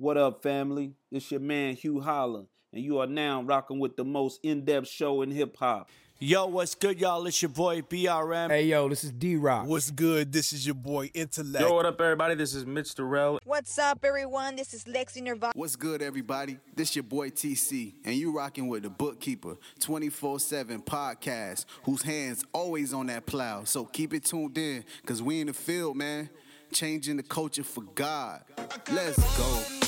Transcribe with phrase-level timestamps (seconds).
[0.00, 0.94] What up, family?
[1.12, 4.88] It's your man Hugh Holler, and you are now rocking with the most in depth
[4.88, 5.90] show in hip hop.
[6.18, 7.26] Yo, what's good, y'all?
[7.26, 8.48] It's your boy BRM.
[8.48, 9.66] Hey, yo, this is D Rock.
[9.66, 10.32] What's good?
[10.32, 11.68] This is your boy Intellect.
[11.68, 12.34] Yo, what up, everybody?
[12.34, 13.40] This is Mitch Durrell.
[13.44, 14.56] What's up, everyone?
[14.56, 15.52] This is Lexi Nirvana.
[15.54, 16.56] What's good, everybody?
[16.74, 22.42] This is your boy TC, and you rocking with the Bookkeeper 24/7 podcast, whose hands
[22.54, 23.64] always on that plow.
[23.64, 26.30] So keep it tuned in, cause we in the field, man,
[26.72, 28.44] changing the culture for God.
[28.90, 29.79] Let's go.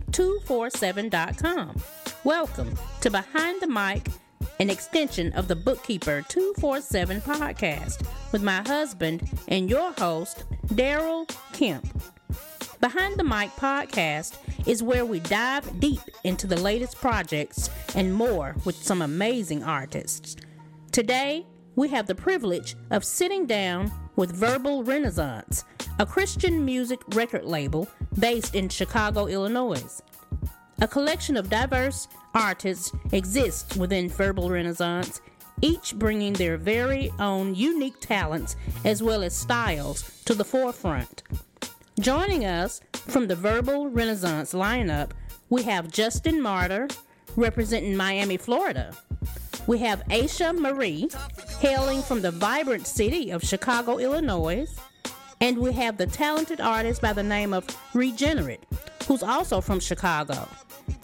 [0.00, 1.82] TBK247.com.
[2.24, 4.08] Welcome to Behind the Mic,
[4.60, 12.02] an extension of the Bookkeeper 247 podcast with my husband and your host, Daryl Kemp.
[12.80, 18.54] Behind the Mic podcast is where we dive deep into the latest projects and more
[18.64, 20.36] with some amazing artists.
[20.92, 21.46] Today,
[21.76, 25.64] we have the privilege of sitting down with Verbal Renaissance,
[26.00, 30.00] a Christian music record label based in Chicago, Illinois.
[30.80, 35.20] A collection of diverse artists exists within Verbal Renaissance,
[35.60, 41.24] each bringing their very own unique talents as well as styles to the forefront.
[41.98, 45.10] Joining us from the Verbal Renaissance lineup,
[45.50, 46.86] we have Justin Martyr,
[47.34, 48.94] representing Miami, Florida.
[49.66, 51.10] We have Aasha Marie,
[51.60, 54.66] hailing from the vibrant city of Chicago, Illinois.
[55.40, 58.60] And we have the talented artist by the name of Regenerit,
[59.06, 60.48] who's also from Chicago.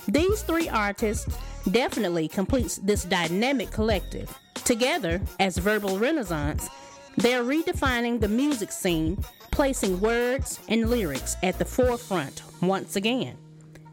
[0.08, 1.36] These three artists
[1.70, 4.36] definitely completes this dynamic collective.
[4.64, 6.68] Together, as Verbal Renaissance,
[7.16, 13.36] they're redefining the music scene, placing words and lyrics at the forefront once again.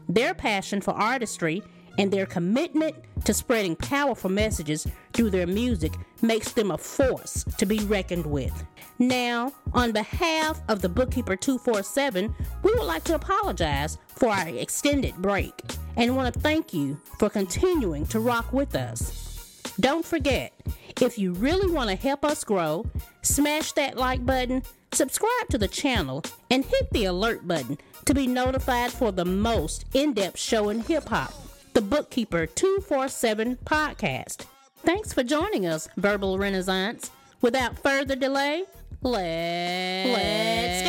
[0.08, 1.62] Their passion for artistry
[1.98, 7.66] and their commitment to spreading powerful messages through their music makes them a force to
[7.66, 8.64] be reckoned with.
[9.02, 12.32] Now, on behalf of the Bookkeeper 247,
[12.62, 15.60] we would like to apologize for our extended break
[15.96, 19.60] and want to thank you for continuing to rock with us.
[19.80, 20.52] Don't forget,
[21.00, 22.86] if you really want to help us grow,
[23.22, 28.28] smash that like button, subscribe to the channel, and hit the alert button to be
[28.28, 31.34] notified for the most in depth show in hip hop,
[31.72, 34.46] the Bookkeeper 247 podcast.
[34.84, 37.10] Thanks for joining us, Verbal Renaissance.
[37.40, 38.62] Without further delay,
[39.02, 40.88] let's, let's go.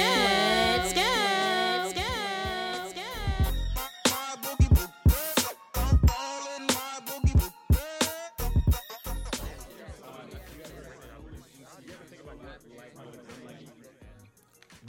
[0.71, 1.01] Let's go.
[1.79, 2.01] Let's go.
[2.71, 3.01] Let's go.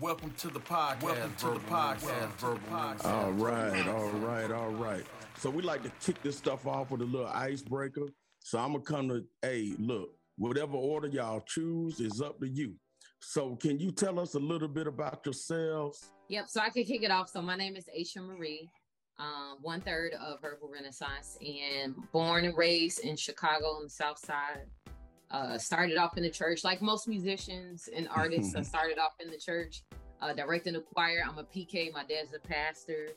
[0.00, 1.02] Welcome to the podcast.
[1.02, 5.04] Welcome to the podcast, Verbal All right, all right, all right.
[5.38, 8.08] So we like to kick this stuff off with a little icebreaker.
[8.40, 12.74] So I'm gonna come to, hey, look, whatever order y'all choose is up to you.
[13.26, 16.12] So can you tell us a little bit about yourselves?
[16.28, 17.28] Yep, so I could kick it off.
[17.28, 18.68] So my name is Aasha Marie,
[19.18, 24.18] um, one third of Verbal Renaissance, and born and raised in Chicago on the South
[24.18, 24.66] Side.
[25.30, 28.54] Uh, started off in the church, like most musicians and artists.
[28.54, 29.82] I started off in the church,
[30.20, 31.24] uh, directing the choir.
[31.26, 31.92] I'm a PK.
[31.92, 33.08] My dad's a pastor,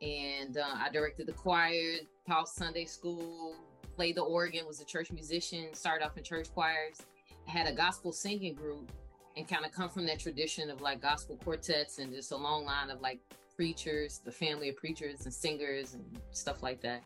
[0.00, 1.96] and uh, I directed the choir,
[2.26, 3.54] taught Sunday school,
[3.96, 5.74] played the organ, was a church musician.
[5.74, 7.02] Started off in church choirs.
[7.46, 8.90] Had a gospel singing group,
[9.38, 12.64] and kind of come from that tradition of like gospel quartets and just a long
[12.64, 13.20] line of like
[13.56, 17.02] preachers, the family of preachers and singers and stuff like that.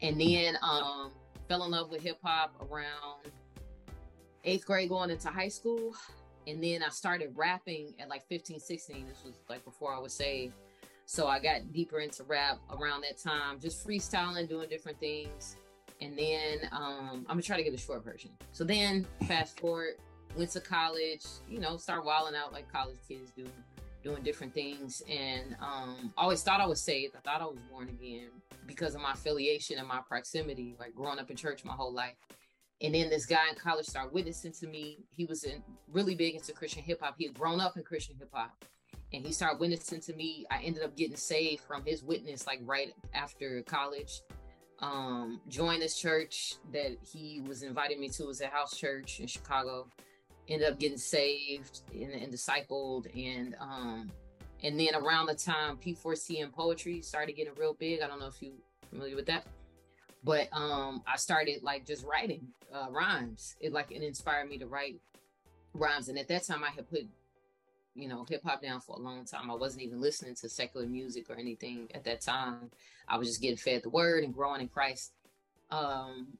[0.00, 1.10] And then um,
[1.48, 3.32] fell in love with hip hop around
[4.44, 5.94] eighth grade going into high school.
[6.46, 9.06] And then I started rapping at like 15, 16.
[9.08, 10.54] This was like before I was saved.
[11.06, 15.56] So I got deeper into rap around that time, just freestyling, doing different things.
[16.00, 18.30] And then um, I'm gonna try to get a short version.
[18.52, 19.94] So then fast forward,
[20.36, 23.44] went to college, you know, start wilding out like college kids do,
[24.02, 25.02] doing different things.
[25.08, 27.14] And um, always thought I was saved.
[27.16, 28.28] I thought I was born again
[28.66, 32.16] because of my affiliation and my proximity, like growing up in church my whole life.
[32.82, 34.98] And then this guy in college started witnessing to me.
[35.16, 37.14] He was in, really big into Christian hip hop.
[37.16, 38.64] He had grown up in Christian hip hop.
[39.12, 40.44] and he started witnessing to me.
[40.50, 44.22] I ended up getting saved from his witness like right after college.
[44.80, 48.24] Um, joined this church that he was inviting me to.
[48.24, 49.86] It was a house church in Chicago.
[50.48, 54.10] Ended up getting saved and, and discipled, and um,
[54.62, 58.02] and then around the time P4CM poetry started getting real big.
[58.02, 58.52] I don't know if you
[58.90, 59.46] familiar with that,
[60.22, 63.56] but um, I started like just writing uh, rhymes.
[63.60, 65.00] It like it inspired me to write
[65.72, 67.06] rhymes, and at that time I had put
[67.94, 69.50] you know, hip hop down for a long time.
[69.50, 72.70] I wasn't even listening to secular music or anything at that time.
[73.08, 75.12] I was just getting fed the word and growing in Christ.
[75.70, 76.38] Um,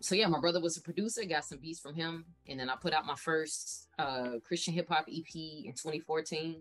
[0.00, 2.76] so yeah, my brother was a producer, got some beats from him, and then I
[2.76, 6.60] put out my first uh, Christian hip hop EP in 2014,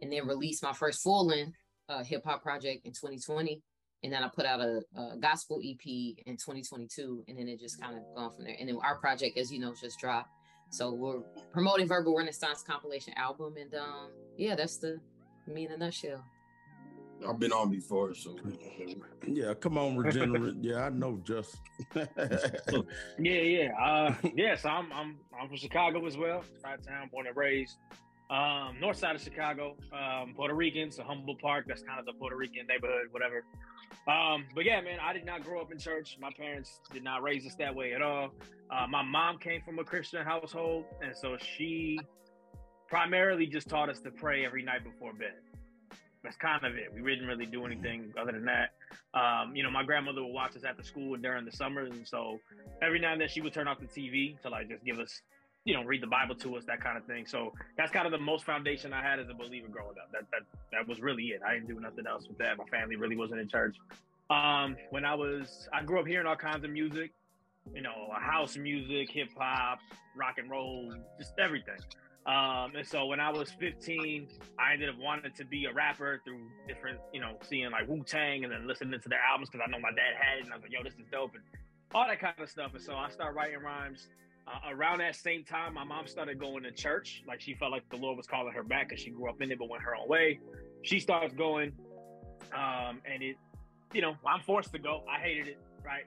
[0.00, 1.56] and then released my first full length
[1.88, 3.62] uh, hip hop project in 2020,
[4.02, 7.80] and then I put out a, a, gospel EP in 2022, and then it just
[7.80, 8.56] kind of gone from there.
[8.58, 10.30] And then our project, as you know, just dropped
[10.72, 11.20] so we're
[11.52, 14.08] promoting Verbal Renaissance compilation album, and um,
[14.38, 14.98] yeah, that's the
[15.46, 16.24] me in a nutshell.
[17.28, 18.36] I've been on before, so
[19.26, 20.58] yeah, come on, Regenerit.
[20.60, 21.56] yeah, I know just.
[21.94, 22.02] yeah,
[23.18, 24.56] yeah, uh, yeah.
[24.56, 27.76] So I'm I'm I'm from Chicago as well, right town, born and raised.
[28.30, 31.66] Um, north side of Chicago, um, Puerto Rican, so Humboldt Park.
[31.68, 33.44] That's kind of the Puerto Rican neighborhood, whatever.
[34.08, 36.16] Um, but yeah, man, I did not grow up in church.
[36.20, 38.30] My parents did not raise us that way at all.
[38.70, 41.98] Uh, my mom came from a Christian household, and so she
[42.88, 45.34] primarily just taught us to pray every night before bed.
[46.22, 46.92] That's kind of it.
[46.94, 48.70] We didn't really do anything other than that.
[49.12, 52.38] Um, you know, my grandmother would watch us after school during the summers, and so
[52.80, 55.22] every now and then she would turn off the TV to like just give us
[55.64, 57.24] you know, read the Bible to us, that kind of thing.
[57.26, 60.10] So that's kind of the most foundation I had as a believer growing up.
[60.12, 60.42] That that
[60.72, 61.40] that was really it.
[61.46, 62.58] I didn't do nothing else with that.
[62.58, 63.76] My family really wasn't in church.
[64.30, 67.12] Um, when I was, I grew up hearing all kinds of music,
[67.74, 69.78] you know, house music, hip hop,
[70.16, 71.78] rock and roll, just everything.
[72.24, 74.28] Um, and so when I was 15,
[74.58, 78.04] I ended up wanting to be a rapper through different, you know, seeing like Wu
[78.04, 80.52] Tang and then listening to their albums because I know my dad had it, and
[80.52, 81.42] I was like, yo, this is dope, and
[81.94, 82.72] all that kind of stuff.
[82.74, 84.08] And so I started writing rhymes
[84.46, 87.22] uh, around that same time, my mom started going to church.
[87.26, 89.50] Like she felt like the Lord was calling her back because she grew up in
[89.50, 90.40] it, but went her own way.
[90.82, 91.72] She starts going,
[92.54, 93.36] um, and it,
[93.92, 95.04] you know, I'm forced to go.
[95.08, 96.04] I hated it, right?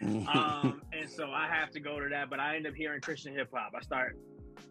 [0.28, 2.30] um, and so I have to go to that.
[2.30, 3.72] But I end up hearing Christian hip hop.
[3.76, 4.16] I start,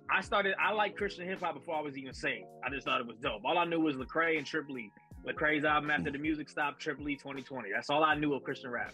[0.10, 0.56] I started.
[0.62, 2.46] I like Christian hip hop before I was even saved.
[2.66, 3.42] I just thought it was dope.
[3.46, 4.92] All I knew was Lecrae and Triple E.
[5.26, 7.70] Lecrae's album after the music stopped, Triple E 2020.
[7.74, 8.94] That's all I knew of Christian rap.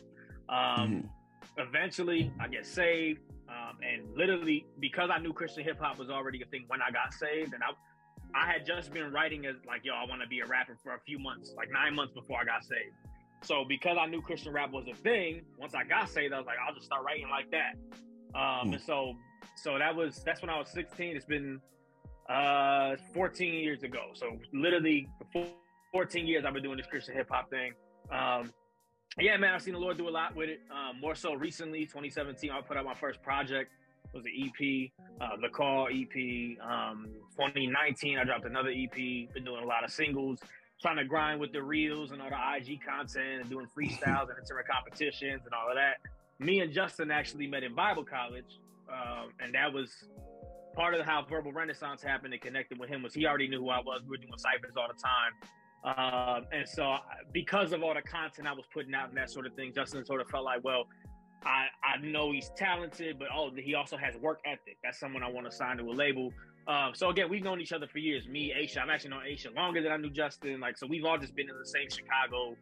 [0.50, 1.68] Um, mm-hmm.
[1.68, 3.20] Eventually, I get saved.
[3.50, 6.90] Um, and literally, because I knew Christian hip hop was already a thing when I
[6.90, 7.70] got saved, and I,
[8.34, 10.96] I had just been writing as like, yo, I want to be a rapper for
[10.96, 12.96] a few months, like nine months before I got saved.
[13.44, 16.48] So because I knew Christian rap was a thing, once I got saved, I was
[16.48, 17.76] like, I'll just start writing like that.
[18.34, 18.74] Um, mm.
[18.74, 19.14] And so,
[19.56, 21.16] so that was that's when I was 16.
[21.16, 21.60] It's been
[22.30, 24.12] uh 14 years ago.
[24.14, 25.08] So literally
[25.92, 27.74] 14 years I've been doing this Christian hip hop thing.
[28.12, 28.52] Um,
[29.20, 30.62] yeah, man, I've seen the Lord do a lot with it.
[30.72, 33.72] Um, more so recently, 2017, I put out my first project.
[34.06, 34.92] It was an EP,
[35.22, 36.58] uh, the Call EP.
[36.62, 37.08] Um,
[37.38, 38.96] 2019, I dropped another EP.
[38.96, 40.40] Been doing a lot of singles,
[40.82, 44.38] trying to grind with the reels and all the IG content and doing freestyles and
[44.40, 45.98] entering competitions and all of that.
[46.40, 48.60] Me and Justin actually met in Bible college,
[48.94, 49.90] um, and that was
[50.76, 53.70] part of how Verbal Renaissance happened and connected with him was he already knew who
[53.70, 54.02] I was.
[54.04, 55.34] We were doing ciphers all the time.
[55.84, 56.96] Um, and so,
[57.34, 60.06] because of all the content I was putting out and that sort of thing, Justin
[60.06, 60.86] sort of felt like, well,
[61.46, 64.78] I, I know he's talented, but oh, he also has work ethic.
[64.84, 66.32] That's someone I want to sign to a label.
[66.68, 68.28] Um, so again, we've known each other for years.
[68.28, 70.62] Me, Aasha, I've actually known Aasha longer than I knew Justin.
[70.62, 72.56] Like, so we've all just been in the same Chicago,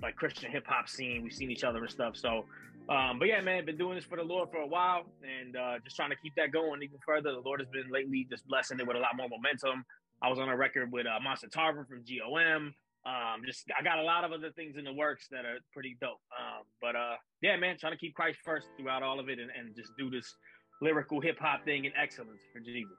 [0.00, 1.24] like Christian hip hop scene.
[1.24, 2.16] We've seen each other and stuff.
[2.16, 2.44] So,
[2.88, 5.78] um, but yeah, man, been doing this for the Lord for a while and uh,
[5.84, 7.32] just trying to keep that going even further.
[7.32, 9.84] The Lord has been lately just blessing it with a lot more momentum.
[10.22, 12.74] I was on a record with uh, Monster Tarver from GOM.
[13.06, 15.96] Um, just I got a lot of other things in the works that are pretty
[16.00, 16.20] dope.
[16.32, 19.50] Um, but uh, yeah, man, trying to keep Christ first throughout all of it and,
[19.56, 20.34] and just do this
[20.82, 22.96] lyrical hip hop thing in excellence for Jesus.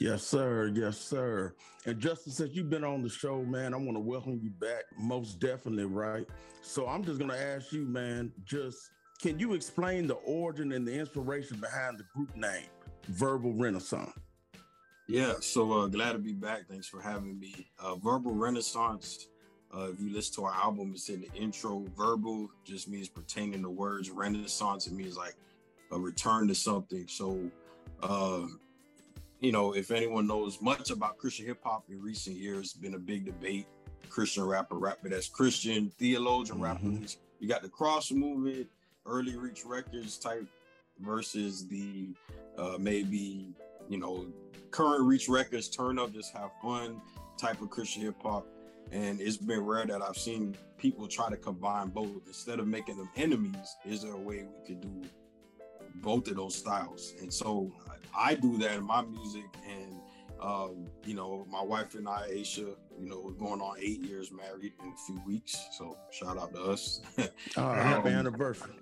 [0.00, 0.72] Yes, sir.
[0.74, 1.54] Yes, sir.
[1.84, 4.84] And Justin, since you've been on the show, man, I want to welcome you back.
[4.98, 6.26] Most definitely, right?
[6.62, 10.92] So I'm just gonna ask you, man, just can you explain the origin and the
[10.92, 12.66] inspiration behind the group name,
[13.08, 14.12] Verbal Renaissance?
[15.08, 16.68] Yeah, so uh, glad to be back.
[16.68, 17.66] Thanks for having me.
[17.78, 19.28] Uh, Verbal Renaissance.
[19.74, 21.84] Uh, if you listen to our album, it's in the intro.
[21.96, 24.10] Verbal just means pertaining to words.
[24.10, 25.34] Renaissance it means like
[25.90, 27.06] a return to something.
[27.08, 27.50] So,
[28.02, 28.46] uh,
[29.42, 32.98] you know, if anyone knows much about Christian hip hop in recent years, been a
[32.98, 33.66] big debate.
[34.08, 36.64] Christian rapper, rapper that's Christian, theologian mm-hmm.
[36.64, 37.06] rapper.
[37.40, 38.68] You got the cross movement,
[39.04, 40.46] early reach records type
[41.00, 42.10] versus the
[42.56, 43.54] uh, maybe
[43.88, 44.26] you know,
[44.70, 47.00] current reach records, turn up, just have fun
[47.36, 48.46] type of Christian hip hop.
[48.90, 52.98] And it's been rare that I've seen people try to combine both instead of making
[52.98, 53.76] them enemies.
[53.84, 55.08] Is there a way we could do
[55.96, 57.14] both of those styles?
[57.20, 57.72] And so
[58.16, 59.46] I do that in my music.
[59.68, 60.00] And,
[60.40, 64.30] um, you know, my wife and I, Aasha, you know, we're going on eight years
[64.32, 65.56] married in a few weeks.
[65.72, 67.00] So shout out to us.
[67.56, 68.74] oh, happy um, anniversary.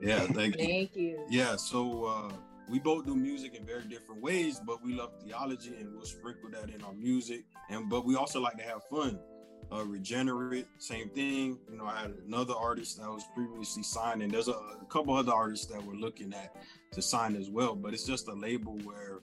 [0.00, 0.66] Yeah, thank you.
[0.66, 1.26] Thank you.
[1.28, 2.32] Yeah, so uh,
[2.68, 6.50] we both do music in very different ways, but we love theology and we'll sprinkle
[6.50, 7.44] that in our music.
[7.68, 9.18] And but we also like to have fun.
[9.70, 11.58] Uh, Regenerit, same thing.
[11.70, 15.14] You know, I had another artist that was previously signed, and there's a, a couple
[15.14, 16.56] other artists that we're looking at
[16.92, 17.74] to sign as well.
[17.74, 19.20] But it's just a label where,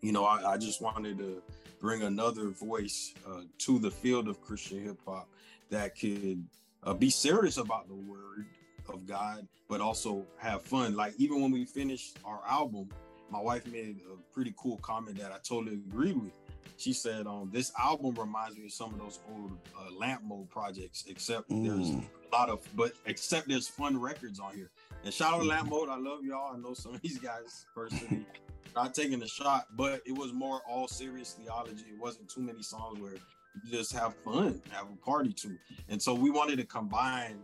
[0.00, 1.40] you know, I, I just wanted to
[1.80, 5.28] bring another voice uh, to the field of Christian hip hop
[5.70, 6.44] that could
[6.82, 8.46] uh, be serious about the word
[8.88, 10.96] of God, but also have fun.
[10.96, 12.88] Like even when we finished our album,
[13.30, 16.32] my wife made a pretty cool comment that I totally agreed with.
[16.76, 20.50] She said, "Um, this album reminds me of some of those old uh, lamp mode
[20.50, 21.64] projects, except mm.
[21.66, 24.70] there's a lot of, but except there's fun records on here.
[25.04, 26.54] And shout out to lamp mode, I love y'all.
[26.54, 28.26] I know some of these guys personally."
[28.74, 31.84] Not taking a shot, but it was more all serious theology.
[31.92, 35.56] It wasn't too many songs where you just have fun, have a party to.
[35.88, 37.38] And so we wanted to combine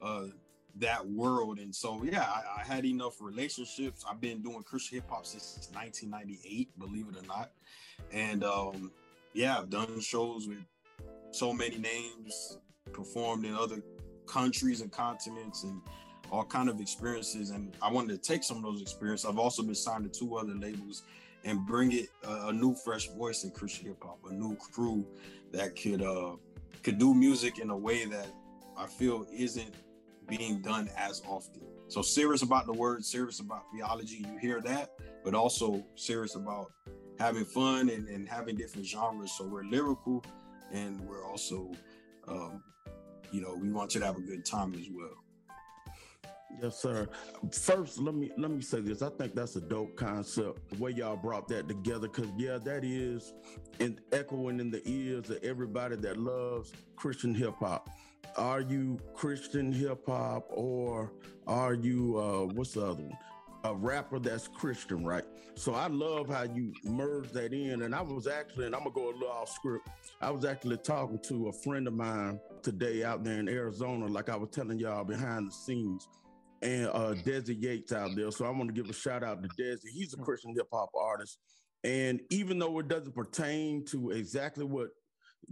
[0.00, 0.24] uh,
[0.76, 1.58] that world.
[1.58, 4.04] And so, yeah, I, I, had enough relationships.
[4.08, 7.52] I've been doing Christian hip hop since 1998, believe it or not.
[8.12, 8.90] And um,
[9.32, 10.58] yeah, I've done shows with
[11.30, 12.58] so many names,
[12.92, 13.82] performed in other
[14.26, 15.80] countries and continents, and
[16.30, 17.50] all kind of experiences.
[17.50, 19.26] And I wanted to take some of those experiences.
[19.26, 21.02] I've also been signed to two other labels
[21.44, 25.06] and bring it uh, a new, fresh voice in Christian hip hop, a new crew
[25.52, 26.36] that could uh,
[26.82, 28.28] could do music in a way that
[28.76, 29.74] I feel isn't
[30.28, 31.62] being done as often.
[31.88, 34.92] So serious about the word, serious about theology, you hear that,
[35.24, 36.72] but also serious about
[37.22, 39.32] having fun and, and having different genres.
[39.32, 40.24] So we're lyrical
[40.72, 41.70] and we're also,
[42.26, 42.62] um,
[43.30, 45.16] you know, we want you to have a good time as well.
[46.60, 47.08] Yes, sir.
[47.50, 49.00] First, let me let me say this.
[49.00, 50.68] I think that's a dope concept.
[50.68, 53.32] The way y'all brought that together, because yeah, that is
[53.78, 57.88] in echoing in the ears of everybody that loves Christian hip hop
[58.36, 61.12] are you Christian hip hop or
[61.46, 63.18] are you uh what's the other one?
[63.64, 65.24] A rapper that's Christian, right?
[65.54, 67.82] So I love how you merge that in.
[67.82, 69.88] And I was actually, and I'm gonna go a little off script.
[70.20, 74.28] I was actually talking to a friend of mine today out there in Arizona, like
[74.28, 76.08] I was telling y'all behind the scenes,
[76.62, 78.30] and uh Desi Yates out there.
[78.32, 79.88] So I want to give a shout out to Desi.
[79.92, 81.38] He's a Christian hip hop artist.
[81.84, 84.88] And even though it doesn't pertain to exactly what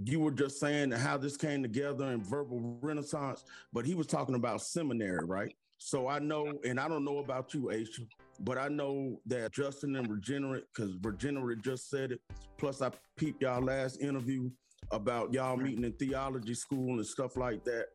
[0.04, 4.06] you were just saying and how this came together in verbal renaissance, but he was
[4.06, 5.54] talking about seminary, right?
[5.82, 8.06] So I know, and I don't know about you, Aasha,
[8.40, 12.20] but I know that Justin and Regenerit, because Regenerit just said it.
[12.58, 14.50] Plus, I peeped y'all last interview
[14.92, 17.86] about y'all meeting in theology school and stuff like that.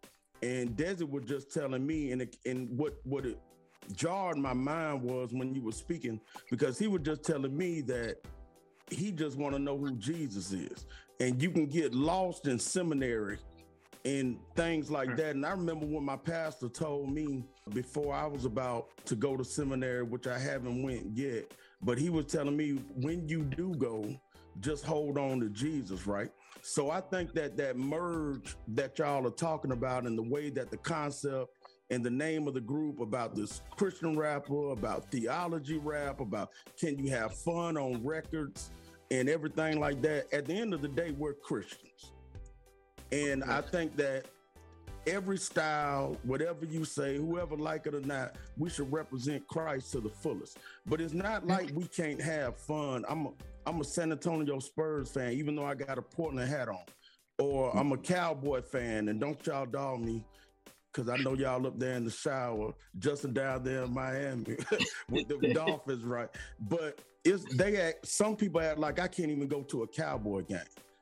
[0.41, 3.39] And Desi was just telling me, and it, and what what it
[3.93, 8.17] jarred my mind was when you were speaking, because he was just telling me that
[8.89, 10.87] he just want to know who Jesus is
[11.19, 13.37] and you can get lost in seminary
[14.05, 15.15] and things like hmm.
[15.17, 15.35] that.
[15.35, 17.43] And I remember when my pastor told me
[17.73, 22.09] before I was about to go to seminary, which I haven't went yet, but he
[22.09, 24.05] was telling me when you do go,
[24.61, 26.29] just hold on to Jesus, right?
[26.61, 30.71] So I think that that merge that y'all are talking about and the way that
[30.71, 31.51] the concept
[31.89, 36.97] and the name of the group about this Christian rapper, about theology rap, about can
[36.97, 38.71] you have fun on records?
[39.11, 40.33] and everything like that.
[40.33, 42.11] At the end of the day, we're Christians.
[43.11, 44.25] And I think that
[45.07, 49.99] every style, whatever you say, whoever like it or not, we should represent Christ to
[49.99, 50.57] the fullest.
[50.85, 53.05] But it's not like we can't have fun.
[53.07, 53.31] I'm a
[53.67, 56.83] I'm a San Antonio Spurs fan, even though I got a Portland hat on.
[57.37, 60.23] Or I'm a Cowboy fan, and don't y'all dog me
[60.91, 64.55] because I know y'all up there in the shower, Justin down there in Miami
[65.09, 66.29] with the Dolphins, right?
[66.61, 68.07] But it's they act.
[68.07, 70.59] Some people act like I can't even go to a Cowboy game.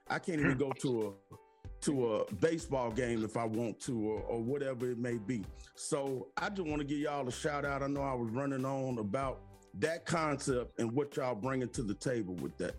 [0.10, 1.36] I can't even go to a
[1.84, 5.44] to a baseball game if I want to, or, or whatever it may be.
[5.76, 7.84] So I just want to give y'all a shout out.
[7.84, 9.42] I know I was running on about
[9.80, 12.76] that concept and what y'all bringing to the table with that.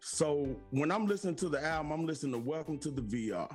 [0.00, 3.50] So when I'm listening to the album, I'm listening to Welcome to the VR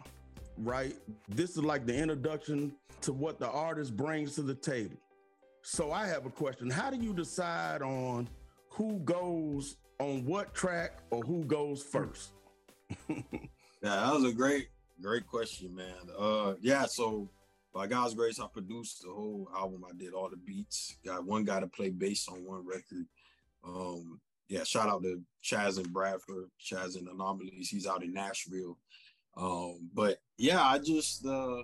[0.58, 0.96] right?
[1.30, 4.98] This is like the introduction to what the artist brings to the table.
[5.62, 6.70] So I have a question.
[6.70, 8.30] How do you decide on
[8.70, 12.32] who goes on what track or who goes first?
[13.86, 14.68] yeah, that was a great,
[15.02, 16.10] great question, man.
[16.18, 17.30] Uh yeah, so
[17.76, 19.84] by God's grace, I produced the whole album.
[19.88, 20.96] I did all the beats.
[21.06, 23.06] Got one guy to play bass on one record.
[23.68, 27.70] Um, yeah, shout out to Chaz and Bradford, Chaz and Anomalies.
[27.70, 28.78] He's out in Nashville.
[29.36, 31.64] Um, but yeah, I just uh,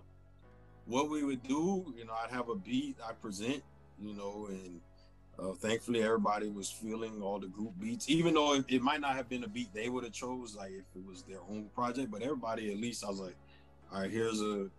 [0.85, 3.63] what we would do, you know, I'd have a beat I present,
[3.97, 4.81] you know, and
[5.41, 9.15] uh, thankfully everybody was feeling all the group beats, even though it, it might not
[9.15, 12.11] have been a beat they would have chose, like if it was their own project.
[12.11, 13.35] But everybody, at least, I was like,
[13.91, 14.69] all right, here's a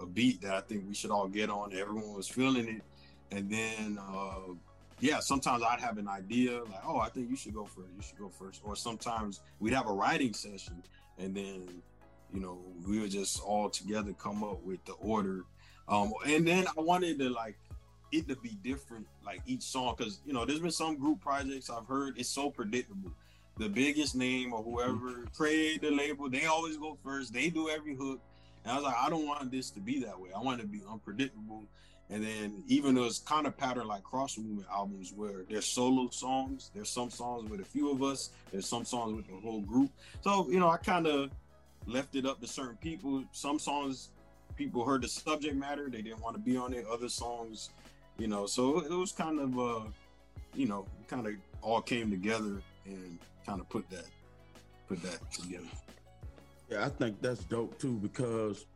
[0.00, 1.72] a beat that I think we should all get on.
[1.72, 2.82] Everyone was feeling it,
[3.30, 4.54] and then uh,
[5.00, 7.88] yeah, sometimes I'd have an idea like, oh, I think you should go first.
[7.96, 8.60] You should go first.
[8.64, 10.82] Or sometimes we'd have a writing session,
[11.18, 11.68] and then
[12.32, 15.44] you know we would just all together come up with the order.
[15.86, 17.56] Um, and then I wanted to like
[18.14, 21.70] it to be different, like each song, because you know there's been some group projects
[21.70, 23.12] I've heard it's so predictable.
[23.56, 25.24] The biggest name or whoever mm-hmm.
[25.36, 27.32] created the label, they always go first.
[27.32, 28.20] They do every hook,
[28.64, 30.30] and I was like, I don't want this to be that way.
[30.34, 31.64] I want it to be unpredictable.
[32.10, 36.10] And then even though it's kind of pattern like cross movement albums where there's solo
[36.10, 39.62] songs, there's some songs with a few of us, there's some songs with the whole
[39.62, 39.90] group.
[40.20, 41.30] So, you know, I kind of
[41.86, 43.24] left it up to certain people.
[43.32, 44.10] Some songs
[44.56, 46.86] people heard the subject matter, they didn't want to be on it.
[46.90, 47.70] Other songs,
[48.18, 49.88] you know, so it was kind of uh,
[50.54, 54.06] you know, kind of all came together and kind of put that
[54.88, 55.66] put that together.
[56.70, 58.66] Yeah, I think that's dope too because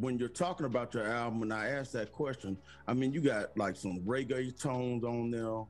[0.00, 3.56] when you're talking about your album, and I asked that question, I mean, you got
[3.56, 5.64] like some reggae tones on there.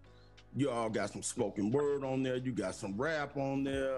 [0.56, 2.36] You all got some spoken word on there.
[2.36, 3.94] You got some rap on there.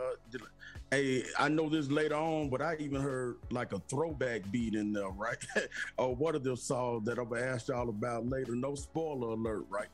[0.91, 4.93] Hey, I know this later on, but I even heard like a throwback beat in
[4.93, 5.38] there, right?
[5.97, 8.57] or what are the songs that I'll ask y'all about later?
[8.57, 9.88] No spoiler alert, right?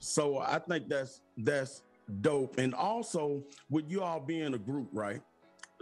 [0.00, 1.82] So I think that's that's
[2.20, 2.58] dope.
[2.58, 5.22] And also with you all being a group, right?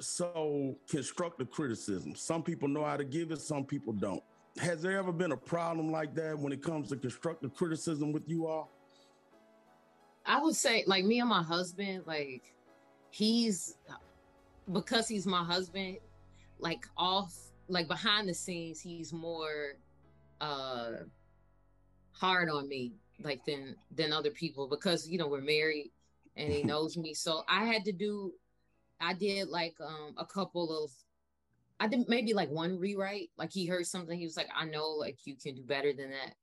[0.01, 2.15] so constructive criticism.
[2.15, 4.23] Some people know how to give it, some people don't.
[4.59, 8.29] Has there ever been a problem like that when it comes to constructive criticism with
[8.29, 8.71] you all?
[10.27, 12.55] I would say, like me and my husband, like
[13.11, 13.77] he's
[14.73, 15.99] because he's my husband,
[16.59, 17.35] like off,
[17.69, 19.75] like behind the scenes, he's more
[20.41, 20.91] uh
[22.13, 25.91] hard on me like than than other people because you know we're married
[26.37, 28.33] and he knows me so i had to do
[29.01, 30.91] I did like um a couple of
[31.79, 33.31] I did maybe like one rewrite.
[33.37, 36.11] Like he heard something, he was like, I know like you can do better than
[36.11, 36.35] that.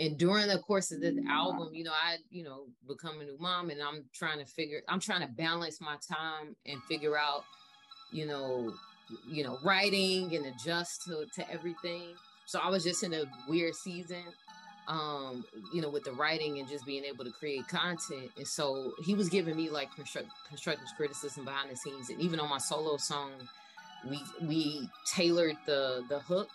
[0.00, 3.36] And during the course of this album, you know, I, you know, become a new
[3.38, 7.44] mom and I'm trying to figure, I'm trying to balance my time and figure out,
[8.10, 8.72] you know,
[9.28, 12.14] you know, writing and adjust to, to everything.
[12.46, 14.24] So I was just in a weird season
[14.90, 18.30] um, you know, with the writing and just being able to create content.
[18.36, 22.10] And so he was giving me like construct, constructive criticism behind the scenes.
[22.10, 23.30] And even on my solo song,
[24.08, 26.48] we we tailored the the hook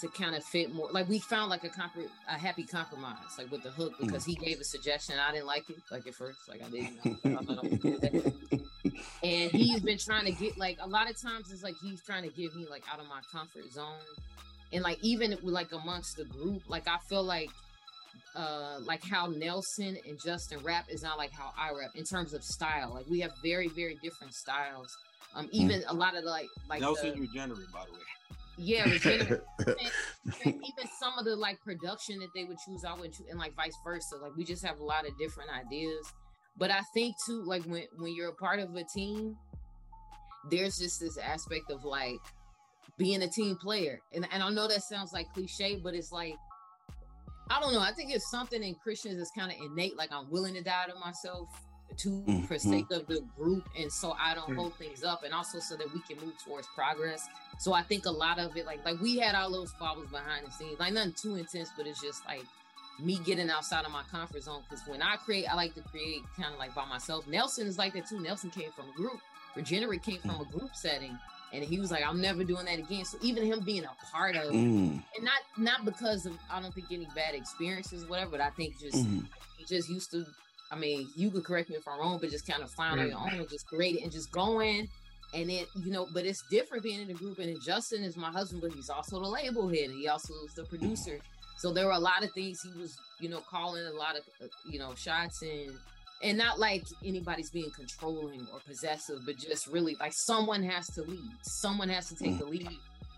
[0.00, 0.88] to kind of fit more.
[0.90, 4.28] Like we found like a compr- a happy compromise, like with the hook, because mm.
[4.28, 5.16] he gave a suggestion.
[5.18, 7.24] I didn't like it, like at first, like I didn't.
[7.24, 8.60] Know,
[9.22, 12.22] and he's been trying to get like a lot of times it's like he's trying
[12.22, 13.94] to get me like out of my comfort zone
[14.72, 17.50] and like even like amongst the group like i feel like
[18.36, 22.32] uh like how nelson and justin rap is not like how i rap in terms
[22.32, 24.96] of style like we have very very different styles
[25.34, 25.50] um hmm.
[25.52, 25.84] even mm.
[25.88, 27.98] a lot of the, like like nelson's the, Regenerit by the way
[28.60, 29.40] yeah, Regenerit.
[29.66, 33.38] and, even some of the like production that they would choose, I would choose, and
[33.38, 34.16] like vice versa.
[34.16, 36.12] Like we just have a lot of different ideas.
[36.58, 39.36] But I think too, like when when you're a part of a team,
[40.50, 42.20] there's just this aspect of like
[42.98, 44.00] being a team player.
[44.12, 46.34] And, and I know that sounds like cliche, but it's like,
[47.50, 47.80] I don't know.
[47.80, 49.96] I think it's something in Christians that's kind of innate.
[49.96, 51.48] Like I'm willing to die to myself
[51.98, 52.44] to mm-hmm.
[52.44, 54.56] for sake of the group, and so I don't mm-hmm.
[54.56, 57.26] hold things up, and also so that we can move towards progress.
[57.58, 60.46] So I think a lot of it, like like we had our little squabbles behind
[60.46, 62.44] the scenes, like nothing too intense, but it's just like
[62.98, 64.62] me getting outside of my comfort zone.
[64.68, 67.26] Because when I create, I like to create kind of like by myself.
[67.26, 68.20] Nelson is like that too.
[68.20, 69.20] Nelson came from a group.
[69.56, 71.18] Regenerit came from a group setting
[71.52, 74.36] and he was like, "I'm never doing that again." So even him being a part
[74.36, 74.90] of, mm.
[74.92, 78.78] and not not because of I don't think any bad experiences, whatever, but I think
[78.78, 79.26] just mm.
[79.58, 80.24] he just used to.
[80.70, 83.08] I mean, you could correct me if I'm wrong, but just kind of find on
[83.08, 84.88] your own and just create it and just going.
[85.32, 87.38] And then you know, but it's different being in a group.
[87.38, 90.54] And Justin is my husband, but he's also the label head, and he also is
[90.54, 91.18] the producer.
[91.58, 94.22] So there were a lot of things he was, you know, calling a lot of,
[94.42, 95.72] uh, you know, shots and
[96.22, 101.02] and not like anybody's being controlling or possessive, but just really like someone has to
[101.02, 101.30] lead.
[101.42, 102.68] Someone has to take the lead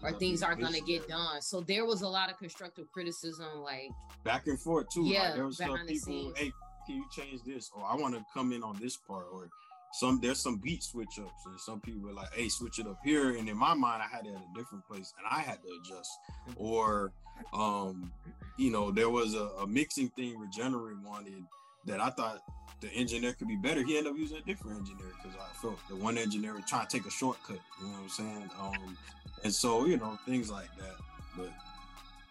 [0.02, 1.40] or things aren't going to get done.
[1.40, 3.90] So there was a lot of constructive criticism, like
[4.24, 5.04] back and forth too.
[5.04, 6.52] Yeah, like there was some people, hey,
[6.86, 7.70] can you change this?
[7.74, 9.26] Or I want to come in on this part.
[9.32, 9.48] Or
[9.92, 12.98] some there's some beat switch ups, and some people were like, hey, switch it up
[13.04, 13.36] here.
[13.36, 15.68] And in my mind, I had it at a different place, and I had to
[15.80, 16.10] adjust.
[16.56, 17.12] Or,
[17.52, 18.12] um,
[18.58, 21.44] you know, there was a, a mixing thing Regenerit wanted
[21.86, 22.40] that I thought
[22.80, 23.84] the engineer could be better.
[23.84, 26.86] He ended up using a different engineer because I felt the one engineer was trying
[26.86, 27.58] to take a shortcut.
[27.80, 28.50] You know what I'm saying?
[28.60, 28.96] Um,
[29.44, 30.96] and so you know things like that.
[31.36, 31.50] But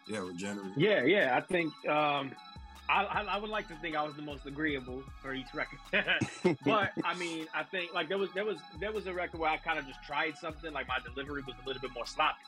[0.07, 0.73] yeah, Regenerit.
[0.75, 1.37] Yeah, yeah.
[1.37, 2.31] I think um,
[2.91, 5.79] I, I, would like to think I was the most agreeable for each record.
[6.65, 9.49] but I mean, I think like there was there was there was a record where
[9.49, 10.73] I kind of just tried something.
[10.73, 12.39] Like my delivery was a little bit more sloppy.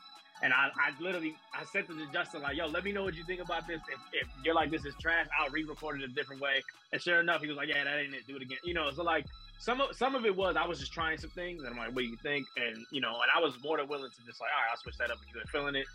[0.42, 3.24] And I, I literally I said to Justin like, "Yo, let me know what you
[3.24, 3.80] think about this.
[3.88, 7.20] If, if you're like this is trash, I'll re-record it a different way." And sure
[7.20, 8.26] enough, he was like, "Yeah, that ain't it.
[8.26, 9.24] Do it again." You know, so like
[9.58, 11.94] some of some of it was I was just trying some things, and I'm like,
[11.94, 14.40] "What do you think?" And you know, and I was more than willing to just
[14.40, 15.86] like, "All right, I'll switch that up if you're feeling it."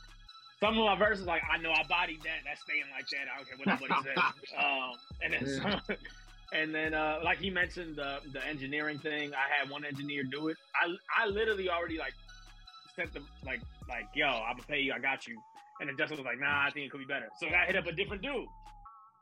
[0.59, 3.31] Some of my verses, like I know I bodied that, that's staying like that.
[3.31, 4.23] I don't care what nobody says.
[4.59, 4.91] Um,
[5.23, 5.97] and then, some,
[6.53, 10.49] and then, uh, like he mentioned the the engineering thing, I had one engineer do
[10.49, 10.57] it.
[10.75, 12.13] I I literally already like
[12.95, 15.39] sent them like like yo, I'm gonna pay you, I got you.
[15.79, 17.29] And then Justin was like, nah, I think it could be better.
[17.39, 18.45] So I hit up a different dude.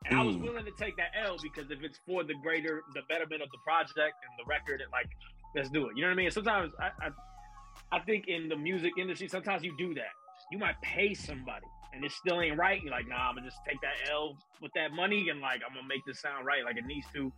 [0.06, 0.20] And mm.
[0.20, 0.42] I was mm.
[0.42, 3.60] willing to take that L because if it's for the greater, the betterment of the
[3.64, 5.10] project and the record, and like,
[5.56, 5.96] let's do it.
[5.96, 6.32] You know what I mean?
[6.32, 10.18] Sometimes I, I, I think in the music industry, sometimes you do that
[10.52, 12.82] you might pay somebody and it still ain't right.
[12.82, 15.76] You're like, nah, I'm gonna just take that L with that money and like I'm
[15.76, 17.32] gonna make this sound right, like it needs to.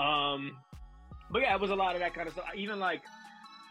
[0.00, 0.56] Um,
[1.30, 2.46] but yeah, it was a lot of that kind of stuff.
[2.54, 3.02] Even like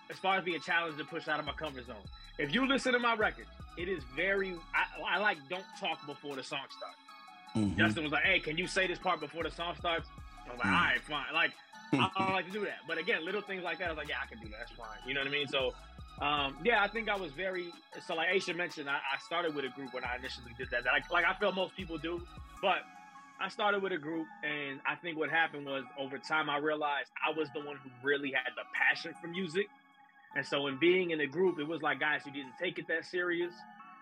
[0.09, 1.97] as far as being challenged to push out of my comfort zone.
[2.37, 4.55] If you listen to my records, it is very.
[4.73, 6.97] I, I like don't talk before the song starts.
[7.55, 7.79] Mm-hmm.
[7.79, 10.07] Justin was like, "Hey, can you say this part before the song starts?"
[10.47, 10.75] I was like, mm-hmm.
[10.75, 11.51] "All right, fine." Like
[11.93, 14.09] I don't like to do that, but again, little things like that, I was like,
[14.09, 14.59] "Yeah, I can do that.
[14.59, 15.47] That's fine." You know what I mean?
[15.47, 15.73] So
[16.21, 17.71] um, yeah, I think I was very
[18.05, 18.89] so like Aasha mentioned.
[18.89, 20.83] I, I started with a group when I initially did that.
[20.85, 22.21] Like, like I feel most people do,
[22.61, 22.79] but
[23.39, 27.09] I started with a group, and I think what happened was over time I realized
[27.25, 29.67] I was the one who really had the passion for music,
[30.35, 32.87] and so in being in a group, it was like guys who didn't take it
[32.89, 33.53] that serious,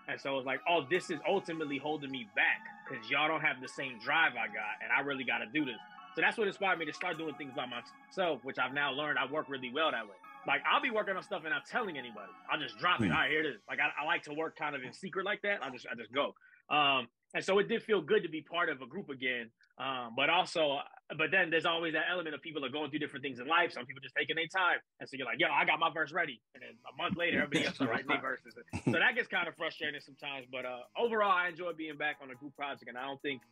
[0.08, 3.42] and so it was like, oh, this is ultimately holding me back because y'all don't
[3.42, 5.78] have the same drive I got, and I really got to do this.
[6.16, 9.18] So that's what inspired me to start doing things by myself, which I've now learned
[9.20, 10.16] I work really well that way.
[10.48, 12.32] Like I'll be working on stuff and not telling anybody.
[12.50, 13.10] I'll just drop it.
[13.10, 13.12] Mm.
[13.12, 13.60] All right, here it is.
[13.68, 15.60] Like I, I, like to work kind of in secret like that.
[15.62, 16.32] I just I just go.
[16.70, 19.50] Um, and so it did feel good to be part of a group again.
[19.76, 20.80] Um, but also,
[21.18, 23.72] but then there's always that element of people are going through different things in life.
[23.72, 26.12] Some people just taking their time, and so you're like, "Yo, I got my verse
[26.12, 28.56] ready," and then a month later, everybody else is writing their verses.
[28.56, 30.46] So that gets kind of frustrating sometimes.
[30.50, 33.42] But uh, overall, I enjoy being back on a group project, and I don't think,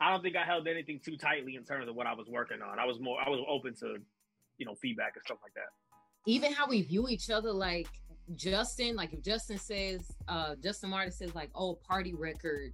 [0.00, 2.62] I don't think I held anything too tightly in terms of what I was working
[2.64, 2.80] on.
[2.80, 4.00] I was more, I was open to,
[4.56, 5.68] you know, feedback and stuff like that
[6.26, 7.88] even how we view each other, like
[8.34, 12.72] Justin, like if Justin says, uh, Justin Martyr says like, oh, party record,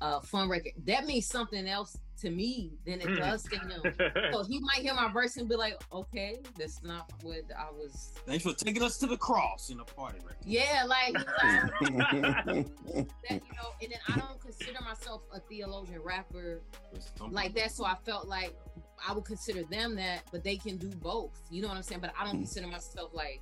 [0.00, 3.82] uh, fun record, that means something else to me than it does to him.
[4.32, 8.14] so he might hear my verse and be like, okay, that's not what I was.
[8.24, 10.36] Thanks for taking us to the cross in a party record.
[10.44, 11.24] Yeah, like, like
[11.82, 12.56] that,
[13.30, 16.62] you know, and then I don't consider myself a theologian rapper
[17.30, 17.72] like that.
[17.72, 18.54] So I felt like
[19.06, 21.38] I would consider them that, but they can do both.
[21.50, 22.00] You know what I'm saying?
[22.00, 22.42] But I don't hmm.
[22.42, 23.40] consider myself like,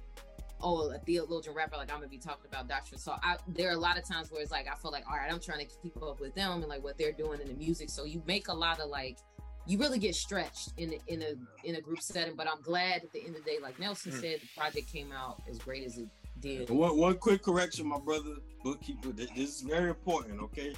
[0.61, 1.77] oh, a theologian rapper.
[1.77, 2.99] Like I'm gonna be talking about doctrine.
[2.99, 5.17] So I, there are a lot of times where it's like I feel like, all
[5.17, 7.55] right, I'm trying to keep up with them and like what they're doing in the
[7.55, 7.91] music.
[7.91, 9.19] So you make a lot of like,
[9.67, 12.35] you really get stretched in a, in a in a group setting.
[12.35, 14.21] But I'm glad at the end of the day, like Nelson mm.
[14.21, 16.09] said, the project came out as great as it
[16.41, 16.71] did.
[16.71, 19.13] One, one quick correction, my brother bookkeeper.
[19.13, 20.41] This is very important.
[20.41, 20.75] Okay,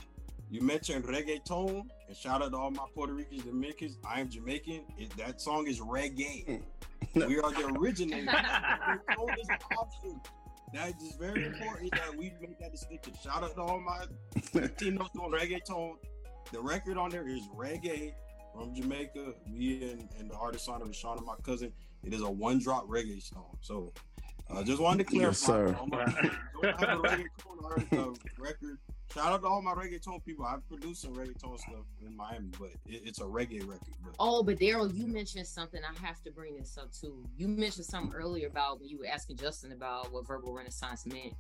[0.51, 3.99] you mentioned reggaeton, and shout out to all my Puerto Ricans, Dominicans.
[4.09, 4.83] I am Jamaican.
[4.97, 6.63] It, that song is reggae.
[7.15, 8.27] we are the originators.
[10.73, 13.15] that is very important that we make that distinction.
[13.23, 14.05] Shout out to all my
[14.53, 15.97] Latinos on reggaeton.
[16.53, 18.13] The record on there is reggae
[18.55, 19.35] from Jamaica.
[19.49, 21.73] Me and, and the artist on it, Shauna, my cousin.
[22.05, 23.57] It is a one drop reggae song.
[23.61, 23.93] So
[24.49, 25.27] I uh, just wanted to clarify.
[25.27, 25.77] Yes, sir.
[25.81, 27.01] don't have
[27.93, 28.79] a record
[29.15, 30.45] Shout out to all my reggaeton people.
[30.45, 33.95] I've produced some reggaeton stuff in Miami, but it, it's a reggae record.
[34.05, 34.15] But.
[34.19, 35.81] Oh, but Daryl, you mentioned something.
[35.83, 37.25] I have to bring this up too.
[37.37, 41.35] You mentioned something earlier about when you were asking Justin about what verbal renaissance meant.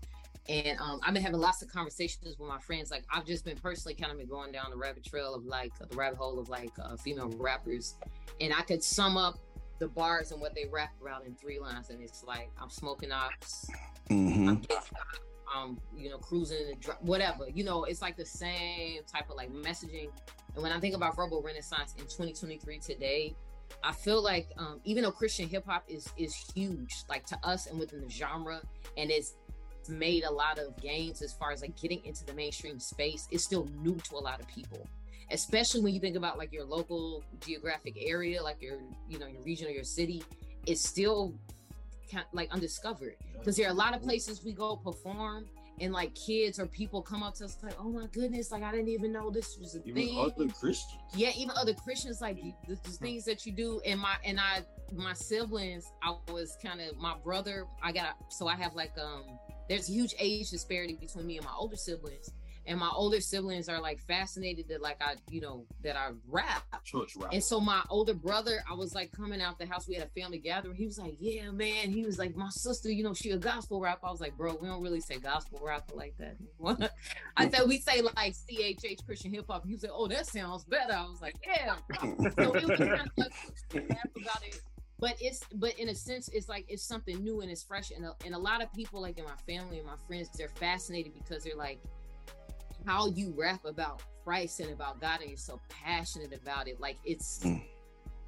[0.49, 2.91] And um, I've been having lots of conversations with my friends.
[2.91, 5.73] Like I've just been personally kind of been going down the rabbit trail of like
[5.77, 7.97] the rabbit hole of like uh, female rappers,
[8.41, 9.39] and I could sum up
[9.79, 13.13] the bars and what they rap about in three lines, and it's like I'm smoking
[13.13, 13.69] ops,
[14.09, 14.49] mm-hmm.
[14.49, 14.83] I'm getting
[15.55, 17.49] um, you know, cruising, whatever.
[17.53, 20.11] You know, it's like the same type of like messaging.
[20.55, 23.35] And when I think about verbal renaissance in 2023 today,
[23.83, 27.67] I feel like um, even though Christian hip hop is is huge, like to us
[27.67, 28.61] and within the genre,
[28.97, 29.35] and it's
[29.89, 33.45] made a lot of gains as far as like getting into the mainstream space, it's
[33.45, 34.87] still new to a lot of people.
[35.31, 38.79] Especially when you think about like your local geographic area, like your
[39.09, 40.23] you know your region or your city,
[40.67, 41.35] it's still
[42.33, 45.47] like undiscovered because there are a lot of places we go perform
[45.81, 48.71] and like kids or people come up to us like, oh my goodness, like I
[48.71, 50.19] didn't even know this was a even thing.
[50.19, 51.03] other Christians.
[51.15, 53.81] Yeah, even other Christians, like the, the things that you do.
[53.85, 54.63] And my and I,
[54.95, 57.67] my siblings, I was kind of my brother.
[57.83, 59.25] I got so I have like um,
[59.69, 62.31] there's a huge age disparity between me and my older siblings
[62.67, 66.65] and my older siblings are like fascinated that like I, you know, that I rap.
[66.85, 67.33] Church rap.
[67.33, 69.89] And so my older brother, I was like coming out the house.
[69.89, 70.75] We had a family gathering.
[70.75, 73.81] He was like, "Yeah, man." He was like, "My sister, you know, she a gospel
[73.81, 76.37] rap." I was like, "Bro, we don't really say gospel rapper like that."
[77.37, 77.55] I mm.
[77.55, 79.65] said we say like CHH Christian hip hop.
[79.67, 81.77] He was like, "Oh, that sounds better." I was like, "Yeah."
[82.39, 83.33] so it was kind of like
[83.75, 84.61] about it
[84.99, 88.05] but it's but in a sense it's like it's something new and it's fresh and
[88.05, 91.13] a, and a lot of people like in my family and my friends they're fascinated
[91.15, 91.79] because they're like
[92.87, 96.81] how you rap about Christ and about God and you're so passionate about it.
[96.81, 97.63] Like it's mm.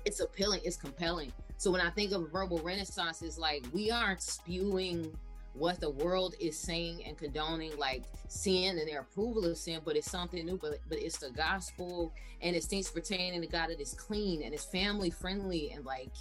[0.05, 1.33] it's appealing, it's compelling.
[1.57, 5.17] So when I think of verbal renaissance, it's like we aren't spewing
[5.55, 9.97] what the world is saying and condoning like sin and their approval of sin, but
[9.97, 13.81] it's something new, but but it's the gospel and it's things pertaining to God that
[13.81, 16.13] is clean and it's family friendly and like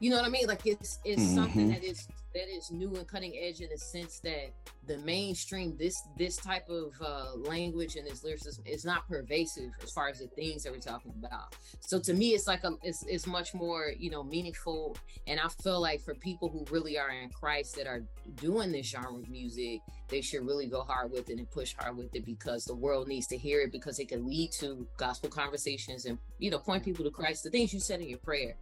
[0.00, 0.48] you know what I mean?
[0.48, 1.34] Like it's it's mm-hmm.
[1.34, 4.52] something that is that is new and cutting edge in the sense that
[4.86, 9.90] the mainstream this this type of uh, language and this lyricism is not pervasive as
[9.92, 11.54] far as the things that we're talking about.
[11.80, 15.48] So to me, it's like a it's it's much more you know meaningful, and I
[15.62, 18.02] feel like for people who really are in Christ that are
[18.36, 21.96] doing this genre of music, they should really go hard with it and push hard
[21.96, 25.30] with it because the world needs to hear it because it can lead to gospel
[25.30, 27.44] conversations and you know point people to Christ.
[27.44, 28.56] The things you said in your prayer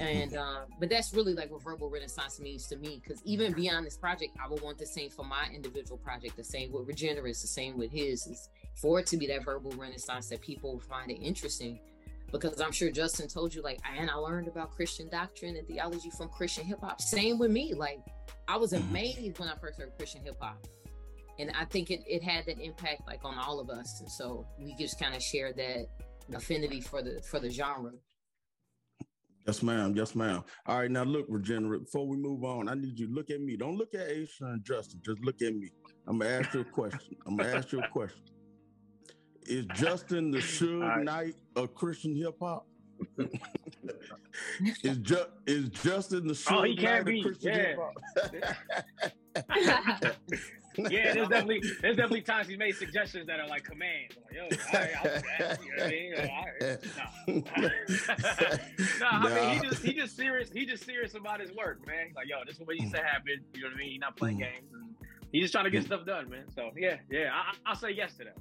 [0.00, 3.86] and uh, but that's really like what verbal renaissance means to me because even beyond
[3.86, 7.40] this project i would want the same for my individual project the same with Regenerit's
[7.40, 11.10] the same with his is for it to be that verbal renaissance that people find
[11.10, 11.80] it interesting.
[12.30, 16.10] Because i'm sure justin told you like and i learned about christian doctrine and theology
[16.10, 18.00] from christian hip-hop same with me like
[18.48, 18.86] i was mm-hmm.
[18.90, 20.58] amazed when i first heard christian hip-hop
[21.38, 24.00] and i think it, it had that impact like on all of us.
[24.00, 25.86] And so we just kind of share that
[26.34, 27.92] affinity for the for the genre
[29.48, 29.94] Yes, ma'am.
[29.96, 30.44] Yes, ma'am.
[30.66, 31.86] All right, now look, Regenerit.
[31.86, 33.56] Before we move on, I need you to look at me.
[33.56, 35.00] Don't look at Aasha and Justin.
[35.02, 35.70] Just look at me.
[36.06, 37.16] I'm gonna ask you a question.
[37.26, 38.20] I'm gonna ask you a question.
[39.46, 41.02] Is Justin the Suge right.
[41.02, 42.66] Knight of Christian hip hop?
[44.82, 47.20] is just is Justin the Suge oh, he can't Knight be.
[47.20, 47.68] of Christian yeah.
[49.34, 49.54] hip
[50.04, 50.16] hop?
[50.90, 54.16] yeah, there's definitely there's definitely times he's made suggestions that are like commands.
[54.16, 56.12] I'm like, yo, all right, I'll you know I mean?
[59.00, 61.86] no, no, I mean he just he just serious he just serious about his work,
[61.86, 62.12] man.
[62.14, 63.42] Like, yo, this is what he to happened.
[63.54, 63.90] You know what I mean?
[63.90, 64.40] He's not playing mm.
[64.40, 64.72] games.
[64.72, 64.94] And
[65.32, 66.44] he's just trying to get stuff done, man.
[66.54, 68.36] So yeah, yeah, I, I'll say yes to that.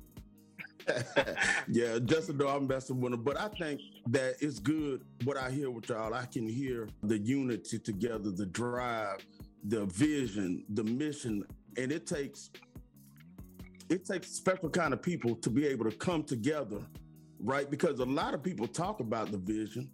[1.67, 5.03] yeah, Justin, though I'm messing with him, but I think that it's good.
[5.23, 9.25] What I hear with y'all, I can hear the unity together, the drive,
[9.63, 11.43] the vision, the mission,
[11.77, 12.49] and it takes
[13.89, 16.81] it takes special kind of people to be able to come together,
[17.39, 17.71] right?
[17.71, 19.89] Because a lot of people talk about the vision,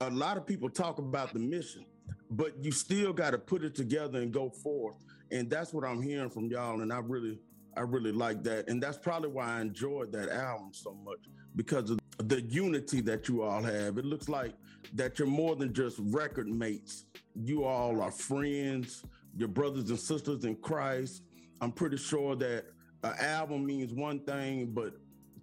[0.00, 1.84] a lot of people talk about the mission,
[2.30, 4.96] but you still got to put it together and go forth.
[5.30, 7.38] And that's what I'm hearing from y'all, and I really,
[7.76, 11.20] I really like that, and that's probably why I enjoyed that album so much
[11.54, 13.96] because of the unity that you all have.
[13.96, 14.54] It looks like
[14.94, 17.04] that you're more than just record mates.
[17.36, 19.04] You all are friends
[19.36, 21.22] your brothers and sisters in Christ.
[21.60, 22.66] I'm pretty sure that
[23.02, 24.94] an album means one thing, but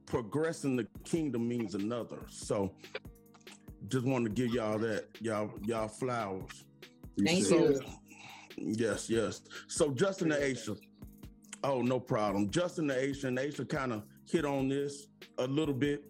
[0.06, 2.20] progressing the kingdom means another.
[2.30, 2.74] So
[3.88, 6.66] just want to give y'all that, y'all, y'all flowers.
[7.24, 7.82] Thank so, you.
[8.58, 9.42] Yes, yes.
[9.68, 10.78] So Justin and Aasha.
[11.64, 12.50] Oh, no problem.
[12.50, 16.04] Justin and Aasha and Aasha kind of hit on this a little bit.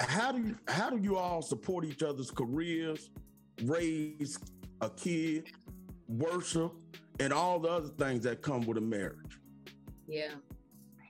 [0.00, 3.10] How do you how do you all support each other's careers,
[3.64, 4.38] raise
[4.80, 5.44] a kid,
[6.08, 6.72] worship,
[7.20, 9.38] and all the other things that come with a marriage.
[10.08, 10.32] Yeah.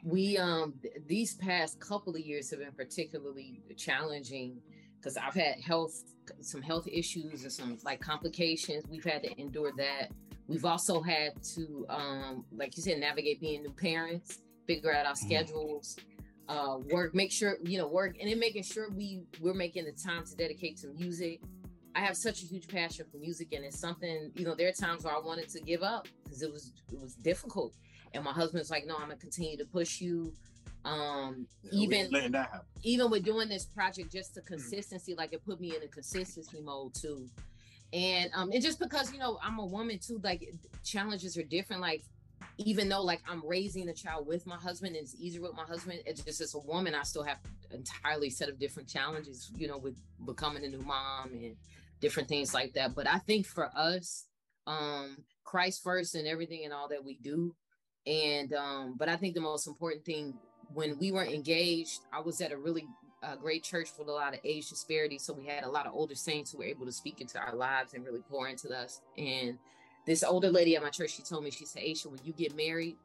[0.05, 4.61] We um th- these past couple of years have been particularly challenging
[4.96, 6.03] because I've had health
[6.40, 8.85] some health issues and some like complications.
[8.88, 10.09] We've had to endure that.
[10.49, 15.12] We've also had to um like you said navigate being new parents, figure out our
[15.12, 15.27] mm-hmm.
[15.27, 15.96] schedules,
[16.49, 19.92] uh work, make sure you know work and then making sure we we're making the
[19.92, 21.40] time to dedicate to music
[21.94, 24.55] I have such a huge passion for music, and it's something you know.
[24.55, 27.74] There are times where I wanted to give up because it was it was difficult,
[28.14, 30.33] and my husband's like, "No, I'm gonna continue to push you."
[30.85, 32.37] Um, yeah, even
[32.83, 34.55] even with doing this project, just the hmm.
[34.55, 37.29] consistency, like it put me in a consistency mode too.
[37.92, 41.83] And um, and just because you know I'm a woman too, like challenges are different.
[41.83, 42.03] Like
[42.59, 45.64] even though like I'm raising a child with my husband and it's easier with my
[45.64, 47.38] husband, it's just as a woman, I still have
[47.72, 51.57] entirely set of different challenges, you know, with becoming a new mom and
[52.01, 52.95] different things like that.
[52.95, 54.27] But I think for us,
[54.67, 57.55] um, Christ first and everything and all that we do,
[58.07, 60.35] And um, but I think the most important thing
[60.73, 62.87] when we were engaged, I was at a really
[63.23, 65.19] uh, great church with a lot of age disparity.
[65.19, 67.55] So we had a lot of older saints who were able to speak into our
[67.55, 69.01] lives and really pour into us.
[69.19, 69.59] And
[70.07, 72.57] this older lady at my church, she told me, she said, Aasha, when you get
[72.57, 72.97] married,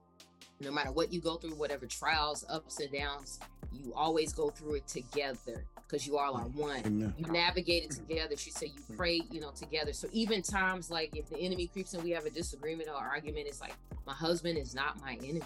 [0.62, 3.40] no matter what you go through, whatever trials, ups and downs,
[3.74, 6.82] you always go through it together because you all are one.
[6.86, 7.14] Amen.
[7.18, 8.36] You navigate it together.
[8.38, 9.94] She said you pray, you know, together.
[9.94, 13.48] So even times like if the enemy creeps and we have a disagreement or argument,
[13.48, 15.42] it's like my husband is not my enemy.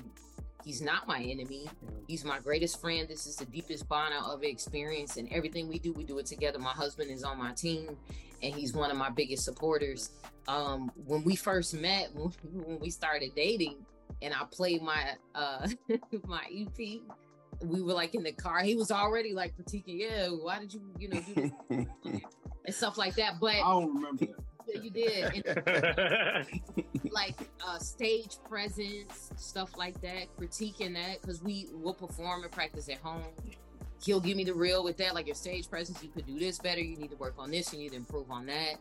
[0.64, 1.70] He's not my enemy.
[2.08, 3.08] He's my greatest friend.
[3.08, 6.26] This is the deepest bond I'll ever experience, and everything we do, we do it
[6.26, 6.60] together.
[6.60, 7.98] My husband is on my team,
[8.44, 10.12] and he's one of my biggest supporters.
[10.48, 13.78] Um, when we first met, when we started dating,
[14.22, 15.68] and I played my uh
[16.28, 17.02] my EP,
[17.62, 18.60] we were like in the car.
[18.62, 21.52] He was already like critiquing, yeah, why did you, you know, do
[22.66, 23.36] and stuff like that.
[23.40, 24.28] But I don't remember
[24.68, 25.46] that you did.
[27.12, 32.90] like uh, stage presence, stuff like that, critiquing that because we will perform and practice
[32.90, 33.24] at home.
[34.02, 36.02] He'll give me the real with that, like your stage presence.
[36.02, 36.80] You could do this better.
[36.80, 37.74] You need to work on this.
[37.74, 38.76] You need to improve on that.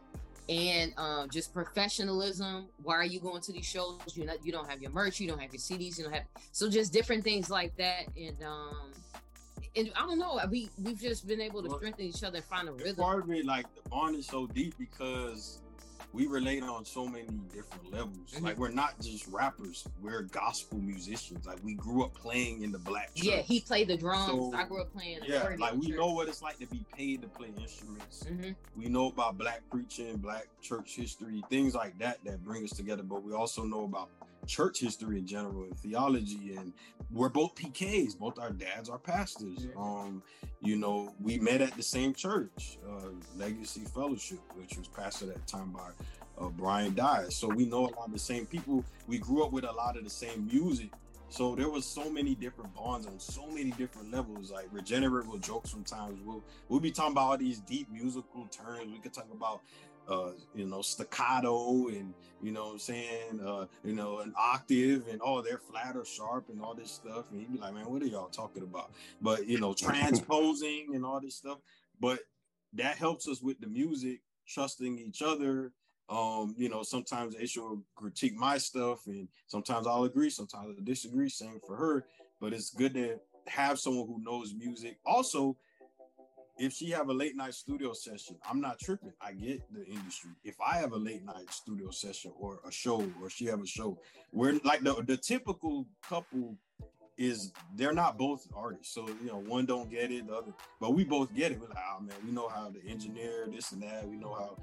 [0.48, 2.68] And um, just professionalism.
[2.82, 4.00] Why are you going to these shows?
[4.14, 5.20] You not you don't have your merch.
[5.20, 5.98] You don't have your CDs.
[5.98, 8.04] You don't have so just different things like that.
[8.16, 8.92] And um,
[9.76, 10.40] and I don't know.
[10.50, 12.96] We we've just been able to strengthen each other and find a rhythm.
[12.96, 15.60] Part of me, like the bond is so deep because
[16.12, 18.16] we relate on so many different levels.
[18.32, 18.44] Mm-hmm.
[18.44, 21.46] Like we're not just rappers, we're gospel musicians.
[21.46, 23.26] Like we grew up playing in the black church.
[23.26, 24.26] Yeah, he played the drums.
[24.26, 25.20] So, I grew up playing.
[25.26, 25.96] Yeah, like we church.
[25.96, 28.24] know what it's like to be paid to play instruments.
[28.24, 28.50] Mm-hmm.
[28.76, 33.02] We know about black preaching, black church history, things like that that bring us together.
[33.02, 34.08] But we also know about
[34.48, 36.72] church history in general and theology and
[37.10, 39.80] we're both pks both our dads are pastors yeah.
[39.80, 40.22] um
[40.62, 45.46] you know we met at the same church uh legacy fellowship which was pastored at
[45.46, 45.90] the time by
[46.40, 49.52] uh, brian dyer so we know a lot of the same people we grew up
[49.52, 50.90] with a lot of the same music
[51.30, 54.50] so there was so many different bonds on so many different levels.
[54.50, 56.18] Like Regenerit will joke sometimes.
[56.24, 58.90] We'll we'll be talking about all these deep musical terms.
[58.90, 59.60] We could talk about
[60.08, 65.20] uh, you know, staccato and you know I'm saying, uh, you know, an octave and
[65.22, 67.26] oh, they're flat or sharp and all this stuff.
[67.30, 68.92] And he'd be like, man, what are y'all talking about?
[69.20, 71.58] But you know, transposing and all this stuff.
[72.00, 72.20] But
[72.74, 75.72] that helps us with the music, trusting each other.
[76.08, 80.82] Um, you know, sometimes Aasha will critique my stuff, and sometimes I'll agree, sometimes I
[80.82, 81.28] disagree.
[81.28, 82.06] Same for her.
[82.40, 84.98] But it's good to have someone who knows music.
[85.04, 85.56] Also,
[86.58, 89.12] if she have a late night studio session, I'm not tripping.
[89.20, 90.30] I get the industry.
[90.44, 93.66] If I have a late night studio session or a show, or she have a
[93.66, 93.98] show,
[94.32, 96.56] we're like the the typical couple
[97.16, 98.94] is they're not both artists.
[98.94, 101.60] So you know, one don't get it, the other, but we both get it.
[101.60, 104.08] We're like, oh man, we know how to engineer this and that.
[104.08, 104.56] We know how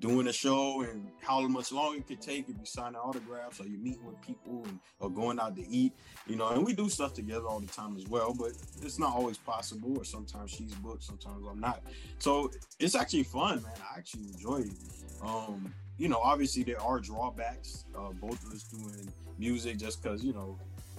[0.00, 3.66] doing a show and how much longer it could take if you sign autographs or
[3.66, 5.92] you meet with people and or going out to eat,
[6.26, 8.52] you know, and we do stuff together all the time as well, but
[8.82, 11.82] it's not always possible or sometimes she's booked, sometimes I'm not.
[12.18, 12.50] So
[12.80, 13.72] it's actually fun, man.
[13.94, 14.72] I actually enjoy it.
[15.22, 20.24] Um, you know, obviously there are drawbacks, uh, both of us doing music just because,
[20.24, 20.58] you know,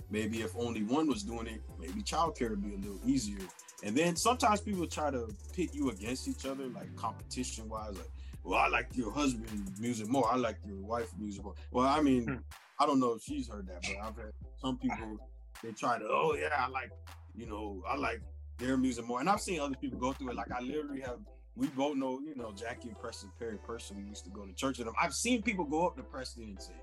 [0.10, 3.40] maybe if only one was doing it, maybe childcare would be a little easier.
[3.84, 8.10] And then sometimes people try to pit you against each other, like competition wise, like,
[8.44, 10.32] well, I like your husband music more.
[10.32, 11.56] I like your wife music more.
[11.72, 12.36] Well, I mean, hmm.
[12.80, 15.20] I don't know if she's heard that, but I've had some people
[15.64, 16.92] they try to, oh yeah, I like,
[17.36, 18.22] you know, I like
[18.58, 19.20] their music more.
[19.20, 20.36] And I've seen other people go through it.
[20.36, 21.20] Like I literally have
[21.56, 24.80] we both know, you know, Jackie and Preston Perry personally used to go to church
[24.80, 24.96] with them.
[25.00, 26.74] I've seen people go up to Preston and say,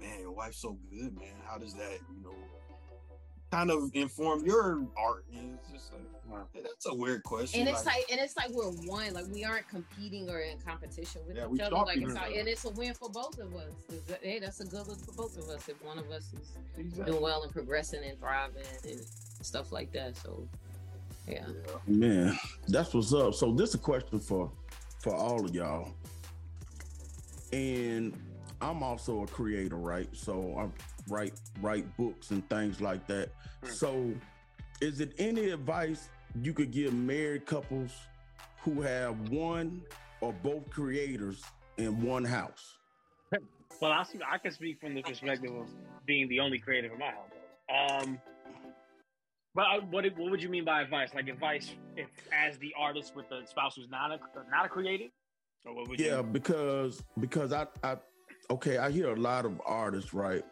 [0.00, 1.34] Man, your wife's so good, man.
[1.46, 2.34] How does that, you know,
[3.54, 5.24] kind of inform your art?
[5.32, 6.46] And it's just like, wow.
[6.54, 7.60] that's a weird question.
[7.60, 10.58] And it's like, like, and it's like we're one, like we aren't competing or in
[10.58, 11.76] competition with yeah, each other.
[11.76, 13.72] Like it's not, and it's a win for both of us.
[14.22, 17.12] Hey, that's a good look for both of us if one of us is exactly.
[17.12, 19.00] doing well and progressing and thriving and
[19.42, 20.16] stuff like that.
[20.16, 20.46] So
[21.28, 21.46] yeah.
[21.86, 22.36] Man,
[22.68, 23.34] that's what's up.
[23.34, 24.50] So this is a question for
[24.98, 25.92] for all of y'all.
[27.52, 28.14] And
[28.60, 30.08] I'm also a creator, right?
[30.12, 30.66] So I
[31.08, 33.30] write write books and things like that.
[33.62, 33.70] Hmm.
[33.70, 34.14] So
[34.80, 36.08] is it any advice
[36.42, 37.92] you could give married couples
[38.62, 39.82] who have one
[40.20, 41.42] or both creators
[41.76, 42.78] in one house?
[43.80, 45.68] Well, I, I can speak from the perspective of
[46.06, 48.02] being the only creator in my house.
[48.02, 48.20] Um,
[49.54, 51.14] but uh, what what would you mean by advice?
[51.14, 54.18] Like advice, if as the artist with the spouse who's not a
[54.50, 55.10] not a creative,
[55.64, 56.22] or what would yeah, you?
[56.24, 57.96] because because I I
[58.50, 60.44] okay, I hear a lot of artists, right,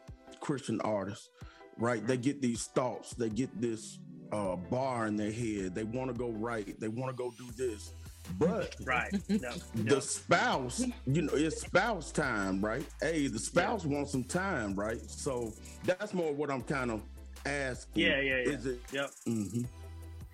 [0.43, 1.31] Christian artists,
[1.79, 2.07] right.
[2.07, 3.99] They get these thoughts, they get this
[4.33, 5.75] uh, bar in their head.
[5.75, 6.79] They want to go right.
[6.79, 7.93] They want to go do this,
[8.39, 12.85] But right, no, the spouse, you know, it's spouse time, right?
[13.01, 13.95] Hey, the spouse yeah.
[13.95, 15.01] wants some time, right?
[15.01, 15.53] So
[15.85, 17.03] that's more what I'm kind of
[17.47, 18.03] asking.
[18.03, 18.53] Yeah, yeah, yeah.
[18.53, 18.81] Is it?
[18.93, 19.11] Yep.
[19.29, 19.63] Mm-hmm.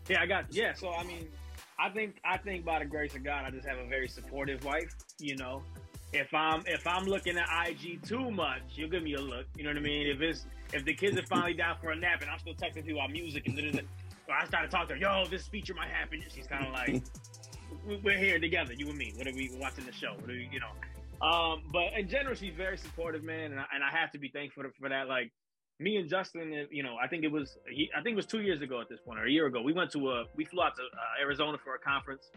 [0.09, 0.47] Yeah, I got.
[0.51, 1.29] Yeah, so I mean,
[1.79, 4.65] I think I think by the grace of God, I just have a very supportive
[4.65, 4.95] wife.
[5.19, 5.63] You know,
[6.13, 9.47] if I'm if I'm looking at IG too much, you'll give me a look.
[9.57, 10.07] You know what I mean?
[10.07, 12.85] If it's if the kids are finally down for a nap and I'm still texting
[12.85, 13.81] people about music and then
[14.33, 16.23] I start to talk to her, yo, this feature might happen.
[16.35, 17.03] She's kind of like,
[18.03, 19.13] we're here together, you and me.
[19.17, 20.13] What are we watching the show?
[20.21, 21.27] What are we, you know?
[21.27, 24.29] Um, but in general, she's very supportive, man, and I, and I have to be
[24.29, 25.09] thankful for that.
[25.09, 25.33] Like
[25.81, 28.41] me and Justin, you know, I think it was he, I think it was two
[28.41, 29.63] years ago at this point or a year ago.
[29.63, 32.31] We went to a we flew out to uh, Arizona for a conference.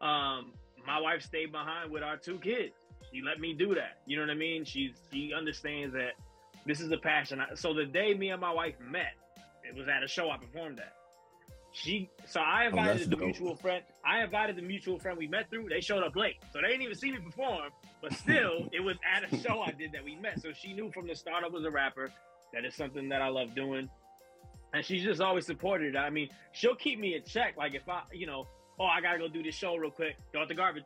[0.00, 0.52] Um,
[0.86, 2.74] my wife stayed behind with our two kids.
[3.12, 3.98] She let me do that.
[4.06, 4.64] You know what I mean?
[4.64, 6.12] She's she understands that
[6.66, 7.40] this is a passion.
[7.54, 9.14] So the day me and my wife met,
[9.64, 10.94] it was at a show I performed at.
[11.72, 13.20] She so I oh, invited oh, the dope.
[13.20, 13.82] mutual friend.
[14.04, 15.68] I invited the mutual friend we met through.
[15.68, 17.70] They showed up late, so they didn't even see me perform.
[18.00, 20.40] But still, it was at a show I did that we met.
[20.40, 22.10] So she knew from the start I was a rapper.
[22.52, 23.88] That is something that I love doing,
[24.74, 25.96] and she's just always supported.
[25.96, 27.56] I mean, she'll keep me in check.
[27.56, 28.46] Like if I, you know,
[28.78, 30.16] oh, I gotta go do this show real quick.
[30.32, 30.84] Throw out the garbage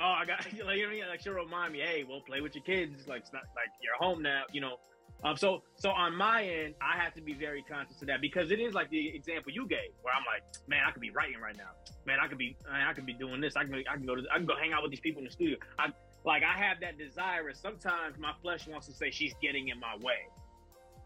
[0.00, 1.04] oh, I got like you know what I mean?
[1.08, 3.06] Like she'll remind me, hey, we'll play with your kids.
[3.06, 4.76] Like it's not like you're home now, you know.
[5.24, 8.50] Um, so so on my end, I have to be very conscious of that because
[8.50, 11.40] it is like the example you gave, where I'm like, man, I could be writing
[11.40, 11.70] right now.
[12.06, 13.54] Man, I could be man, I could be doing this.
[13.56, 15.26] I can I can go to I can go hang out with these people in
[15.26, 15.58] the studio.
[15.78, 15.88] I
[16.24, 19.78] like I have that desire, and sometimes my flesh wants to say she's getting in
[19.78, 20.26] my way.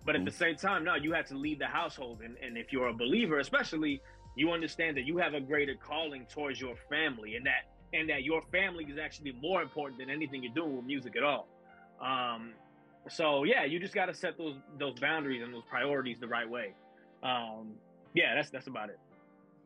[0.05, 0.39] But at the mm-hmm.
[0.39, 3.41] same time, no, you have to lead the household, and, and if you're a believer,
[3.41, 4.01] especially,
[4.37, 8.25] you understand that you have a greater calling towards your family, and that and that
[8.25, 11.47] your family is actually more important than anything you're doing with music at all.
[12.01, 12.53] Um,
[13.09, 16.49] so yeah, you just got to set those those boundaries and those priorities the right
[16.49, 16.75] way.
[17.23, 17.75] Um,
[18.15, 18.99] yeah, that's that's about it.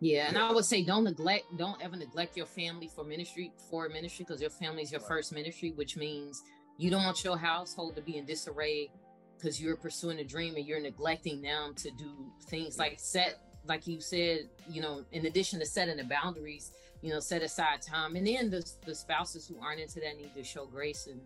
[0.01, 3.89] Yeah, and I would say don't neglect, don't ever neglect your family for ministry for
[3.89, 6.43] ministry because your family is your first ministry, which means
[6.79, 8.91] you don't want your household to be in disarray
[9.37, 12.11] because you're pursuing a dream and you're neglecting them to do
[12.47, 17.13] things like set, like you said, you know, in addition to setting the boundaries, you
[17.13, 18.17] know, set aside time.
[18.17, 21.21] And then the, the spouses who aren't into that need to show grace and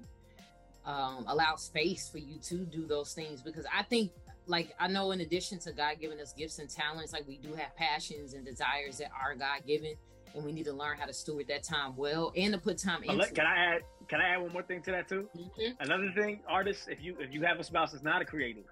[0.87, 3.43] um, allow space for you to do those things.
[3.43, 4.13] Because I think,
[4.47, 7.55] like, I know in addition to God giving us gifts and talents, like we do
[7.55, 9.95] have passions and desires that are God given.
[10.35, 13.05] And we need to learn how to steward that time well and to put time
[13.05, 15.29] into Can I add can I add one more thing to that too?
[15.37, 15.81] Mm-hmm.
[15.81, 18.65] Another thing, artists, if you if you have a spouse that's not a creative,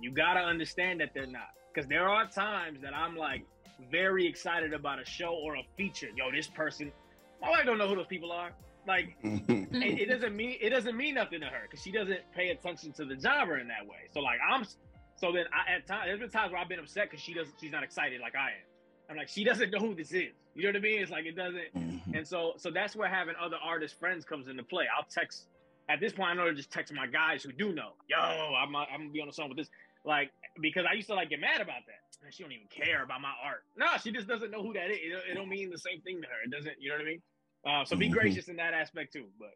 [0.00, 1.50] you gotta understand that they're not.
[1.74, 3.44] Because there are times that I'm like,
[3.90, 6.08] very excited about a show or a feature.
[6.16, 6.92] Yo, this person,
[7.40, 8.52] my wife don't know who those people are.
[8.86, 12.50] Like, it, it, doesn't mean it doesn't mean nothing to her because she doesn't pay
[12.50, 14.08] attention to the genre in that way.
[14.12, 14.64] So like, I'm
[15.16, 17.54] so then I, at times there's been times where I've been upset because she doesn't
[17.60, 18.66] she's not excited like I am.
[19.10, 20.32] I'm like, she doesn't know who this is.
[20.54, 21.02] You know what I mean?
[21.02, 21.74] It's like it doesn't.
[21.76, 22.14] Mm-hmm.
[22.14, 24.86] And so so that's where having other artist friends comes into play.
[24.96, 25.46] I'll text
[25.88, 26.30] at this point.
[26.30, 27.90] I know to just text my guys who do know.
[28.08, 29.70] Yo, I'm I'm gonna be on the song with this.
[30.04, 30.30] Like
[30.60, 33.20] because I used to like get mad about that man, she don't even care about
[33.20, 33.64] my art.
[33.76, 34.98] No, she just doesn't know who that is.
[35.02, 36.42] It, it don't mean the same thing to her.
[36.44, 37.22] It doesn't, you know what I mean?
[37.64, 38.14] Uh, so be mm-hmm.
[38.14, 39.26] gracious in that aspect too.
[39.38, 39.50] But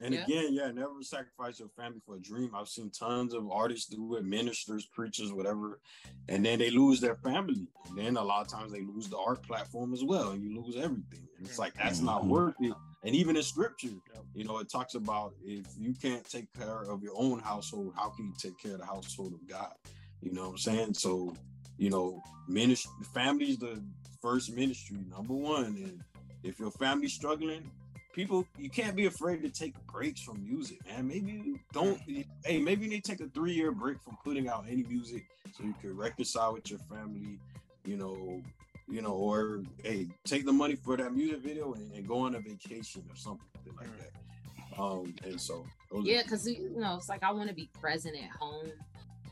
[0.00, 0.24] and yeah.
[0.24, 2.52] again, yeah, never sacrifice your family for a dream.
[2.54, 5.80] I've seen tons of artists do it, ministers, preachers, whatever,
[6.28, 7.66] and then they lose their family.
[7.88, 10.62] And then a lot of times they lose the art platform as well, and you
[10.62, 11.26] lose everything.
[11.36, 12.30] And it's like that's not mm-hmm.
[12.30, 12.74] worth it.
[13.04, 13.88] And even in scripture,
[14.34, 18.08] you know, it talks about if you can't take care of your own household, how
[18.10, 19.72] can you take care of the household of God?
[20.20, 20.94] You know what I'm saying?
[20.94, 21.34] So
[21.78, 23.80] you know, ministry, family is the
[24.20, 25.64] first ministry, number one.
[25.64, 26.02] And
[26.42, 27.70] if your family's struggling,
[28.12, 31.06] people, you can't be afraid to take breaks from music, man.
[31.06, 32.00] Maybe you don't,
[32.44, 35.24] hey, maybe you need to take a three year break from putting out any music
[35.56, 37.38] so you can reconcile with your family,
[37.84, 38.42] you know,
[38.90, 42.34] you know, or hey, take the money for that music video and, and go on
[42.34, 43.98] a vacation or something like mm.
[43.98, 44.80] that.
[44.80, 45.66] Um, and so
[46.02, 48.70] yeah, because you know, it's like I want to be present at home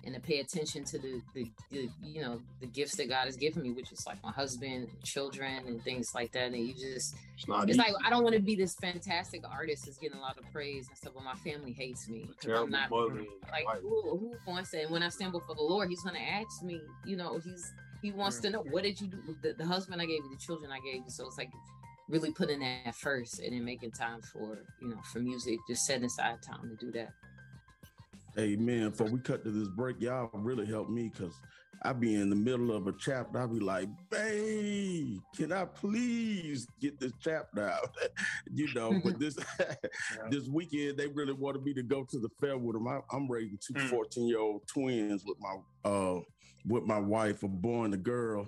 [0.06, 3.36] and to pay attention to the, the, the, you know the gifts that God has
[3.36, 6.52] given me, which is like my husband, children, and things like that.
[6.52, 9.98] And you just it's, it's like I don't want to be this fantastic artist that's
[9.98, 12.28] getting a lot of praise and stuff, but my family hates me.
[12.48, 14.82] I'm not like who, who wants that?
[14.82, 16.80] And when I stand before the Lord, He's going to ask me.
[17.04, 17.72] You know, He's
[18.02, 19.18] He wants to know what did you do?
[19.42, 21.08] The, the husband I gave you, the children I gave you.
[21.08, 21.50] So it's like
[22.08, 26.04] really putting that first and then making time for you know for music just setting
[26.04, 27.10] aside time to do that
[28.36, 31.32] Hey man, before we cut to this break, y'all really helped me because
[31.82, 33.38] I be in the middle of a chapter.
[33.38, 37.96] I be like, babe, can I please get this chapter out?
[38.52, 39.38] you know, but this
[40.30, 42.86] this weekend they really wanted me to go to the fair with them.
[42.86, 43.88] I, am raising two mm.
[43.88, 46.20] 14 year old twins with my uh
[46.66, 48.46] with my wife, a boy and a girl,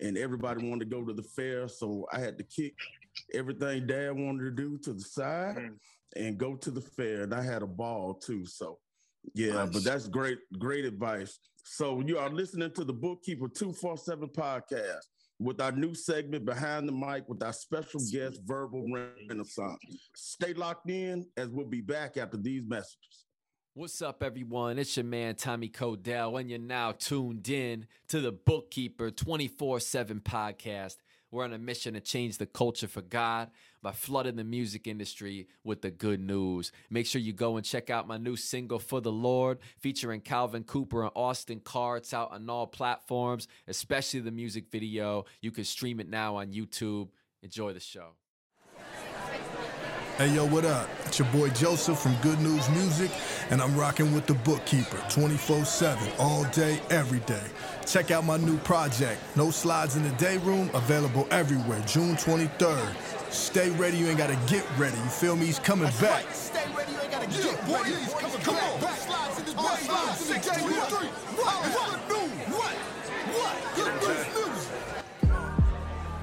[0.00, 2.74] and everybody wanted to go to the fair, so I had to kick
[3.32, 5.74] everything dad wanted to do to the side mm.
[6.16, 7.22] and go to the fair.
[7.22, 8.44] And I had a ball too.
[8.46, 8.78] So
[9.34, 9.70] yeah, nice.
[9.72, 11.38] but that's great, great advice.
[11.64, 15.00] So you are listening to the Bookkeeper 247 podcast
[15.38, 18.86] with our new segment behind the mic with our special guest, Verbal
[19.28, 19.78] Renaissance.
[20.14, 23.25] Stay locked in as we'll be back after these messages.
[23.78, 24.78] What's up, everyone?
[24.78, 30.20] It's your man, Tommy Codell, and you're now tuned in to the Bookkeeper 24 7
[30.20, 30.96] podcast.
[31.30, 33.50] We're on a mission to change the culture for God
[33.82, 36.72] by flooding the music industry with the good news.
[36.88, 40.64] Make sure you go and check out my new single, For the Lord, featuring Calvin
[40.64, 41.98] Cooper and Austin Carr.
[41.98, 45.26] It's out on all platforms, especially the music video.
[45.42, 47.10] You can stream it now on YouTube.
[47.42, 48.12] Enjoy the show.
[50.18, 50.88] Hey, yo, what up?
[51.04, 53.10] It's your boy Joseph from Good News Music,
[53.50, 57.42] and I'm rocking with the Bookkeeper 24 7, all day, every day.
[57.84, 62.96] Check out my new project, No Slides in the Day Room, available everywhere, June 23rd.
[63.30, 64.96] Stay ready, you ain't gotta get ready.
[64.96, 65.44] You feel me?
[65.44, 66.24] He's coming That's back.
[66.24, 66.34] Right.
[66.34, 67.94] Stay ready, you ain't gotta yeah, get boy, ready.
[67.96, 68.72] He's coming Come back.
[68.72, 68.80] on.
[68.80, 68.96] back.
[68.96, 70.86] Slides in the day, slides in the day, room.
[70.96, 71.08] Three.
[71.36, 71.56] What?
[71.76, 72.08] What?
[72.08, 72.56] News.
[72.56, 72.74] What?
[73.36, 73.76] What?
[73.76, 74.96] Good news music.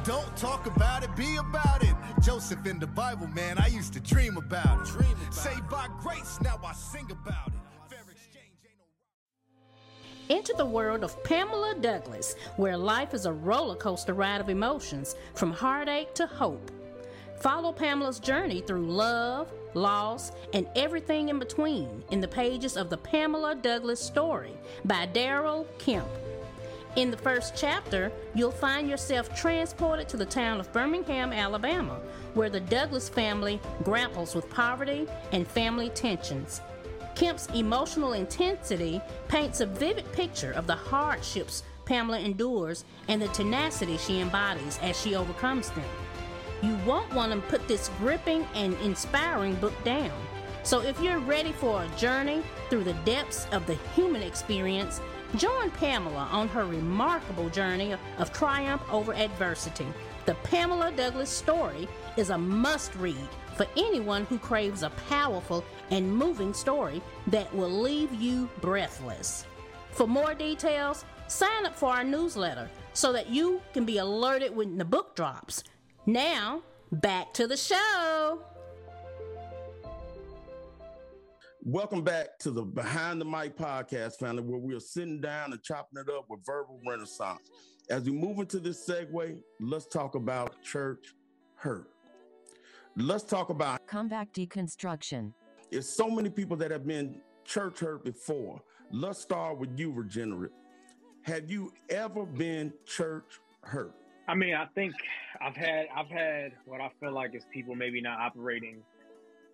[0.03, 1.92] Don't talk about it, be about it.
[2.23, 4.87] Joseph in the Bible, man, I used to dream about it.
[4.87, 7.53] Dream about Saved by grace, now I sing about it.
[10.29, 15.17] Into the world of Pamela Douglas, where life is a roller coaster ride of emotions,
[15.35, 16.71] from heartache to hope.
[17.41, 22.97] Follow Pamela's journey through love, loss, and everything in between in the pages of the
[22.97, 24.53] Pamela Douglas story
[24.85, 26.07] by Daryl Kemp.
[26.95, 31.99] In the first chapter, you'll find yourself transported to the town of Birmingham, Alabama,
[32.35, 36.61] where the Douglas family grapples with poverty and family tensions.
[37.15, 43.97] Kemp's emotional intensity paints a vivid picture of the hardships Pamela endures and the tenacity
[43.97, 45.83] she embodies as she overcomes them.
[46.61, 50.11] You won't want to put this gripping and inspiring book down.
[50.63, 55.01] So if you're ready for a journey through the depths of the human experience,
[55.35, 59.87] Join Pamela on her remarkable journey of triumph over adversity.
[60.25, 63.27] The Pamela Douglas story is a must read
[63.57, 69.45] for anyone who craves a powerful and moving story that will leave you breathless.
[69.91, 74.77] For more details, sign up for our newsletter so that you can be alerted when
[74.77, 75.63] the book drops.
[76.05, 76.61] Now,
[76.91, 78.39] back to the show.
[81.65, 85.63] Welcome back to the Behind the Mic podcast, family, where we are sitting down and
[85.63, 87.49] chopping it up with verbal renaissance.
[87.89, 91.13] As we move into this segue, let's talk about church
[91.55, 91.87] hurt.
[92.97, 95.31] Let's talk about comeback deconstruction.
[95.71, 98.59] There's so many people that have been church hurt before.
[98.91, 100.49] Let's start with you, Regenerit.
[101.21, 103.95] Have you ever been church hurt?
[104.27, 104.95] I mean, I think
[105.41, 108.83] I've had I've had what I feel like is people maybe not operating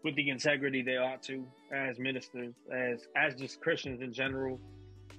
[0.03, 4.59] with the integrity they ought to as ministers, as as just Christians in general.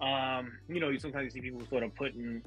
[0.00, 2.42] Um, you know, you sometimes see people sort of putting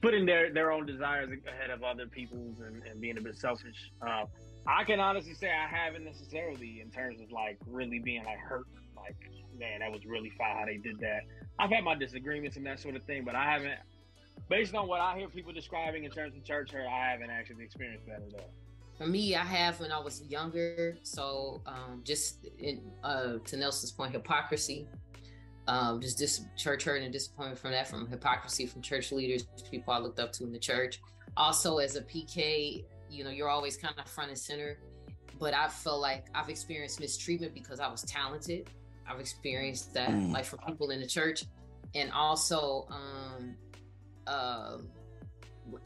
[0.00, 3.92] putting their their own desires ahead of other people's and, and being a bit selfish.
[4.06, 4.24] Uh,
[4.66, 8.66] I can honestly say I haven't necessarily in terms of like really being like hurt.
[8.96, 9.16] Like,
[9.58, 11.22] man, that was really fine how they did that.
[11.58, 13.78] I've had my disagreements and that sort of thing, but I haven't.
[14.48, 17.64] Based on what I hear people describing in terms of church hurt, I haven't actually
[17.64, 18.50] experienced that at all.
[19.00, 20.94] For me, I have when I was younger.
[21.04, 24.86] So um, just in, uh, to Nelson's point, hypocrisy.
[25.68, 29.94] Um, just this church hurt and disappointment from that, from hypocrisy from church leaders, people
[29.94, 31.00] I looked up to in the church.
[31.34, 34.76] Also, as a PK, you know, you're always kind of front and center.
[35.38, 38.68] But I felt like I've experienced mistreatment because I was talented.
[39.08, 40.30] I've experienced that, mm.
[40.30, 41.44] like from people in the church,
[41.94, 43.54] and also, um,
[44.26, 44.76] uh,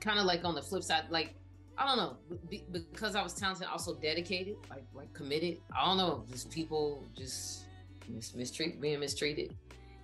[0.00, 1.36] kind of like on the flip side, like
[1.76, 2.16] I don't know
[2.48, 5.58] be, because I was talented, also dedicated, like like committed.
[5.76, 7.64] I don't know, just people just
[8.08, 9.54] mis- mistreat being mistreated,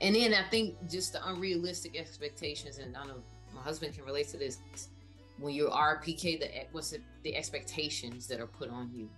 [0.01, 3.23] and then I think just the unrealistic expectations, and I know
[3.55, 4.59] my husband can relate to this.
[5.39, 9.09] When you're RPK, the what's it, the expectations that are put on you,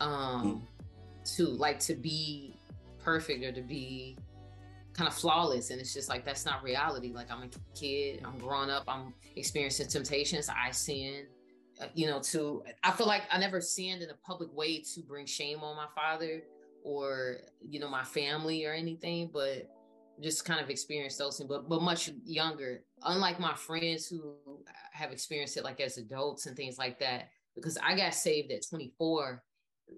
[0.00, 0.66] um,
[1.36, 2.56] to like to be
[2.98, 4.16] perfect or to be
[4.94, 8.38] kind of flawless and it's just like that's not reality like i'm a kid i'm
[8.38, 11.26] growing up i'm experiencing temptations i sin
[11.80, 15.02] Uh, you know, to I feel like I never sinned in a public way to
[15.02, 16.42] bring shame on my father
[16.84, 19.70] or you know my family or anything, but
[20.22, 22.84] just kind of experienced those things, but but much younger.
[23.02, 24.34] Unlike my friends who
[24.92, 28.66] have experienced it like as adults and things like that, because I got saved at
[28.68, 29.42] 24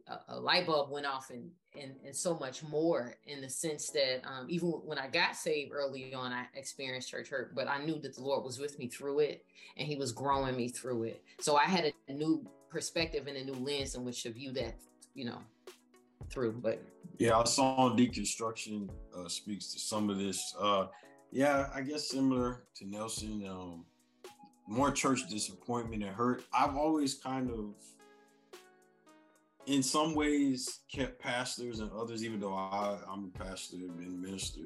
[0.09, 1.51] a, a light bulb went off and,
[1.81, 5.73] and and so much more in the sense that um, even when I got saved
[5.73, 8.89] early on, I experienced church hurt, but I knew that the Lord was with me
[8.89, 9.45] through it
[9.77, 11.23] and He was growing me through it.
[11.41, 14.75] So I had a, new perspective and a new lens in which to view that,
[15.15, 15.39] you know,
[16.31, 16.53] through.
[16.63, 16.83] But
[17.19, 20.55] yeah, our song deconstruction uh, speaks to some of this.
[20.59, 20.87] Uh,
[21.31, 23.47] yeah, I guess similar to Nelson.
[23.49, 23.85] Um,
[24.69, 26.45] more church disappointment and hurt.
[26.53, 27.75] I've always kind of,
[29.67, 34.63] in some ways, kept pastors and others, even though I, I'm a pastor and minister,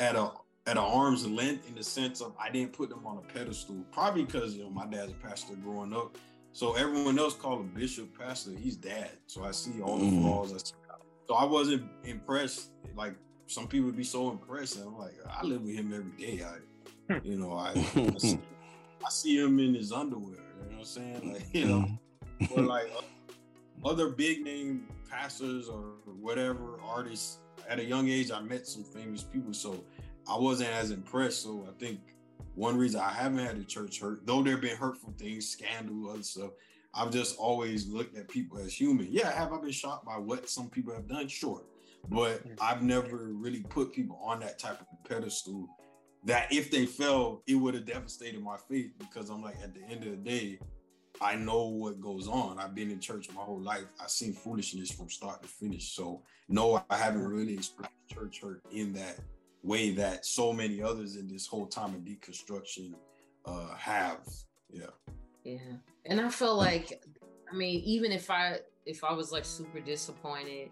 [0.00, 0.30] at a
[0.66, 3.84] at an arm's length in the sense of I didn't put them on a pedestal.
[3.90, 6.16] Probably because you know my dad's a pastor growing up,
[6.52, 8.50] so everyone else called him bishop, pastor.
[8.50, 10.22] He's dad, so I see all the mm.
[10.22, 10.74] flaws.
[11.28, 12.70] So I wasn't impressed.
[12.96, 13.14] Like
[13.46, 16.44] some people would be so impressed, and I'm like, I live with him every day.
[16.44, 18.38] I, you know, I, I, see,
[19.04, 20.36] I see him in his underwear.
[20.36, 21.32] You know what I'm saying?
[21.32, 21.98] Like, you know,
[22.56, 22.90] or like
[23.84, 27.38] other big name pastors or whatever artists.
[27.68, 29.84] At a young age, I met some famous people, so
[30.28, 31.42] I wasn't as impressed.
[31.42, 32.00] So I think
[32.54, 36.10] one reason I haven't had a church hurt, though there have been hurtful things, scandal,
[36.10, 36.50] other stuff.
[36.94, 39.08] I've just always looked at people as human.
[39.10, 41.28] Yeah, have I been shocked by what some people have done?
[41.28, 41.62] Sure.
[42.10, 45.68] But I've never really put people on that type of pedestal
[46.24, 49.82] that if they fell, it would have devastated my faith because I'm like, at the
[49.84, 50.58] end of the day,
[51.22, 52.58] I know what goes on.
[52.58, 53.84] I've been in church my whole life.
[54.00, 55.94] I've seen foolishness from start to finish.
[55.94, 59.18] So no, I haven't really experienced church hurt in that
[59.62, 62.94] way that so many others in this whole time of deconstruction
[63.46, 64.18] uh, have.
[64.70, 64.86] Yeah.
[65.44, 65.58] Yeah.
[66.06, 67.02] And I feel like,
[67.50, 70.70] I mean, even if I if I was like super disappointed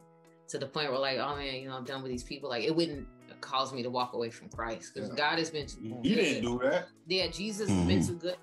[0.48, 2.64] to the point where like, oh man, you know, I'm done with these people, like
[2.64, 3.06] it wouldn't
[3.40, 5.16] cause me to walk away from Christ because yeah.
[5.16, 6.88] God has been too He didn't do that.
[7.06, 7.78] Yeah, Jesus mm-hmm.
[7.78, 8.08] has been mm-hmm.
[8.08, 8.36] too good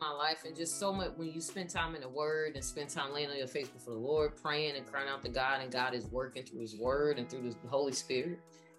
[0.00, 2.90] my life and just so much when you spend time in the word and spend
[2.90, 5.72] time laying on your face before the Lord, praying and crying out to God, and
[5.72, 8.38] God is working through his word and through the Holy Spirit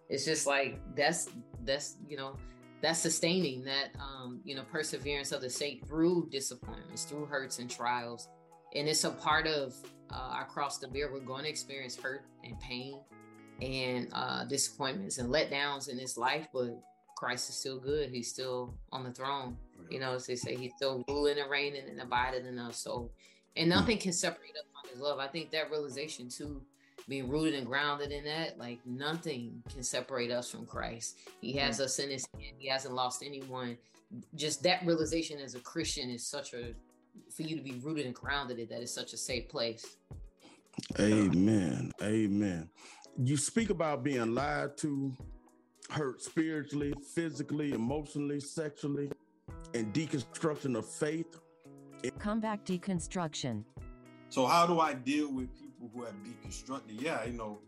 [0.09, 1.29] it's just like that's
[1.63, 2.35] that's you know
[2.81, 7.69] that's sustaining that um you know perseverance of the sake through disappointments through hurts and
[7.69, 8.29] trials.
[8.75, 9.73] And it's a part of
[10.11, 12.99] uh, our cross we're going to experience hurt and pain
[13.61, 16.79] and uh disappointments and letdowns in this life but
[17.17, 18.09] christ is still good.
[18.11, 19.57] He's still on the throne
[19.89, 23.09] you know as they say he's still ruling and reigning and abiding in us so
[23.55, 23.79] and hmm.
[23.79, 26.61] nothing can separate us from his love i think that realization too
[27.07, 31.17] being rooted and grounded in that, like nothing can separate us from Christ.
[31.41, 32.55] He has us in his hand.
[32.57, 33.77] He hasn't lost anyone.
[34.35, 36.73] Just that realization as a Christian is such a
[37.33, 39.97] for you to be rooted and grounded in that is such a safe place.
[40.99, 41.91] Amen.
[42.01, 42.69] Amen.
[43.17, 45.11] You speak about being lied to,
[45.89, 49.09] hurt spiritually, physically, emotionally, sexually,
[49.73, 51.39] and deconstruction of faith.
[52.19, 53.63] Comeback deconstruction.
[54.29, 55.67] So how do I deal with people?
[55.77, 57.01] people who have deconstructed.
[57.01, 57.59] Yeah, you know,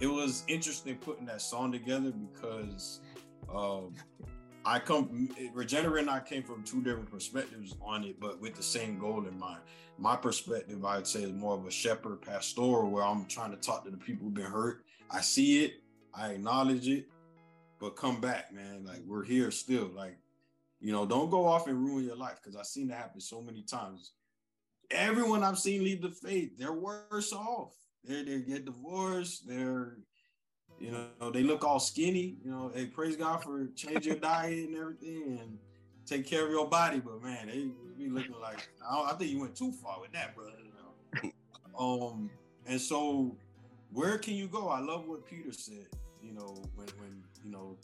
[0.00, 3.00] it was interesting putting that song together because
[3.54, 3.94] um,
[4.64, 8.62] I come Regenerit and I came from two different perspectives on it, but with the
[8.62, 9.60] same goal in mind.
[9.98, 13.84] My perspective, I'd say, is more of a shepherd pastoral, where I'm trying to talk
[13.84, 14.84] to the people who've been hurt.
[15.10, 15.82] I see it,
[16.12, 17.06] I acknowledge it,
[17.80, 18.84] but come back, man.
[18.84, 19.90] Like we're here still.
[19.94, 20.18] Like,
[20.80, 23.40] you know, don't go off and ruin your life because I've seen that happen so
[23.40, 24.12] many times
[24.90, 27.74] everyone I've seen leave the faith, they're worse off.
[28.04, 29.48] They they get divorced.
[29.48, 29.98] They're
[30.78, 32.36] you know they look all skinny.
[32.44, 35.58] You know, hey, praise God for change your diet and everything and
[36.04, 37.00] take care of your body.
[37.00, 37.68] But man, they
[37.98, 40.52] be looking like I, I think you went too far with that, brother.
[40.62, 41.32] You know?
[41.78, 42.30] um,
[42.66, 43.36] and so
[43.92, 44.68] where can you go?
[44.68, 45.86] I love what Peter said.
[46.22, 47.76] You know, when when you know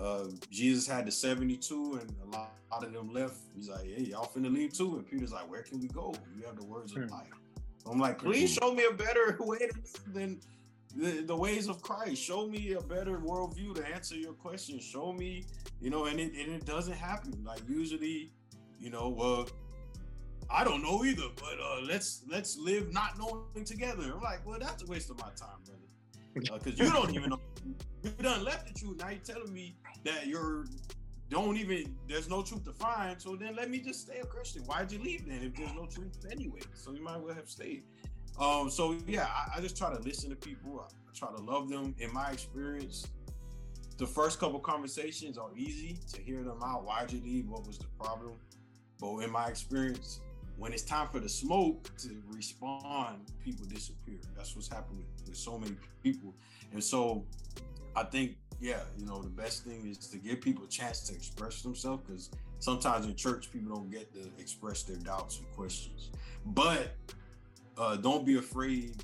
[0.00, 3.36] uh, Jesus had the 72 and a lot, a lot, of them left.
[3.54, 4.96] He's like, hey, y'all finna leave too.
[4.96, 6.14] And Peter's like, where can we go?
[6.36, 7.12] You have the words of hmm.
[7.12, 7.28] life.
[7.86, 9.68] I'm like, please show me a better way
[10.12, 10.40] than
[10.96, 12.22] the, the, ways of Christ.
[12.22, 14.84] Show me a better worldview to answer your questions.
[14.84, 15.44] Show me,
[15.80, 17.42] you know, and it, and it doesn't happen.
[17.44, 18.32] Like usually,
[18.78, 19.48] you know, well,
[20.50, 24.12] I don't know either, but uh, let's let's live not knowing together.
[24.14, 27.30] I'm like, well, that's a waste of my time, brother, because uh, you don't even
[27.30, 27.40] know.
[28.02, 28.96] You done left the truth.
[28.96, 30.64] Now you're telling me that you're
[31.28, 33.20] don't even there's no truth to find.
[33.20, 34.62] So then let me just stay a Christian.
[34.62, 36.60] Why'd you leave then if there's no truth anyway?
[36.74, 37.84] So you might well have stayed.
[38.38, 40.80] Um, so yeah, I, I just try to listen to people.
[40.80, 41.94] I, I try to love them.
[41.98, 43.06] In my experience,
[43.96, 46.84] the first couple conversations are easy to hear them out.
[46.84, 47.48] Why'd you leave?
[47.48, 48.32] What was the problem?
[48.98, 50.20] But in my experience,
[50.56, 54.18] when it's time for the smoke to respond, people disappear.
[54.36, 56.34] That's what's happened with, with so many people.
[56.72, 57.24] And so
[57.94, 61.14] I think yeah, you know, the best thing is to give people a chance to
[61.14, 66.10] express themselves because sometimes in church people don't get to express their doubts and questions.
[66.44, 66.94] But
[67.78, 69.02] uh, don't be afraid,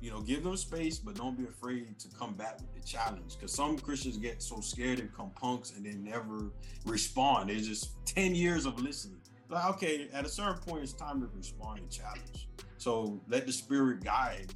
[0.00, 3.34] you know, give them space, but don't be afraid to come back with the challenge
[3.36, 6.52] because some Christians get so scared and become punks and they never
[6.84, 7.50] respond.
[7.50, 9.20] It's just 10 years of listening.
[9.48, 12.48] Like, okay, at a certain point, it's time to respond and challenge.
[12.78, 14.52] So let the spirit guide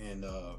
[0.00, 0.54] and uh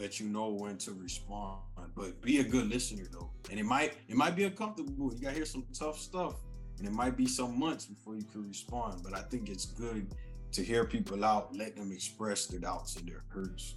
[0.00, 1.60] let you know when to respond.
[1.94, 3.30] But be a good listener though.
[3.50, 5.12] And it might it might be uncomfortable.
[5.14, 6.36] You gotta hear some tough stuff.
[6.78, 9.02] And it might be some months before you can respond.
[9.04, 10.14] But I think it's good
[10.52, 13.76] to hear people out, let them express their doubts and their hurts.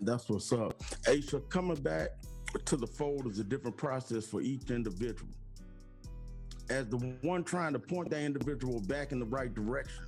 [0.00, 0.78] That's what's up.
[1.06, 2.10] Aasha, coming back
[2.64, 5.30] to the fold is a different process for each individual.
[6.68, 10.04] As the one trying to point that individual back in the right direction,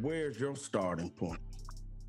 [0.00, 1.40] where's your starting point?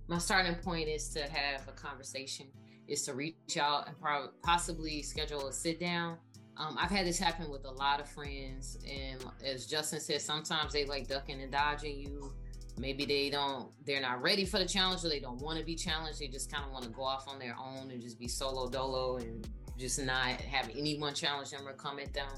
[0.07, 2.47] My starting point is to have a conversation,
[2.87, 3.95] is to reach out and
[4.41, 6.17] possibly schedule a sit down.
[6.55, 10.73] Um, I've had this happen with a lot of friends, and as Justin said, sometimes
[10.73, 12.33] they like ducking and dodging you.
[12.79, 15.75] Maybe they don't they're not ready for the challenge or they don't want to be
[15.75, 16.19] challenged.
[16.19, 18.69] They just kind of want to go off on their own and just be solo
[18.69, 19.47] dolo and
[19.77, 22.29] just not have anyone challenge them or come at them.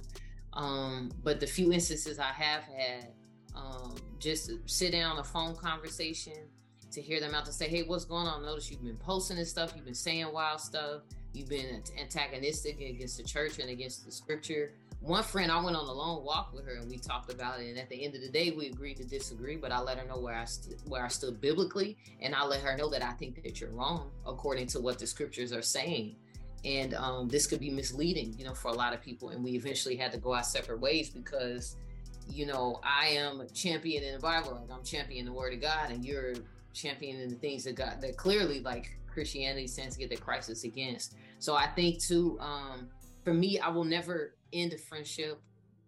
[0.54, 3.14] Um, but the few instances i have had
[3.56, 6.48] um, just sit down a phone conversation
[6.92, 9.50] to hear them out to say hey what's going on notice you've been posting this
[9.50, 11.02] stuff you've been saying wild stuff
[11.34, 14.72] you've been antagonistic against the church and against the scripture
[15.02, 17.70] one friend, I went on a long walk with her and we talked about it.
[17.70, 19.56] And at the end of the day, we agreed to disagree.
[19.56, 22.62] But I let her know where I st- where I stood biblically, and I let
[22.62, 26.16] her know that I think that you're wrong according to what the scriptures are saying.
[26.66, 29.30] And um, this could be misleading, you know, for a lot of people.
[29.30, 31.78] And we eventually had to go our separate ways because,
[32.28, 35.62] you know, I am a champion in the Bible, like I'm championing the Word of
[35.62, 36.34] God, and you're
[36.74, 41.16] championing the things that God that clearly like Christianity stands to get the crisis against.
[41.40, 42.90] So I think too, um,
[43.24, 45.42] for me, I will never end a friendship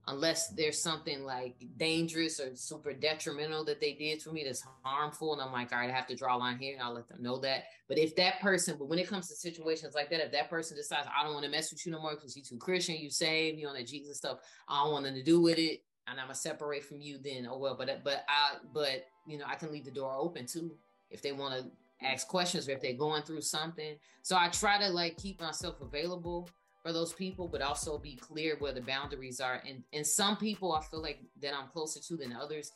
[0.07, 5.33] unless there's something like dangerous or super detrimental that they did for me that's harmful
[5.33, 7.07] and i'm like all right i have to draw a line here and i'll let
[7.07, 10.19] them know that but if that person but when it comes to situations like that
[10.19, 12.41] if that person decides i don't want to mess with you no more because you
[12.41, 15.39] too christian you saved you on that jesus stuff i don't want nothing to do
[15.39, 19.07] with it and i'm gonna separate from you then oh well but but i but
[19.25, 20.71] you know i can leave the door open too
[21.09, 21.71] if they want to
[22.05, 23.95] ask questions or if they're going through something.
[24.23, 26.49] So i try to like keep myself available
[26.81, 29.61] for those people, but also be clear where the boundaries are.
[29.67, 32.71] And and some people I feel like that I'm closer to than others.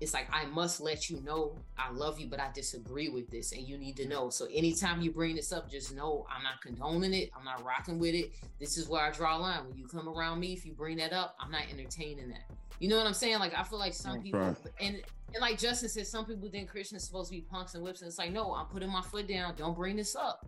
[0.00, 3.52] It's like I must let you know I love you, but I disagree with this,
[3.52, 4.30] and you need to know.
[4.30, 7.30] So anytime you bring this up, just know I'm not condoning it.
[7.36, 8.32] I'm not rocking with it.
[8.58, 9.66] This is where I draw a line.
[9.66, 12.50] When you come around me, if you bring that up, I'm not entertaining that.
[12.78, 13.38] You know what I'm saying?
[13.38, 15.02] Like I feel like some people and
[15.34, 18.08] and like Justin said, some people think Christians supposed to be punks and whips, and
[18.08, 19.54] it's like, no, I'm putting my foot down.
[19.56, 20.46] Don't bring this up.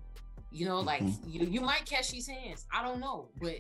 [0.51, 1.31] You know, like mm-hmm.
[1.31, 2.67] you, you might catch these hands.
[2.73, 3.57] I don't know, but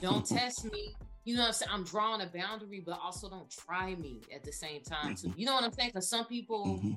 [0.00, 0.94] don't test me.
[1.24, 1.70] You know what I'm saying?
[1.72, 5.14] I'm drawing a boundary, but also don't try me at the same time.
[5.14, 5.28] Too.
[5.28, 5.40] Mm-hmm.
[5.40, 5.90] You know what I'm saying?
[5.90, 6.92] Because some people mm-hmm.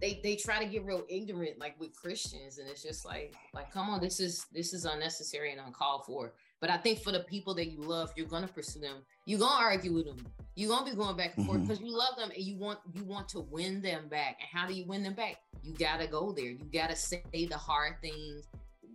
[0.00, 3.70] they they try to get real ignorant, like with Christians, and it's just like like
[3.72, 6.32] come on, this is this is unnecessary and uncalled for.
[6.60, 8.98] But I think for the people that you love, you're gonna pursue them.
[9.26, 10.26] You're gonna argue with them.
[10.54, 11.88] You're gonna be going back and forth because mm-hmm.
[11.88, 14.38] you love them and you want you want to win them back.
[14.40, 15.36] And how do you win them back?
[15.62, 16.46] You gotta go there.
[16.46, 18.46] You gotta say the hard things.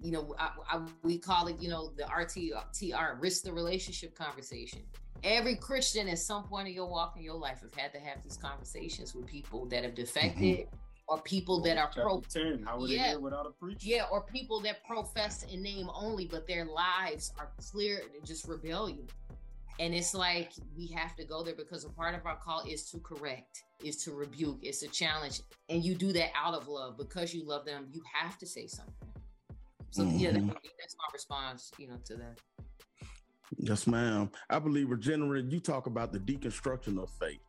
[0.01, 4.79] You know, I, I, we call it, you know, the RTR, risk the relationship conversation.
[5.25, 8.23] Every Christian at some point in your walk in your life have had to have
[8.23, 10.75] these conversations with people that have defected, mm-hmm
[11.09, 13.79] or people that are pro 10 how would yeah, without a preacher?
[13.81, 19.07] Yeah or people that profess in name only but their lives are clear just rebellion.
[19.79, 22.89] And it's like we have to go there because a part of our call is
[22.91, 25.41] to correct is to rebuke is to challenge.
[25.69, 26.97] And you do that out of love.
[26.97, 28.93] Because you love them you have to say something.
[29.89, 30.19] So mm-hmm.
[30.19, 32.37] yeah that, that's my response you know to that.
[33.57, 34.29] Yes ma'am.
[34.49, 37.39] I believe Regenerit you talk about the deconstruction of faith.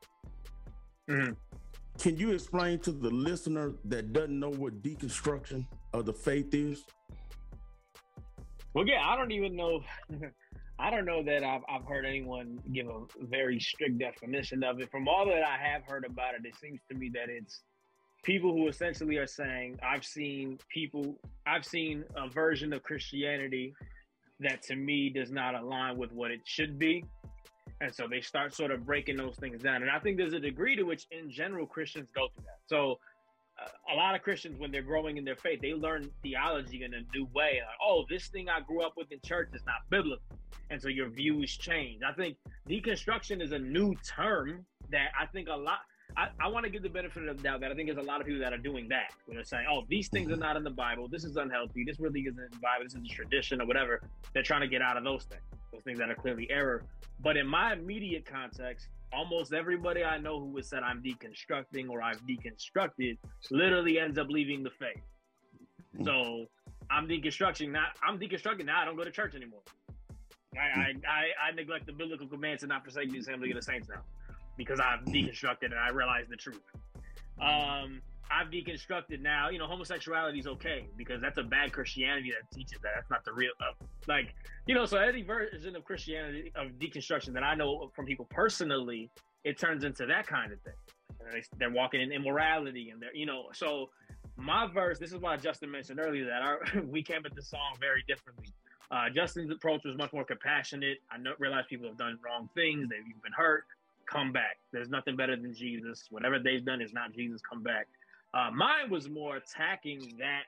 [1.11, 1.33] Mm-hmm.
[2.01, 6.85] Can you explain to the listener that doesn't know what deconstruction of the faith is?
[8.73, 9.83] Well, yeah, I don't even know.
[10.79, 14.91] I don't know that I've, I've heard anyone give a very strict definition of it.
[14.91, 17.65] From all that I have heard about it, it seems to me that it's
[18.23, 23.75] people who essentially are saying, I've seen people, I've seen a version of Christianity
[24.39, 27.05] that to me does not align with what it should be.
[27.81, 29.83] And so they start sort of breaking those things down.
[29.83, 32.59] And I think there's a degree to which, in general, Christians go through that.
[32.67, 32.99] So
[33.59, 36.93] uh, a lot of Christians, when they're growing in their faith, they learn theology in
[36.93, 37.61] a new way.
[37.61, 40.23] Like, oh, this thing I grew up with in church is not biblical.
[40.69, 42.03] And so your views change.
[42.07, 42.37] I think
[42.69, 45.79] deconstruction is a new term that I think a lot,
[46.17, 48.07] I, I want to give the benefit of the doubt that I think there's a
[48.07, 49.13] lot of people that are doing that.
[49.25, 51.09] Where they're saying, oh, these things are not in the Bible.
[51.09, 51.85] This is unhealthy.
[51.85, 52.85] This really isn't in the Bible.
[52.85, 54.03] This is a tradition or whatever.
[54.35, 55.43] They're trying to get out of those things,
[55.73, 56.85] those things that are clearly error.
[57.21, 62.03] But in my immediate context, almost everybody I know who has said I'm deconstructing or
[62.03, 63.19] I've deconstructed
[63.51, 65.03] literally ends up leaving the faith.
[65.97, 66.05] Hmm.
[66.05, 66.47] So
[66.91, 67.87] I'm deconstructing now.
[68.07, 68.83] I'm deconstructing now.
[68.83, 69.63] I don't go to church anymore.
[70.57, 73.63] I, I, I, I neglect the biblical commands to not forsake the assembly of the
[73.63, 74.03] saints now
[74.57, 76.61] because I've deconstructed and I realize the truth.
[77.41, 79.51] Um, I've deconstructed now.
[79.51, 82.93] You know, homosexuality is okay because that's a bad Christianity that teaches that.
[82.95, 83.73] That's not the real, uh,
[84.07, 84.35] like,
[84.67, 84.87] you know.
[84.87, 89.11] So any version of Christianity of deconstruction that I know from people personally,
[89.45, 91.43] it turns into that kind of thing.
[91.59, 93.47] They, are walking in immorality and they're, you know.
[93.53, 93.91] So
[94.37, 94.99] my verse.
[94.99, 98.47] This is why Justin mentioned earlier that our we came at the song very differently.
[98.91, 100.99] Uh, Justin's approach was much more compassionate.
[101.13, 102.89] I know, realize people have done wrong things.
[102.89, 103.65] They've been hurt.
[104.07, 104.59] Come back.
[104.73, 106.07] There's nothing better than Jesus.
[106.11, 107.41] Whatever they've done is not Jesus.
[107.49, 107.87] Come back.
[108.33, 110.43] Uh, mine was more attacking that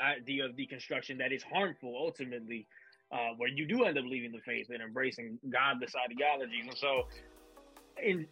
[0.00, 2.66] idea of deconstruction that is harmful ultimately,
[3.12, 6.66] uh, where you do end up leaving the faith and embracing godless ideologies.
[6.66, 7.02] And so,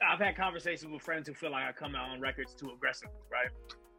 [0.03, 3.14] I've had conversations with friends who feel like I come out on records too aggressively,
[3.30, 3.51] right?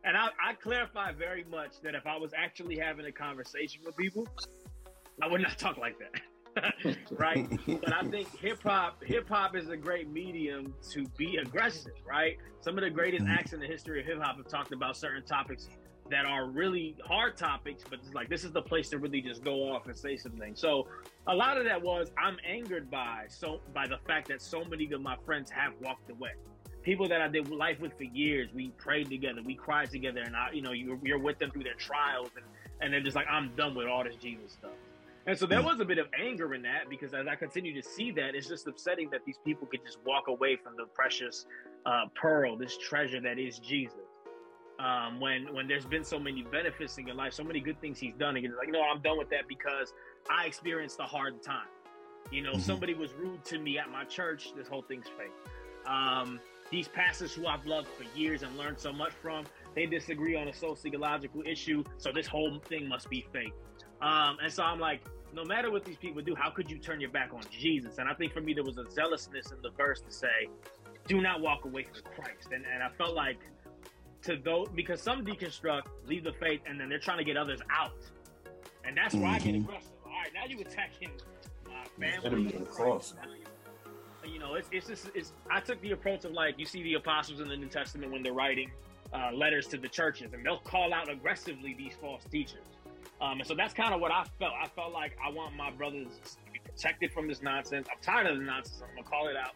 [0.04, 3.95] And I, I clarify very much that if I was actually having a conversation with
[3.95, 4.28] people,
[5.22, 6.20] I would not talk like that.
[7.12, 7.49] right?
[7.66, 12.38] but I think hip hop hip hop is a great medium to be aggressive, right?
[12.62, 13.34] Some of the greatest mm-hmm.
[13.34, 15.68] acts in the history of hip hop have talked about certain topics
[16.10, 19.43] that are really hard topics, but it's like this is the place to really just
[19.43, 20.56] go off and say something.
[20.56, 20.88] So
[21.28, 24.91] a lot of that was I'm angered by so by the fact that so many
[24.91, 26.32] of my friends have walked away.
[26.84, 30.36] People that I did life with for years, we prayed together, we cried together, and
[30.36, 32.43] I, you know, you're, you're with them through their trials, and,
[32.82, 34.72] and they're just like, I'm done with all this Jesus stuff.
[35.28, 35.67] And so there hmm.
[35.67, 38.47] was a bit of anger in that because as I continue to see that, it's
[38.47, 41.45] just upsetting that these people could just walk away from the precious
[41.86, 43.97] uh, pearl, this treasure that is Jesus.
[44.80, 47.99] Um, when when there's been so many benefits in your life, so many good things
[47.99, 49.93] he's done, and you're like, no, I'm done with that because
[50.28, 51.67] I experienced a hard time.
[52.32, 52.61] You know, mm-hmm.
[52.61, 54.53] somebody was rude to me at my church.
[54.55, 55.32] This whole thing's fake.
[55.86, 56.39] Um,
[56.72, 59.45] these pastors who I've loved for years and learned so much from,
[59.76, 63.53] they disagree on a sociological issue, so this whole thing must be fake.
[64.02, 65.02] Um, and so I'm like,
[65.34, 67.99] no matter what these people do, how could you turn your back on Jesus?
[67.99, 70.49] And I think for me, there was a zealousness in the verse to say,
[71.08, 72.49] do not walk away from Christ.
[72.52, 73.39] And, and I felt like
[74.24, 77.60] to those, because some deconstruct, leave the faith, and then they're trying to get others
[77.72, 77.93] out.
[78.84, 79.34] And that's where mm-hmm.
[79.34, 79.70] I get mm-hmm.
[79.70, 79.91] aggressive.
[80.06, 81.12] All right, now you attacking
[81.68, 82.20] uh, family.
[84.26, 86.95] You know, it's, it's just, it's, I took the approach of like, you see the
[86.95, 88.70] apostles in the New Testament when they're writing
[89.14, 92.66] uh, letters to the churches, and they'll call out aggressively these false teachers.
[93.22, 94.53] Um, and so that's kind of what I felt.
[94.61, 97.88] I felt like I want my brothers to be protected from this nonsense.
[97.91, 98.82] I'm tired of the nonsense.
[98.82, 99.53] I'm gonna call it out.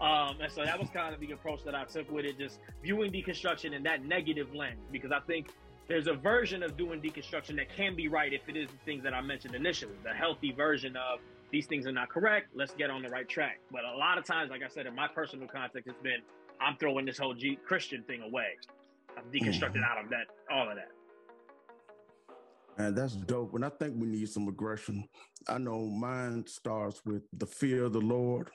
[0.00, 2.60] um, and so that was kind of the approach that I took with it, just
[2.82, 5.48] viewing deconstruction in that negative lens, because I think
[5.88, 9.02] there's a version of doing deconstruction that can be right if it is the things
[9.04, 11.20] that I mentioned initially, the healthy version of
[11.50, 12.48] these things are not correct.
[12.54, 13.60] Let's get on the right track.
[13.70, 16.20] But a lot of times, like I said, in my personal context, it's been
[16.60, 18.56] I'm throwing this whole G- Christian thing away.
[19.16, 19.98] I'm deconstructing mm-hmm.
[19.98, 20.90] out of that, all of that.
[22.78, 23.54] And that's dope.
[23.54, 25.08] And I think we need some aggression.
[25.48, 28.50] I know mine starts with the fear of the Lord,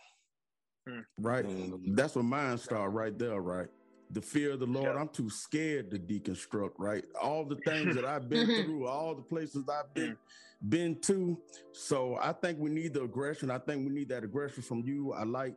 [0.88, 1.04] mm.
[1.20, 1.46] right?
[1.46, 1.96] Mm.
[1.96, 3.68] That's what mine start right there, right?
[4.12, 4.96] The fear of the Lord.
[4.96, 5.00] Yeah.
[5.00, 7.06] I'm too scared to deconstruct, right?
[7.22, 10.18] All the things that I've been through, all the places I've been
[10.68, 11.38] been to.
[11.72, 13.50] So I think we need the aggression.
[13.52, 15.14] I think we need that aggression from you.
[15.14, 15.56] I like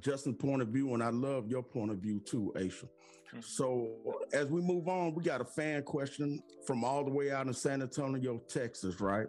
[0.00, 2.84] Justin's point of view, and I love your point of view too, Aasha.
[2.84, 3.40] Mm-hmm.
[3.40, 3.90] So
[4.32, 7.54] as we move on, we got a fan question from all the way out in
[7.54, 9.26] San Antonio, Texas, right?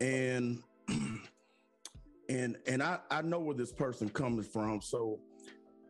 [0.00, 0.62] And
[2.28, 4.80] and and I, I know where this person comes from.
[4.80, 5.20] So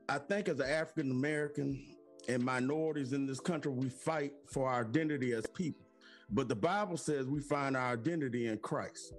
[0.08, 1.96] I think as an African American
[2.28, 5.86] and minorities in this country, we fight for our identity as people.
[6.30, 9.14] But the Bible says we find our identity in Christ.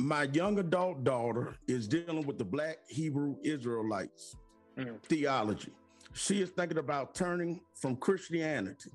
[0.00, 4.34] My young adult daughter is dealing with the Black Hebrew Israelites
[4.78, 4.96] mm-hmm.
[5.02, 5.72] theology.
[6.14, 8.92] She is thinking about turning from Christianity.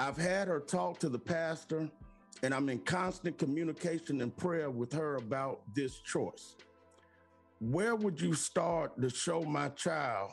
[0.00, 1.88] I've had her talk to the pastor,
[2.42, 6.56] and I'm in constant communication and prayer with her about this choice.
[7.60, 10.32] Where would you start to show my child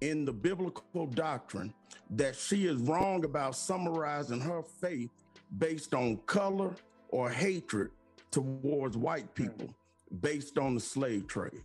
[0.00, 1.72] in the biblical doctrine
[2.10, 5.12] that she is wrong about summarizing her faith
[5.56, 6.74] based on color
[7.10, 7.92] or hatred
[8.34, 9.72] towards white people
[10.20, 11.62] based on the slave trade?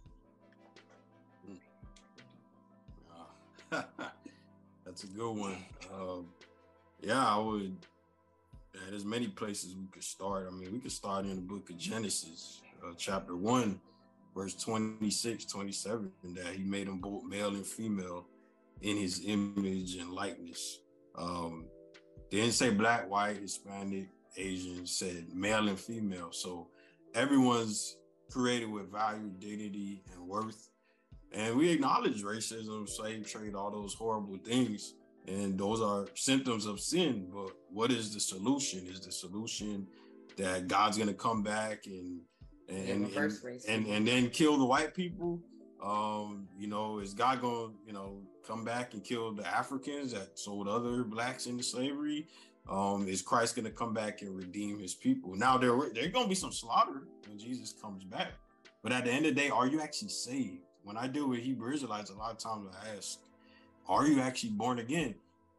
[3.71, 5.57] That's a good one.
[5.91, 6.27] Um,
[7.01, 7.75] yeah, I would.
[8.75, 10.47] Yeah, there's many places we could start.
[10.47, 13.79] I mean, we could start in the book of Genesis, uh, chapter 1,
[14.35, 18.27] verse 26, 27, that he made them both male and female
[18.81, 20.81] in his image and likeness.
[21.17, 21.65] Um,
[22.29, 26.31] didn't say black, white, Hispanic, Asian, said male and female.
[26.31, 26.67] So
[27.15, 27.97] everyone's
[28.29, 30.69] created with value, dignity, and worth.
[31.31, 34.93] And we acknowledge racism, slave trade, all those horrible things.
[35.27, 37.27] And those are symptoms of sin.
[37.31, 38.87] But what is the solution?
[38.87, 39.87] Is the solution
[40.37, 42.21] that God's gonna come back and
[42.67, 45.39] and and, and, and, and then kill the white people?
[45.83, 50.11] Um, you know, is God going to, you know, come back and kill the Africans
[50.11, 52.27] that sold other blacks into slavery?
[52.67, 55.35] Um, is Christ going to come back and redeem his people?
[55.35, 58.33] Now there there's going to be some slaughter when Jesus comes back.
[58.83, 60.59] But at the end of the day, are you actually saved?
[60.83, 63.19] When I deal with Hebrew Israelites, a lot of times I ask,
[63.87, 65.15] are you actually born again?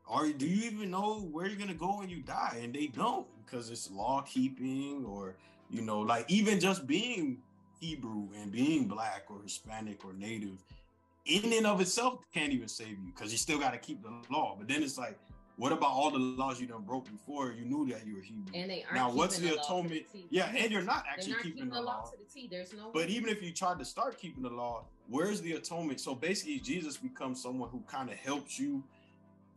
[0.08, 2.58] Are do you even know where you're gonna go when you die?
[2.62, 5.36] And they don't because it's law keeping or
[5.70, 7.38] you know, like even just being
[7.80, 10.58] Hebrew and being black or Hispanic or native
[11.26, 14.10] in and of itself can't even save you because you still got to keep the
[14.30, 14.56] law.
[14.58, 15.18] But then it's like,
[15.60, 18.50] what about all the laws you done broke before you knew that you were Hebrew?
[18.54, 20.06] And they aren't now, what's the, the atonement?
[20.30, 21.98] Yeah, and you're not actually not keeping, keeping the, the law.
[21.98, 22.48] law to the T.
[22.50, 22.90] There's no.
[22.94, 26.00] But even if you tried to start keeping the law, where's the atonement?
[26.00, 28.82] So basically, Jesus becomes someone who kind of helps you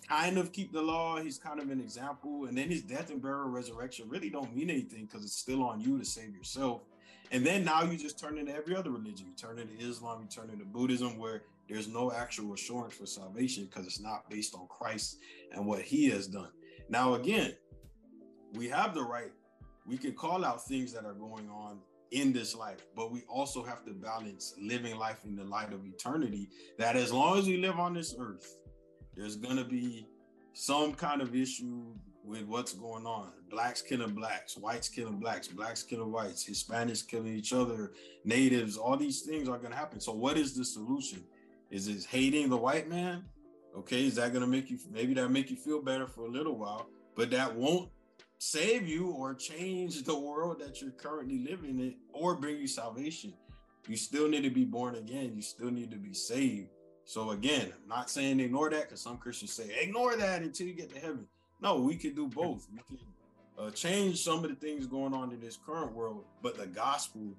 [0.06, 1.22] kind of keep the law.
[1.22, 2.48] He's kind of an example.
[2.48, 5.80] And then his death and burial resurrection really don't mean anything because it's still on
[5.80, 6.82] you to save yourself.
[7.32, 9.28] And then now you just turn into every other religion.
[9.28, 13.66] You turn into Islam, you turn into Buddhism, where there's no actual assurance for salvation
[13.66, 15.18] because it's not based on Christ
[15.52, 16.50] and what he has done.
[16.90, 17.54] Now, again,
[18.54, 19.32] we have the right,
[19.88, 21.80] we can call out things that are going on
[22.12, 25.86] in this life, but we also have to balance living life in the light of
[25.86, 26.50] eternity.
[26.78, 28.58] That as long as we live on this earth,
[29.16, 30.08] there's going to be
[30.54, 33.32] some kind of issue with what's going on.
[33.50, 37.94] Blacks killing blacks, whites killing blacks, blacks killing whites, Hispanics killing each other,
[38.24, 40.00] natives, all these things are going to happen.
[40.00, 41.24] So, what is the solution?
[41.74, 43.24] Is it hating the white man?
[43.76, 46.30] Okay, is that going to make you maybe that make you feel better for a
[46.30, 47.90] little while, but that won't
[48.38, 53.34] save you or change the world that you're currently living in or bring you salvation.
[53.88, 55.34] You still need to be born again.
[55.36, 56.70] You still need to be saved.
[57.06, 60.74] So again, I'm not saying ignore that because some Christians say ignore that until you
[60.76, 61.26] get to heaven.
[61.60, 62.68] No, we can do both.
[62.72, 63.00] We can
[63.58, 67.34] uh, change some of the things going on in this current world, but the gospel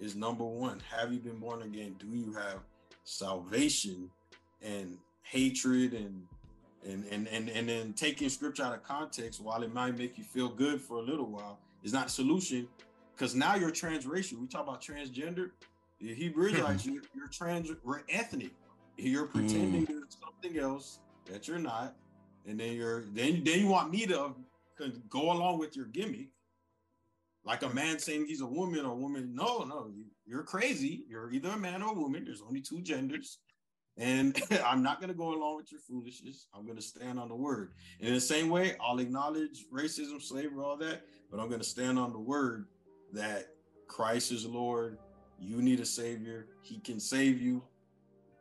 [0.00, 0.82] is number one.
[0.90, 1.94] Have you been born again?
[2.00, 2.58] Do you have
[3.06, 4.10] salvation
[4.62, 6.26] and hatred and
[6.84, 10.24] and and and and then taking scripture out of context, while it might make you
[10.24, 12.68] feel good for a little while, is not solution
[13.14, 14.38] because now you're transracial.
[14.38, 15.50] We talk about transgender.
[16.00, 18.50] The Hebrew Israelites, you're, you're trans, we're ethnic.
[18.98, 19.88] You're pretending mm.
[19.88, 20.98] you're something else
[21.30, 21.94] that you're not,
[22.46, 24.34] and then you're then then you want me to
[25.08, 26.28] go along with your gimmick,
[27.46, 29.32] like a man saying he's a woman or a woman.
[29.32, 29.92] No, no,
[30.26, 31.04] you're crazy.
[31.08, 32.24] You're either a man or a woman.
[32.24, 33.38] There's only two genders.
[33.96, 34.36] And
[34.66, 36.48] I'm not going to go along with your foolishness.
[36.52, 37.72] I'm going to stand on the word.
[38.00, 41.98] In the same way, I'll acknowledge racism, slavery, all that, but I'm going to stand
[41.98, 42.66] on the word
[43.12, 43.46] that
[43.86, 44.98] Christ is Lord.
[45.38, 46.48] You need a savior.
[46.62, 47.62] He can save you.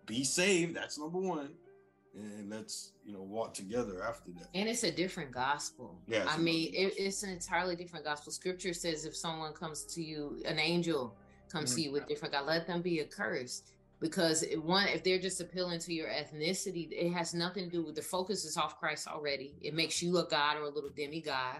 [0.08, 0.76] Be saved.
[0.76, 1.50] That's number one.
[2.16, 4.48] And let's, you know, walk together after that.
[4.54, 6.00] And it's a different gospel.
[6.08, 6.26] Yeah.
[6.28, 8.32] I mean, it, it's an entirely different gospel.
[8.32, 11.18] Scripture says if someone comes to you, an angel
[11.50, 11.76] comes mm-hmm.
[11.76, 15.42] to you with different God, let them be accursed because it, one if they're just
[15.42, 19.08] appealing to your ethnicity it has nothing to do with the focus is off christ
[19.08, 21.58] already it makes you a god or a little demigod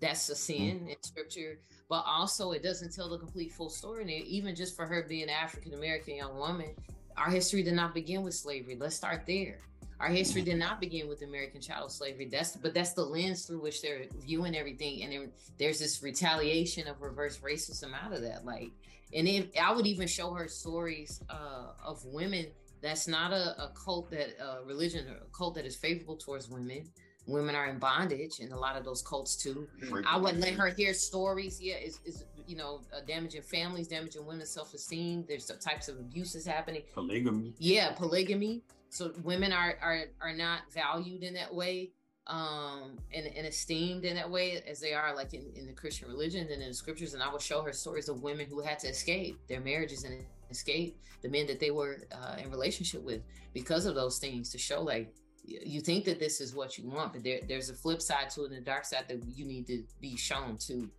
[0.00, 0.90] that's a sin mm.
[0.90, 4.86] in scripture but also it doesn't tell the complete full story and even just for
[4.86, 6.74] her being an african american young woman
[7.16, 9.60] our history did not begin with slavery let's start there
[10.00, 12.28] our history did not begin with American chattel slavery.
[12.30, 16.86] That's but that's the lens through which they're viewing everything, and then there's this retaliation
[16.86, 18.44] of reverse racism out of that.
[18.44, 18.70] Like
[19.14, 22.46] and if I would even show her stories uh, of women
[22.80, 26.48] that's not a, a cult that uh, religion or a cult that is favorable towards
[26.48, 26.84] women.
[27.26, 29.68] Women are in bondage, and a lot of those cults too.
[30.06, 31.60] I would let her hear stories.
[31.60, 35.26] Yeah, is is you know uh, damaging families, damaging women's self esteem.
[35.28, 36.84] There's the types of abuses happening.
[36.94, 37.52] Polygamy.
[37.58, 38.62] Yeah, polygamy.
[38.90, 41.90] So women are are are not valued in that way
[42.28, 46.06] um and, and esteemed in that way as they are like in, in the christian
[46.08, 47.14] religions and in the scriptures.
[47.14, 50.22] And i will show her stories of women who had to escape their marriages and
[50.50, 53.22] escape the men that they were uh, in relationship with
[53.54, 55.12] because of those things to show like
[55.44, 58.44] you think that this is what you want but there, there's a flip side to
[58.44, 60.90] it and a dark side that you need to be shown to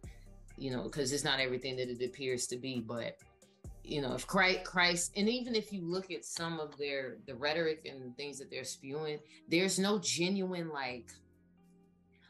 [0.57, 3.17] you know because it's not everything that it appears to be but
[3.83, 7.35] you know if christ, christ and even if you look at some of their the
[7.35, 11.07] rhetoric and things that they're spewing there's no genuine like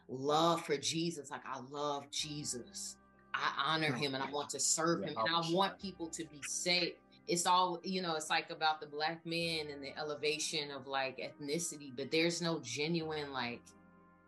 [0.08, 1.30] love for jesus.
[1.32, 2.96] Like i love jesus.
[3.34, 6.42] I honor him and i want to serve him and i want people to be
[6.48, 6.96] saved
[7.28, 11.20] it's all you know it's like about the black men and the elevation of like
[11.20, 13.62] ethnicity but there's no genuine like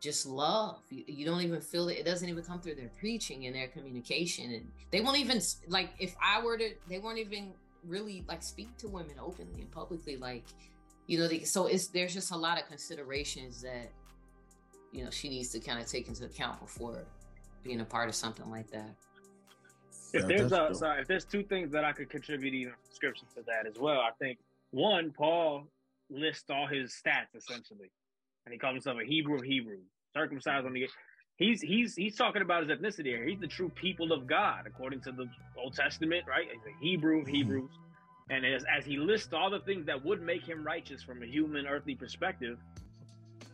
[0.02, 0.80] just love.
[0.90, 2.00] You, you, don't even feel it.
[2.00, 4.52] It doesn't even come through their preaching and their communication.
[4.52, 7.54] And they won't even like if I were to, they won't even
[7.88, 10.18] really like speak to women openly and publicly.
[10.18, 10.44] Like,
[11.08, 13.92] you know, they, so it's there's just a lot of considerations that
[14.92, 17.06] you know she needs to kind of take into account before
[17.64, 18.96] being a part of something like that.
[20.14, 23.44] If there's a, so if there's two things that I could contribute even scripture to
[23.44, 24.40] that as well, I think
[24.72, 25.68] one, Paul
[26.10, 27.90] lists all his stats essentially,
[28.46, 30.88] and he calls himself a Hebrew of Hebrews, circumcised on the.
[31.38, 33.26] He's he's he's talking about his ethnicity here.
[33.26, 35.26] He's the true people of God according to the
[35.58, 36.46] Old Testament, right?
[36.52, 37.36] He's a Hebrew of mm-hmm.
[37.36, 37.72] Hebrews,
[38.30, 41.26] and as as he lists all the things that would make him righteous from a
[41.26, 42.60] human earthly perspective,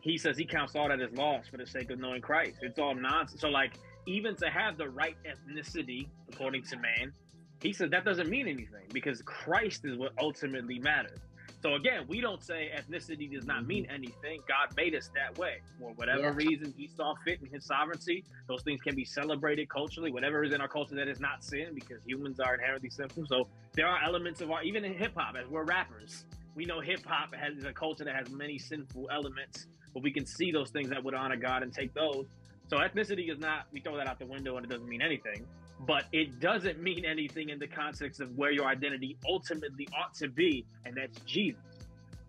[0.02, 2.58] he says he counts all that as loss for the sake of knowing Christ.
[2.62, 3.40] It's all nonsense.
[3.40, 3.74] So like
[4.06, 7.14] even to have the right ethnicity according to man,
[7.62, 11.20] he says that doesn't mean anything because Christ is what ultimately matters.
[11.62, 14.42] So again, we don't say ethnicity does not mean anything.
[14.48, 18.24] God made us that way for whatever reason He saw fit in His sovereignty.
[18.48, 20.12] Those things can be celebrated culturally.
[20.12, 23.26] Whatever is in our culture that is not sin, because humans are inherently sinful.
[23.28, 26.80] So there are elements of our even in hip hop, as we're rappers, we know
[26.80, 30.70] hip hop has a culture that has many sinful elements, but we can see those
[30.70, 32.28] things that would honor God and take those.
[32.70, 35.46] So ethnicity is not we throw that out the window and it doesn't mean anything
[35.86, 40.28] but it doesn't mean anything in the context of where your identity ultimately ought to
[40.28, 41.62] be, and that's Jesus.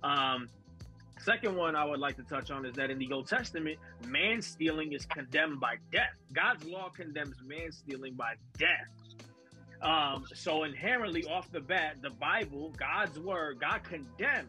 [0.02, 0.48] Um,
[1.20, 4.42] second one I would like to touch on is that in the Old Testament, man
[4.42, 6.14] stealing is condemned by death.
[6.32, 8.88] God's law condemns man stealing by death.
[9.80, 14.48] Um, so inherently, off the bat, the Bible, God's word, God condemns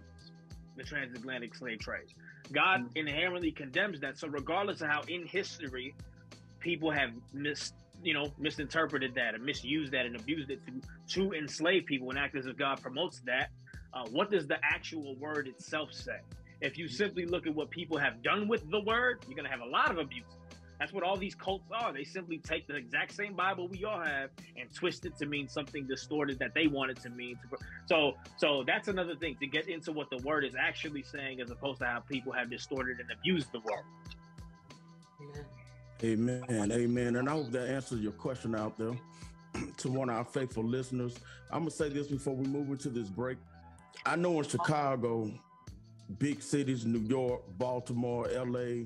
[0.76, 2.08] the transatlantic slave trade.
[2.52, 2.98] God mm.
[2.98, 4.18] inherently condemns that.
[4.18, 5.94] So regardless of how in history
[6.60, 10.82] people have missed you know, misinterpreted that and misused that and abused it to
[11.16, 13.50] to enslave people and act as if God promotes that.
[13.94, 16.20] Uh, what does the actual word itself say?
[16.62, 19.52] If you simply look at what people have done with the word, you're going to
[19.52, 20.26] have a lot of abuse.
[20.80, 21.92] That's what all these cults are.
[21.92, 25.50] They simply take the exact same Bible we all have and twist it to mean
[25.50, 27.38] something distorted that they want it to mean.
[27.88, 31.52] So, so that's another thing to get into what the word is actually saying, as
[31.52, 33.84] opposed to how people have distorted and abused the word.
[35.22, 35.46] Amen.
[36.04, 36.44] Amen.
[36.50, 37.16] Amen.
[37.18, 38.94] And I hope that answers your question out there
[39.78, 41.16] to one of our faithful listeners.
[41.52, 43.38] I'm going to say this before we move into this break.
[44.06, 45.30] I know in Chicago,
[46.18, 48.86] big cities, New York, Baltimore, LA,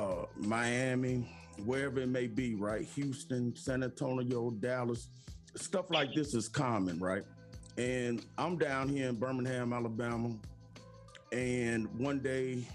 [0.00, 1.28] uh, Miami,
[1.64, 2.86] wherever it may be, right?
[2.94, 5.08] Houston, San Antonio, Dallas,
[5.56, 7.22] stuff like this is common, right?
[7.76, 10.34] And I'm down here in Birmingham, Alabama,
[11.32, 12.66] and one day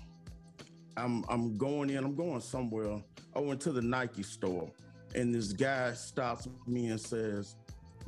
[1.00, 3.02] I'm I'm going in, I'm going somewhere,
[3.36, 4.70] I went to the Nike store
[5.16, 7.56] and this guy stops me and says,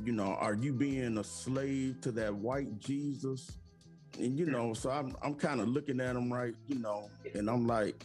[0.04, 3.52] you know, are you being a slave to that white Jesus?
[4.18, 7.48] And you know, so I'm I'm kind of looking at him right, you know, and
[7.48, 8.04] I'm like,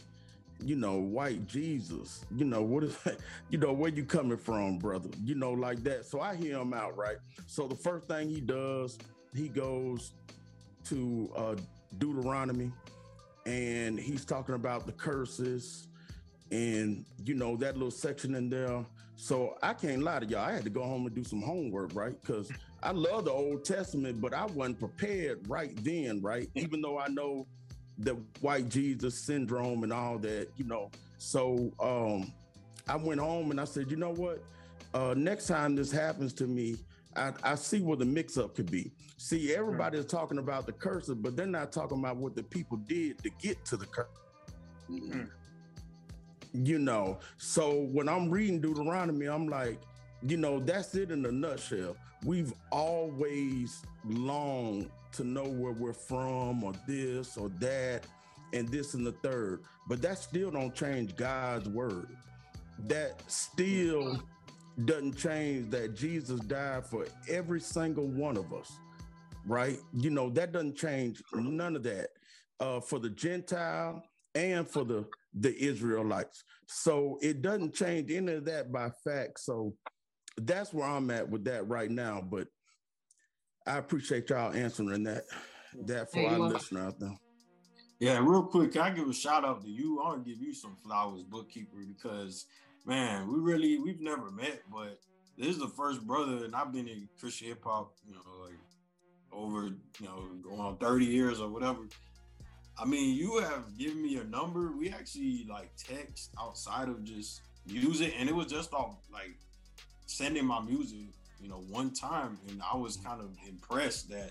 [0.64, 3.18] you know, white Jesus, you know, what is that?
[3.50, 5.08] You know, where you coming from, brother?
[5.24, 6.04] You know, like that.
[6.04, 7.16] So I hear him out, right?
[7.46, 8.98] So the first thing he does,
[9.34, 10.12] he goes
[10.84, 11.56] to uh
[11.98, 12.72] Deuteronomy
[13.48, 15.88] and he's talking about the curses
[16.50, 18.84] and you know that little section in there.
[19.16, 20.40] So I can't lie to y'all.
[20.40, 22.14] I had to go home and do some homework, right?
[22.20, 26.48] Because I love the Old Testament, but I wasn't prepared right then, right?
[26.54, 27.46] Even though I know
[27.96, 30.90] the white Jesus syndrome and all that, you know.
[31.16, 32.30] So um,
[32.86, 34.42] I went home and I said, you know what?
[34.92, 36.76] Uh, next time this happens to me,
[37.18, 38.92] I, I see where the mix-up could be.
[39.16, 42.78] See, everybody is talking about the curses, but they're not talking about what the people
[42.78, 44.06] did to get to the curse.
[44.90, 45.24] Mm-hmm
[46.52, 47.18] you know.
[47.36, 49.78] So when I'm reading Deuteronomy, I'm like,
[50.22, 51.96] you know, that's it in a nutshell.
[52.24, 58.04] We've always longed to know where we're from or this or that
[58.52, 59.62] and this and the third.
[59.86, 62.08] But that still don't change God's word.
[62.86, 64.22] That still
[64.84, 68.70] doesn't change that Jesus died for every single one of us.
[69.46, 69.78] Right?
[69.92, 72.08] You know, that doesn't change none of that.
[72.60, 74.02] Uh, for the Gentile
[74.34, 76.42] and for the the Israelites.
[76.66, 79.40] So it doesn't change any of that by fact.
[79.40, 79.74] So
[80.36, 82.20] that's where I'm at with that right now.
[82.20, 82.48] But
[83.66, 85.24] I appreciate y'all answering that
[85.84, 87.16] that for hey, our listener out there.
[88.00, 90.00] Yeah, real quick, can I give a shout out to you?
[90.00, 92.46] I want to give you some flowers, bookkeeper, because
[92.84, 94.98] man, we really we've never met, but
[95.36, 98.58] this is the first brother, and I've been in Christian hip hop, you know, like
[99.32, 101.80] over you know going on 30 years or whatever.
[102.80, 104.72] I mean, you have given me a number.
[104.72, 109.36] We actually like text outside of just music, and it was just off like
[110.06, 111.06] sending my music,
[111.40, 114.30] you know, one time, and I was kind of impressed that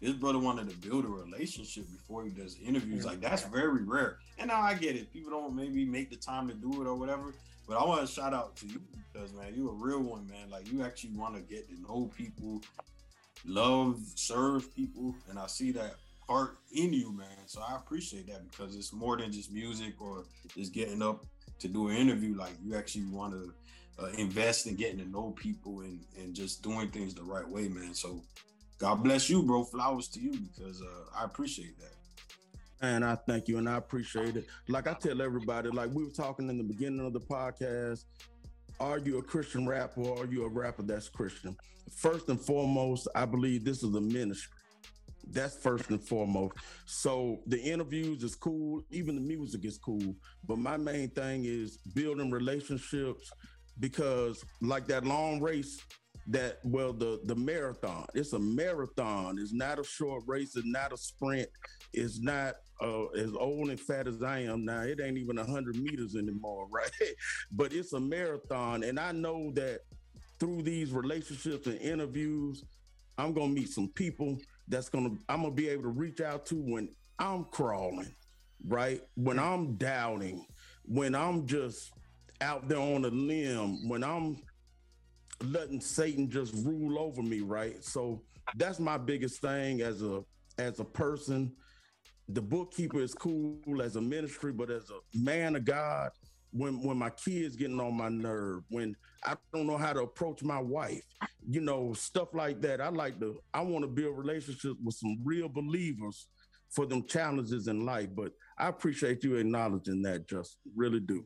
[0.00, 3.06] this brother wanted to build a relationship before he does interviews.
[3.06, 4.18] Like that's very rare.
[4.38, 5.12] And now I get it.
[5.12, 7.34] People don't maybe make the time to do it or whatever.
[7.66, 8.80] But I want to shout out to you
[9.12, 10.50] because man, you a real one, man.
[10.50, 12.62] Like you actually want to get to know people,
[13.44, 15.94] love, serve people, and I see that
[16.28, 17.46] heart in you, man.
[17.46, 20.24] So I appreciate that because it's more than just music or
[20.56, 21.24] just getting up
[21.60, 22.36] to do an interview.
[22.36, 23.52] Like you actually want to
[24.02, 27.68] uh, invest in getting to know people and and just doing things the right way,
[27.68, 27.94] man.
[27.94, 28.22] So
[28.78, 29.64] God bless you, bro.
[29.64, 32.01] Flowers to you because uh, I appreciate that.
[32.82, 34.46] And I thank you, and I appreciate it.
[34.68, 38.04] Like I tell everybody, like we were talking in the beginning of the podcast,
[38.80, 41.56] are you a Christian rapper or are you a rapper that's Christian?
[41.96, 44.58] First and foremost, I believe this is a ministry.
[45.30, 46.54] That's first and foremost.
[46.84, 50.16] So the interviews is cool, even the music is cool.
[50.48, 53.30] But my main thing is building relationships
[53.78, 55.80] because, like that long race,
[56.28, 60.92] that well the the marathon it's a marathon it's not a short race it's not
[60.92, 61.48] a sprint
[61.92, 65.76] it's not uh, as old and fat as i am now it ain't even 100
[65.76, 66.90] meters anymore right
[67.52, 69.80] but it's a marathon and i know that
[70.40, 72.64] through these relationships and interviews
[73.18, 74.36] i'm gonna meet some people
[74.68, 76.88] that's gonna i'm gonna be able to reach out to when
[77.18, 78.14] i'm crawling
[78.66, 80.44] right when i'm doubting
[80.84, 81.92] when i'm just
[82.40, 84.36] out there on a limb when i'm
[85.50, 87.82] letting Satan just rule over me, right?
[87.84, 88.22] So
[88.56, 90.22] that's my biggest thing as a
[90.58, 91.52] as a person.
[92.28, 96.10] The bookkeeper is cool as a ministry, but as a man of God,
[96.52, 98.94] when when my kids getting on my nerve, when
[99.24, 101.02] I don't know how to approach my wife,
[101.48, 102.80] you know, stuff like that.
[102.80, 106.28] I like to I want to build relationships with some real believers
[106.70, 108.08] for them challenges in life.
[108.14, 111.24] But I appreciate you acknowledging that, just really do.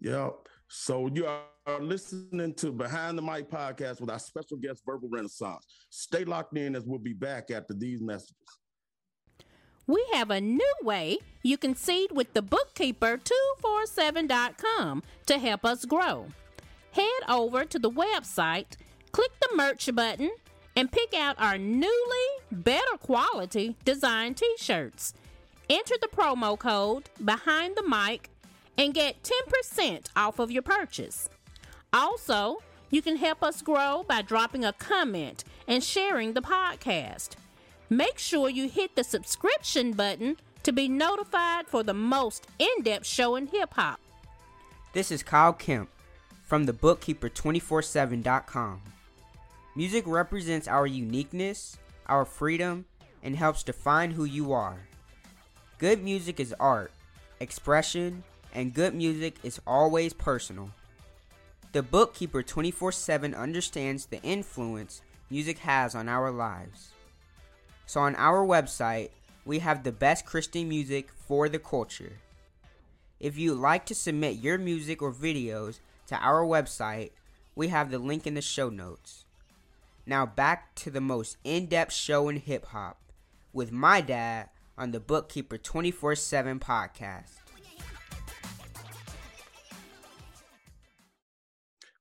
[0.00, 0.34] Yep.
[0.68, 5.66] So you are listening to Behind the Mic podcast with our special guest, Verbal Renaissance.
[5.90, 8.34] Stay locked in as we'll be back after these messages.
[9.86, 16.28] We have a new way you can seed with the bookkeeper247.com to help us grow.
[16.92, 18.76] Head over to the website,
[19.12, 20.30] click the merch button,
[20.74, 25.12] and pick out our newly better quality design t shirts.
[25.68, 28.30] Enter the promo code behind the mic
[28.76, 31.28] and get 10% off of your purchase.
[31.92, 32.58] Also,
[32.90, 37.36] you can help us grow by dropping a comment and sharing the podcast.
[37.90, 43.06] Make sure you hit the subscription button to be notified for the most in depth
[43.06, 44.00] show in hip hop.
[44.94, 45.90] This is Kyle Kemp
[46.42, 48.80] from the bookkeeper247.com.
[49.76, 52.86] Music represents our uniqueness, our freedom,
[53.22, 54.78] and helps define who you are.
[55.78, 56.92] Good music is art,
[57.40, 58.24] expression,
[58.54, 60.70] and good music is always personal.
[61.72, 66.93] The Bookkeeper 24 7 understands the influence music has on our lives.
[67.86, 69.10] So, on our website,
[69.44, 72.18] we have the best Christian music for the culture.
[73.20, 77.10] If you'd like to submit your music or videos to our website,
[77.54, 79.24] we have the link in the show notes.
[80.06, 83.00] Now, back to the most in depth show in hip hop
[83.52, 87.32] with my dad on the Bookkeeper 24 7 podcast.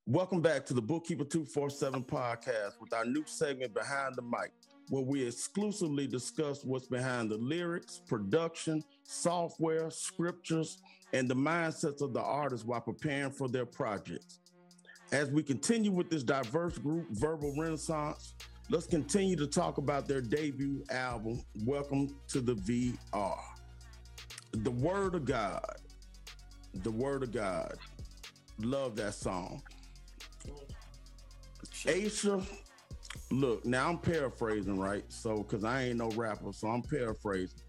[0.06, 4.52] Welcome back to the Bookkeeper 247 podcast with our new segment Behind the Mic,
[4.90, 10.80] where we exclusively discuss what's behind the lyrics, production, software, scriptures,
[11.14, 14.40] and the mindsets of the artists while preparing for their projects.
[15.12, 18.34] As we continue with this diverse group, Verbal Renaissance,
[18.70, 23.38] let's continue to talk about their debut album, Welcome to the VR.
[24.52, 25.76] The Word of God.
[26.74, 27.76] The Word of God.
[28.60, 29.62] Love that song.
[31.86, 32.42] Aasha,
[33.34, 35.04] look, now I'm paraphrasing, right?
[35.10, 37.60] So, because I ain't no rapper, so I'm paraphrasing.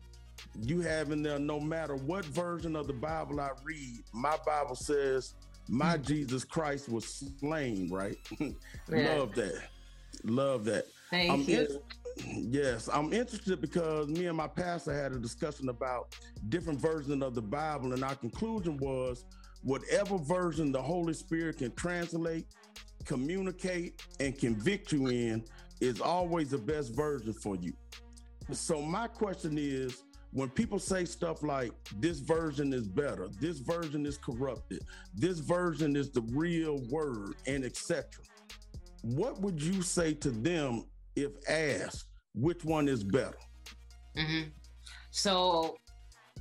[0.60, 4.74] You have in there, no matter what version of the Bible I read, my Bible
[4.76, 5.34] says
[5.68, 6.06] my mm.
[6.06, 8.16] Jesus Christ was slain, right?
[8.88, 9.62] Love that.
[10.22, 10.86] Love that.
[11.10, 11.60] Thank I'm you.
[11.60, 11.80] in-
[12.52, 16.14] yes, I'm interested because me and my pastor had a discussion about
[16.48, 19.24] different versions of the Bible, and our conclusion was
[19.62, 22.46] whatever version the Holy Spirit can translate,
[23.04, 25.44] communicate, and convict you in
[25.80, 27.72] is always the best version for you.
[28.52, 30.02] So my question is
[30.32, 34.80] when people say stuff like this version is better, this version is corrupted,
[35.14, 38.04] this version is the real word, and etc.
[39.02, 43.38] What would you say to them if asked which one is better?
[44.16, 44.42] hmm
[45.10, 45.76] So,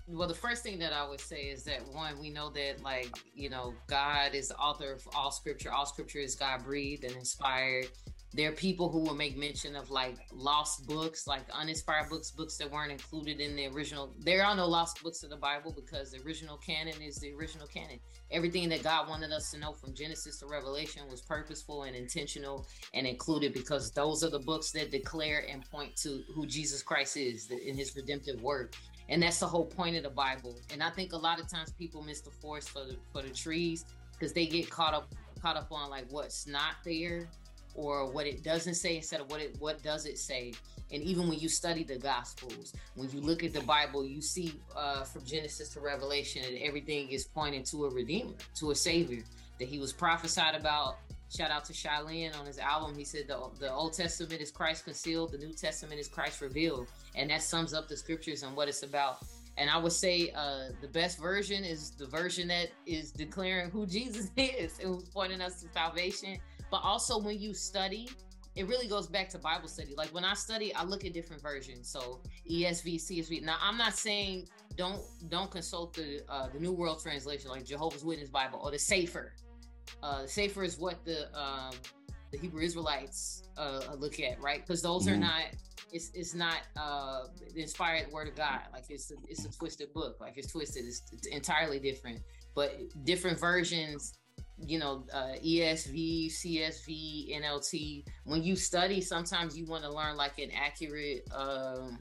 [0.07, 3.15] well, the first thing that I would say is that one, we know that like
[3.35, 5.71] you know, God is the author of all scripture.
[5.71, 7.89] All scripture is God breathed and inspired.
[8.35, 12.57] There are people who will make mention of like lost books, like uninspired books, books
[12.57, 14.11] that weren't included in the original.
[14.19, 17.67] There are no lost books of the Bible because the original canon is the original
[17.67, 17.99] canon.
[18.31, 22.65] Everything that God wanted us to know from Genesis to Revelation was purposeful and intentional
[22.95, 27.17] and included because those are the books that declare and point to who Jesus Christ
[27.17, 28.73] is in his redemptive work.
[29.09, 30.57] And that's the whole point of the Bible.
[30.71, 33.29] And I think a lot of times people miss the forest for the for the
[33.29, 37.29] trees because they get caught up caught up on like what's not there
[37.75, 40.53] or what it doesn't say instead of what it what does it say.
[40.91, 44.53] And even when you study the gospels when you look at the bible you see
[44.75, 49.23] uh, from genesis to revelation that everything is pointing to a redeemer to a savior
[49.59, 50.97] that he was prophesied about.
[51.35, 52.95] Shout out to Shai Linne on his album.
[52.95, 56.87] He said the, the old testament is christ concealed the new testament is christ revealed.
[57.15, 59.23] And that sums up the scriptures and what it's about.
[59.57, 63.85] And I would say uh, the best version is the version that is declaring who
[63.85, 66.37] Jesus is and pointing us to salvation.
[66.73, 68.09] But also, when you study,
[68.55, 69.93] it really goes back to Bible study.
[69.95, 71.87] Like when I study, I look at different versions.
[71.87, 73.43] So ESV, CSB.
[73.43, 78.03] Now, I'm not saying don't don't consult the uh, the New World Translation, like Jehovah's
[78.03, 79.33] Witness Bible, or the Cepher.
[80.01, 81.75] Uh, the Cepher is what the um,
[82.31, 84.65] the Hebrew Israelites uh, look at, right?
[84.65, 85.13] Because those mm-hmm.
[85.13, 85.43] are not
[85.91, 88.61] it's it's not uh the inspired word of God.
[88.73, 90.17] Like it's a, it's a twisted book.
[90.19, 90.85] Like it's twisted.
[90.87, 92.21] It's, it's entirely different.
[92.55, 94.13] But different versions,
[94.57, 98.05] you know, uh, ESV, CSB, NLT.
[98.25, 101.97] When you study, sometimes you want to learn like an accurate um,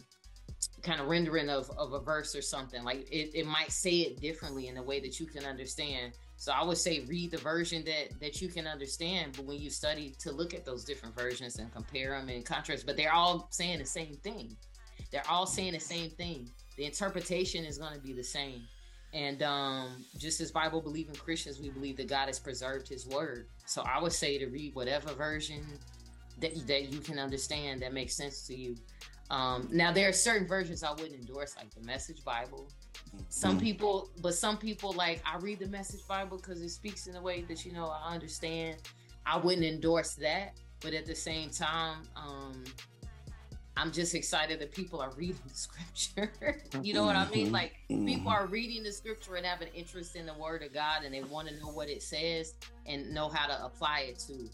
[0.82, 2.82] kind of rendering of, of a verse or something.
[2.84, 6.12] Like it, it might say it differently in a way that you can understand.
[6.36, 9.34] So I would say read the version that that you can understand.
[9.36, 12.84] But when you study to look at those different versions and compare them and contrast,
[12.84, 14.56] but they're all saying the same thing.
[15.10, 16.50] They're all saying the same thing.
[16.76, 18.62] The interpretation is going to be the same.
[19.12, 23.48] And um, just as Bible believing Christians, we believe that God has preserved His Word.
[23.66, 25.64] So I would say to read whatever version
[26.40, 28.76] that that you can understand that makes sense to you.
[29.30, 32.68] Um, now there are certain versions I wouldn't endorse, like the Message Bible.
[33.28, 37.06] Some mm people, but some people like I read the Message Bible because it speaks
[37.06, 38.76] in a way that you know I understand.
[39.24, 42.64] I wouldn't endorse that, but at the same time, um,
[43.76, 46.62] I'm just excited that people are reading the scripture.
[46.82, 47.46] you know what I mean?
[47.46, 47.54] Mm-hmm.
[47.54, 48.06] Like mm-hmm.
[48.06, 51.14] people are reading the scripture and have an interest in the Word of God, and
[51.14, 52.54] they want to know what it says
[52.86, 54.48] and know how to apply it to.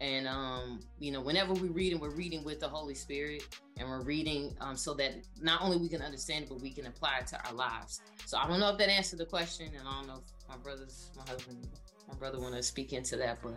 [0.00, 3.46] And um, you know, whenever we read and we're reading with the Holy Spirit
[3.76, 6.86] and we're reading um, so that not only we can understand it, but we can
[6.86, 8.00] apply it to our lives.
[8.26, 10.56] So I don't know if that answered the question, and I don't know if my
[10.56, 11.68] brothers, my husband,
[12.08, 13.54] my brother want to speak into that, but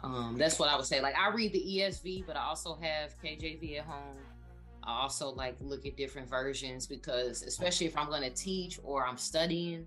[0.00, 1.00] um, that's what I would say.
[1.00, 4.16] Like I read the ESV, but I also have KJV at home.
[4.84, 9.06] I also like look at different versions because, especially if I'm going to teach or
[9.06, 9.86] I'm studying,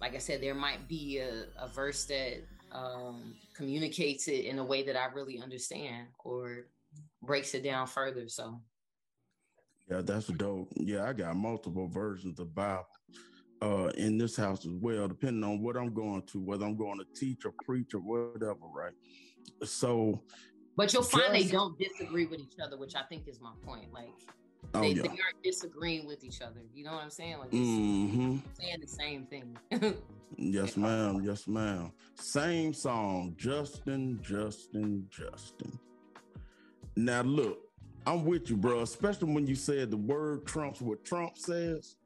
[0.00, 2.42] like I said, there might be a, a verse that
[2.72, 6.66] um, communicates it in a way that I really understand or
[7.22, 8.28] breaks it down further.
[8.28, 8.60] So,
[9.90, 10.72] yeah, that's dope.
[10.76, 12.86] Yeah, I got multiple versions of Bible
[13.62, 16.98] uh, in this house as well, depending on what I'm going to, whether I'm going
[16.98, 18.92] to teach or preach or whatever, right?
[19.64, 20.22] So,
[20.76, 23.52] but you'll find just, they don't disagree with each other, which I think is my
[23.64, 23.92] point.
[23.92, 24.10] Like,
[24.74, 25.02] oh, they, yeah.
[25.02, 26.60] they aren't disagreeing with each other.
[26.74, 27.38] You know what I'm saying?
[27.38, 28.38] Like, mm-hmm.
[28.60, 29.56] saying the same thing.
[30.36, 31.22] Yes, ma'am.
[31.24, 31.92] Yes, ma'am.
[32.14, 35.78] Same song, Justin, Justin, Justin.
[36.96, 37.60] Now, look,
[38.06, 41.96] I'm with you, bro, especially when you said the word trumps what Trump says.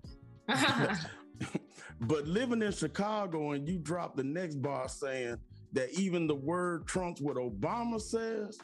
[2.01, 5.37] but living in Chicago and you drop the next bar saying
[5.73, 8.59] that even the word trumps what Obama says,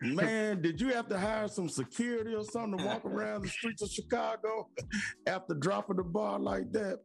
[0.02, 3.82] Man, did you have to hire some security or something to walk around the streets
[3.82, 4.68] of Chicago
[5.26, 7.00] after dropping the bar like that?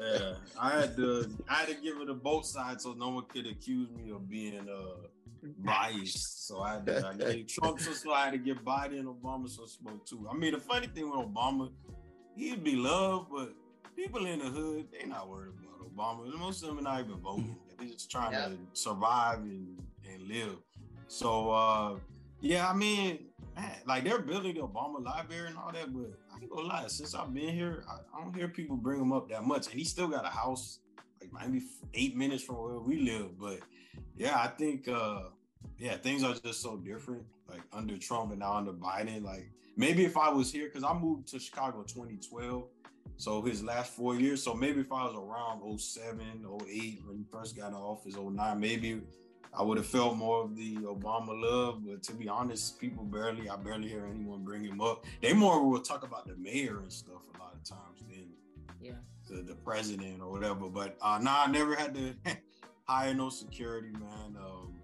[0.00, 3.24] yeah, I had to I had to give it to both sides so no one
[3.24, 5.08] could accuse me of being uh
[5.58, 6.46] biased.
[6.46, 9.48] So I had to I gave Trump so I had to give Biden and Obama
[9.48, 10.28] some smoke too.
[10.30, 11.72] I mean the funny thing with Obama,
[12.36, 13.52] he'd be loved, but
[13.96, 16.38] people in the hood, they not worried about Obama.
[16.38, 17.56] Most of them are not even voting.
[17.82, 20.56] They're just trying to survive and, and live.
[21.08, 21.96] So uh
[22.40, 26.40] yeah, I mean, man, like they're building the Obama library and all that, but I
[26.40, 29.28] ain't gonna lie, since I've been here, I, I don't hear people bring him up
[29.28, 29.68] that much.
[29.68, 30.80] And he still got a house
[31.20, 31.64] like maybe
[31.94, 33.38] eight minutes from where we live.
[33.38, 33.60] But
[34.16, 35.24] yeah, I think uh
[35.78, 39.22] yeah, things are just so different, like under Trump and now under Biden.
[39.22, 42.64] Like maybe if I was here, because I moved to Chicago 2012.
[43.16, 44.42] So his last four years.
[44.42, 48.58] So maybe if I was around 07, 08, when he first got in office, 09,
[48.58, 49.00] maybe
[49.54, 53.50] I would have felt more of the Obama love, but to be honest, people barely,
[53.50, 55.04] I barely hear anyone bring him up.
[55.20, 58.28] They more will talk about the mayor and stuff a lot of times than
[58.80, 58.92] yeah.
[59.28, 60.70] the, the president or whatever.
[60.70, 62.14] But uh, nah, I never had to
[62.84, 64.36] hire no security, man.
[64.38, 64.74] Um,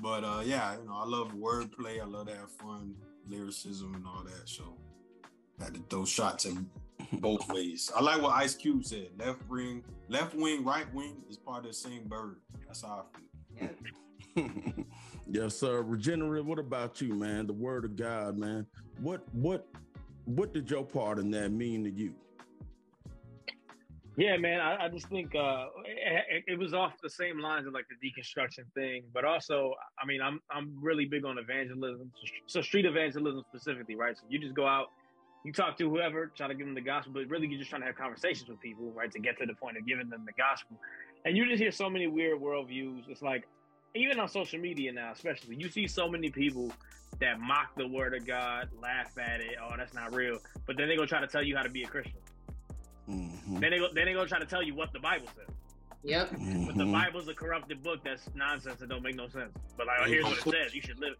[0.00, 2.00] but uh, yeah, you know, I love wordplay.
[2.00, 2.94] I love to have fun,
[3.26, 4.48] lyricism, and all that.
[4.48, 4.78] So
[5.60, 6.70] had to throw shots in
[7.12, 7.90] both ways.
[7.94, 11.70] I like what Ice Cube said: left wing, left wing, right wing is part of
[11.70, 12.36] the same bird.
[12.66, 13.70] That's how I feel.
[14.36, 14.82] Yeah.
[15.26, 15.82] yes, sir.
[15.82, 16.44] Regenerit.
[16.44, 17.46] What about you, man?
[17.46, 18.66] The word of God, man.
[19.00, 19.66] What what
[20.24, 22.14] what did your part in that mean to you?
[24.16, 24.60] Yeah, man.
[24.60, 27.96] I, I just think uh, it, it, was off the same lines of like the
[28.06, 32.12] deconstruction thing, but also, I mean, I'm I'm really big on evangelism,
[32.46, 34.14] so street evangelism specifically, right?
[34.16, 34.88] So you just go out,
[35.44, 37.82] you talk to whoever, try to give them the gospel, but really you're just trying
[37.82, 40.32] to have conversations with people, right, to get to the point of giving them the
[40.32, 40.76] gospel.
[41.24, 43.08] And you just hear so many weird worldviews.
[43.08, 43.46] It's like
[43.94, 46.72] even on social media now, especially, you see so many people
[47.20, 49.56] that mock the word of God, laugh at it.
[49.62, 50.38] Oh, that's not real.
[50.66, 52.20] But then they go try to tell you how to be a Christian.
[53.08, 53.58] Mm-hmm.
[53.58, 53.88] Then they go.
[53.92, 55.54] Then they go try to tell you what the Bible says.
[56.04, 56.30] Yep.
[56.30, 56.66] Mm-hmm.
[56.66, 59.52] But the Bible's a corrupted book that's nonsense and don't make no sense.
[59.76, 61.14] But like, oh, here's what it says: you should live.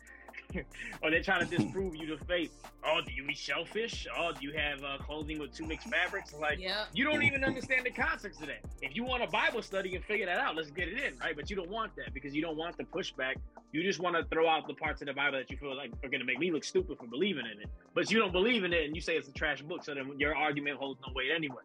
[1.03, 2.53] or they're trying to disprove you to faith.
[2.85, 4.07] Oh, do you eat shellfish?
[4.17, 6.35] Oh, do you have uh, clothing with two mixed fabrics?
[6.35, 6.89] Like, yep.
[6.93, 8.61] you don't even understand the context of that.
[8.81, 11.35] If you want a Bible study and figure that out, let's get it in, right?
[11.37, 13.35] But you don't want that because you don't want the pushback.
[13.73, 15.93] You just want to throw out the parts of the Bible that you feel like
[16.03, 17.69] are going to make me look stupid for believing in it.
[17.95, 20.13] But you don't believe in it and you say it's a trash book, so then
[20.19, 21.63] your argument holds no weight anyway.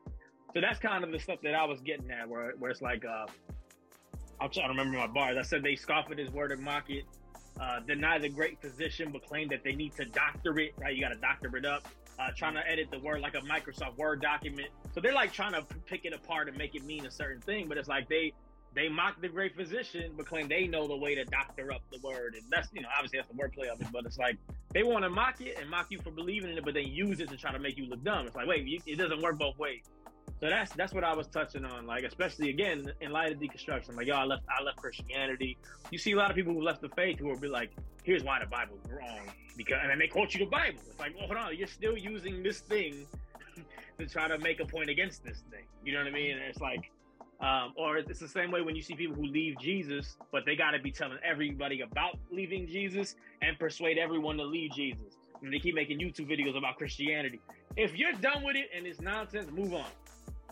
[0.53, 3.03] So that's kind of the stuff that I was getting at, where, where it's like,
[3.03, 3.25] uh,
[4.39, 5.37] I'm trying to remember my bars.
[5.37, 7.05] I said they scoff at his word and mock it
[7.59, 10.95] uh, deny the great physician, but claim that they need to doctor it, right?
[10.95, 11.87] You got to doctor it up.
[12.19, 14.69] Uh, trying to edit the word like a Microsoft Word document.
[14.95, 17.67] So they're like trying to pick it apart and make it mean a certain thing,
[17.67, 18.33] but it's like they
[18.73, 21.99] they mock the great physician, but claim they know the way to doctor up the
[21.99, 22.35] word.
[22.35, 24.37] And that's, you know, obviously that's the wordplay of it, but it's like
[24.73, 27.19] they want to mock it and mock you for believing in it, but then use
[27.19, 28.27] it to try to make you look dumb.
[28.27, 29.83] It's like, wait, it doesn't work both ways.
[30.39, 33.95] So that's that's what I was touching on, like especially again in light of deconstruction.
[33.95, 35.57] Like, yo, I left I left Christianity.
[35.91, 37.71] You see a lot of people who left the faith who will be like,
[38.03, 39.21] here's why the Bible's wrong
[39.57, 40.79] because, and then they quote you the Bible.
[40.87, 43.05] It's like, well, hold on, you're still using this thing
[43.97, 45.65] to try to make a point against this thing.
[45.83, 46.37] You know what I mean?
[46.37, 46.91] And it's like,
[47.41, 50.55] um, or it's the same way when you see people who leave Jesus, but they
[50.55, 55.17] got to be telling everybody about leaving Jesus and persuade everyone to leave Jesus.
[55.41, 57.39] And they keep making YouTube videos about Christianity.
[57.75, 59.85] If you're done with it and it's nonsense, move on.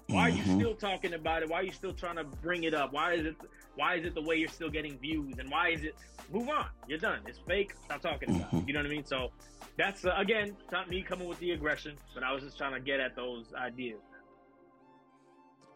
[0.08, 0.18] Why mm-hmm.
[0.18, 0.60] are you mm-hmm.
[0.60, 1.50] still talking about it?
[1.50, 2.94] Why are you still trying to bring it up?
[2.94, 3.36] Why is it
[3.76, 5.36] why is it the way you're still getting views?
[5.40, 5.96] And why is it
[6.32, 6.68] move on?
[6.88, 7.20] You're done.
[7.26, 7.74] It's fake.
[7.86, 8.58] Stop talking about mm-hmm.
[8.58, 8.68] it.
[8.68, 9.06] You know what I mean?
[9.06, 9.32] So
[9.78, 12.80] that's uh, again not me coming with the aggression, but I was just trying to
[12.80, 14.00] get at those ideas.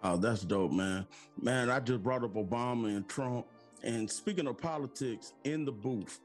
[0.03, 1.05] Oh, that's dope, man.
[1.41, 3.45] Man, I just brought up Obama and Trump.
[3.83, 6.19] And speaking of politics, in the booth,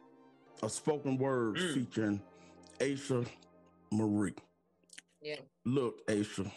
[0.62, 1.74] a spoken word mm.
[1.74, 2.22] featuring
[2.80, 3.26] Aasha
[3.90, 4.34] Marie.
[5.20, 5.36] Yeah.
[5.64, 6.50] Look, Aasha,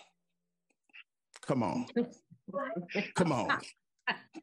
[1.48, 1.86] Come on.
[3.15, 3.48] Come on.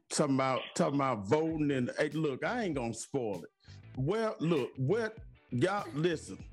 [0.09, 3.49] talking about talking about voting and hey, look, I ain't gonna spoil it.
[3.97, 5.17] Well, look, what
[5.51, 6.43] y'all listen,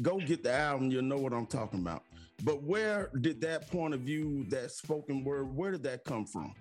[0.00, 2.04] go get the album, you'll know what I'm talking about.
[2.44, 6.54] But where did that point of view, that spoken word, where did that come from?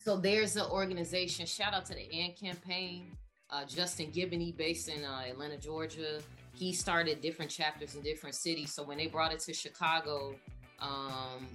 [0.00, 3.10] So there's an organization, shout out to the AND campaign.
[3.48, 6.20] Uh, Justin Giboney, based in uh, Atlanta, Georgia.
[6.52, 8.72] He started different chapters in different cities.
[8.72, 10.34] So when they brought it to Chicago,
[10.80, 11.46] um,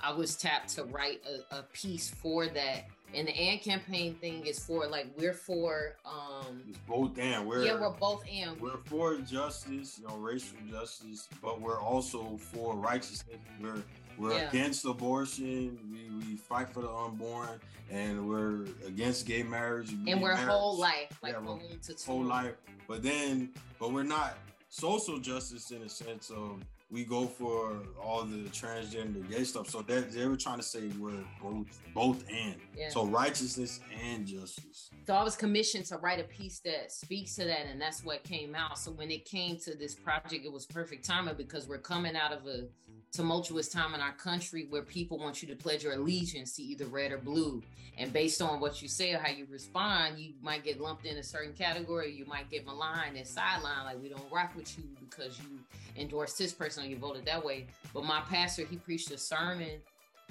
[0.00, 2.84] I was tapped to write a, a piece for that.
[3.14, 7.64] And the AND campaign thing is for like we're for um it's both and we're
[7.64, 12.74] yeah we're both and we're for justice, you know, racial justice, but we're also for
[12.74, 13.38] righteousness.
[13.60, 13.84] We're
[14.18, 14.48] we're yeah.
[14.48, 15.78] against abortion.
[15.92, 17.60] We, we fight for the unborn,
[17.90, 19.92] and we're against gay marriage.
[19.92, 20.48] And we're marriage.
[20.48, 21.60] whole life, like yeah, whole,
[22.06, 22.54] whole life.
[22.86, 24.38] But then, but we're not
[24.68, 26.62] social justice in a sense of
[26.94, 29.68] we go for all the transgender gay stuff.
[29.68, 32.54] So that they were trying to say we're both both and.
[32.76, 32.88] Yeah.
[32.88, 34.90] So righteousness and justice.
[35.06, 38.22] So I was commissioned to write a piece that speaks to that, and that's what
[38.22, 38.78] came out.
[38.78, 42.32] So when it came to this project, it was perfect timing because we're coming out
[42.32, 42.66] of a
[43.10, 46.86] tumultuous time in our country where people want you to pledge your allegiance to either
[46.86, 47.62] red or blue.
[47.96, 51.16] And based on what you say or how you respond, you might get lumped in
[51.18, 52.12] a certain category.
[52.12, 55.60] You might get maligned and sidelined, like we don't rock with you because you
[55.96, 57.66] endorsed this person you voted that way.
[57.92, 59.80] But my pastor, he preached a sermon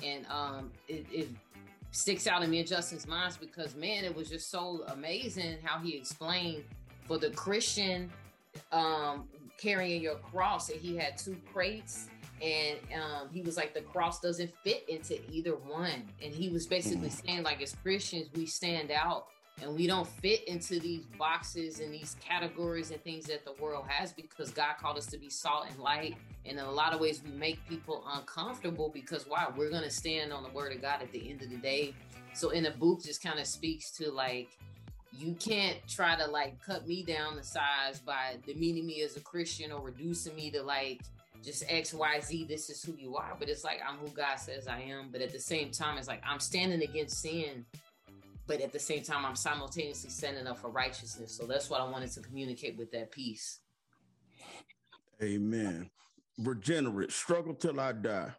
[0.04, 1.30] and um, it, it
[1.92, 5.80] sticks out in me and Justin's minds because man, it was just so amazing how
[5.80, 6.64] he explained
[7.08, 8.12] for the Christian
[8.72, 9.28] um,
[9.58, 12.08] carrying your cross, and he had two crates
[12.44, 16.68] and um, he was like the cross doesn't fit into either one and he was
[16.68, 17.28] basically mm-hmm.
[17.28, 19.28] saying like as christians we stand out
[19.62, 23.86] and we don't fit into these boxes and these categories and things that the world
[23.88, 26.16] has because god called us to be salt and light
[26.46, 29.92] and in a lot of ways we make people uncomfortable because why we're going to
[29.92, 31.94] stand on the word of god at the end of the day
[32.36, 34.50] so in the booth, just kind of speaks to like
[35.16, 39.20] you can't try to like cut me down the size by demeaning me as a
[39.20, 41.02] christian or reducing me to like
[41.44, 43.36] just X, Y, Z, this is who you are.
[43.38, 45.10] But it's like I'm who God says I am.
[45.12, 47.66] But at the same time, it's like I'm standing against sin.
[48.48, 51.32] But at the same time, I'm simultaneously standing up for righteousness.
[51.32, 53.60] So that's what I wanted to communicate with that piece.
[55.22, 55.90] Amen.
[56.42, 58.32] Regenerit, struggle till I die.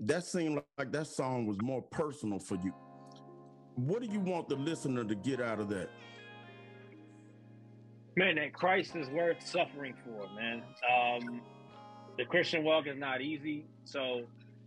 [0.00, 2.72] that seemed like that song was more personal for you.
[3.76, 5.90] What do you want the listener to get out of that?
[8.16, 10.62] Man, that Christ is worth suffering for, man.
[10.92, 11.40] Um,
[12.18, 13.64] the Christian walk is not easy.
[13.84, 14.22] So,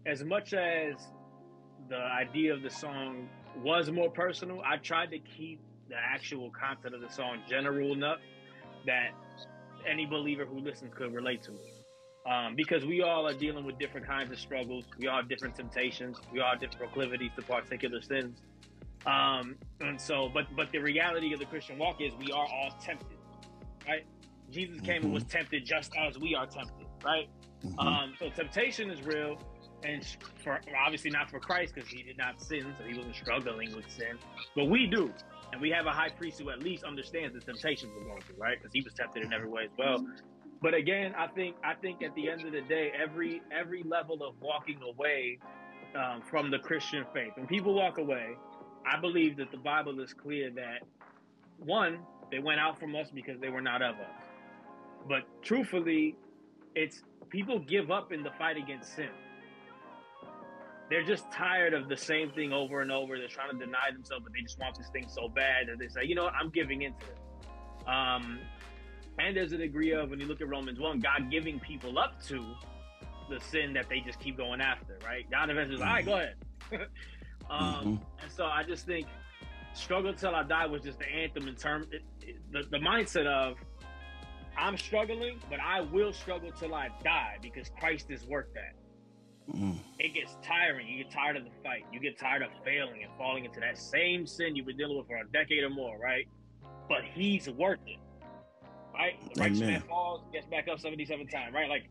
[0.08, 0.96] as much as
[1.90, 5.60] the idea of the song was more personal, I tried to keep
[5.90, 8.20] the actual content of the song general enough
[8.86, 9.12] that
[9.88, 12.30] any believer who listens could relate to it.
[12.30, 14.86] Um, because we all are dealing with different kinds of struggles.
[14.98, 16.18] We all have different temptations.
[16.34, 18.40] We all have different proclivities to particular sins.
[19.06, 22.76] Um, and so, but but the reality of the Christian walk is we are all
[22.82, 23.18] tempted,
[23.88, 24.06] right?
[24.50, 25.06] Jesus came mm-hmm.
[25.06, 27.30] and was tempted just as we are tempted, right?
[27.64, 27.80] Mm-hmm.
[27.80, 29.38] Um, so temptation is real,
[29.86, 30.06] and
[30.44, 33.90] for obviously not for Christ because he did not sin, so he wasn't struggling with
[33.90, 34.18] sin,
[34.56, 35.12] but we do,
[35.52, 38.38] and we have a high priest who at least understands the temptations we're going through,
[38.38, 38.58] right?
[38.58, 40.06] Because he was tempted in every way as well.
[40.62, 44.24] But again, I think I think at the end of the day, every every level
[44.24, 45.38] of walking away
[45.96, 48.36] um, from the Christian faith, when people walk away,
[48.86, 50.80] I believe that the Bible is clear that
[51.60, 52.00] one,
[52.32, 54.24] they went out from us because they were not of us.
[55.08, 56.16] But truthfully,
[56.74, 59.10] it's people give up in the fight against sin.
[60.90, 63.18] They're just tired of the same thing over and over.
[63.18, 65.88] They're trying to deny themselves, but they just want this thing so bad that they
[65.88, 67.88] say, you know what, I'm giving into it.
[67.90, 68.40] Um,
[69.18, 72.22] and there's a degree of, when you look at Romans 1, God giving people up
[72.26, 72.44] to
[73.30, 75.30] the sin that they just keep going after, right?
[75.32, 75.88] God eventually, mm-hmm.
[75.88, 76.88] all right, go ahead.
[77.48, 78.24] Um, mm-hmm.
[78.24, 79.06] And so I just think
[79.74, 81.86] struggle till I die was just the anthem in terms
[82.52, 83.58] the, the mindset of
[84.58, 88.74] I'm struggling, but I will struggle till I die because Christ is worth that.
[89.54, 89.78] Mm.
[90.00, 90.88] It gets tiring.
[90.88, 91.86] You get tired of the fight.
[91.92, 95.08] You get tired of failing and falling into that same sin you've been dealing with
[95.08, 96.28] for a decade or more, right?
[96.90, 98.00] But He's worth it,
[98.94, 99.14] right?
[99.34, 101.70] The righteous man falls, gets back up 77 times, right?
[101.70, 101.84] Like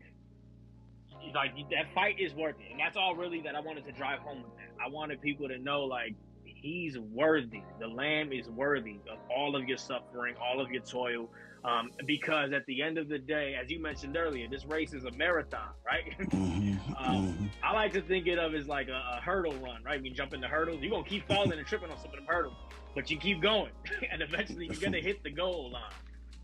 [1.33, 4.19] like that fight is worth it, and that's all really that I wanted to drive
[4.19, 4.83] home with that.
[4.83, 6.13] I wanted people to know like
[6.43, 7.61] he's worthy.
[7.79, 11.29] The Lamb is worthy of all of your suffering, all of your toil,
[11.65, 15.05] um, because at the end of the day, as you mentioned earlier, this race is
[15.05, 16.13] a marathon, right?
[16.35, 16.95] Mm-hmm.
[16.97, 17.45] um, mm-hmm.
[17.63, 19.97] I like to think it of as like a, a hurdle run, right?
[19.97, 22.15] When you jump in the hurdles, you're gonna keep falling and tripping on some of
[22.15, 22.55] them hurdles,
[22.93, 23.71] but you keep going,
[24.11, 25.83] and eventually you're gonna hit the goal line.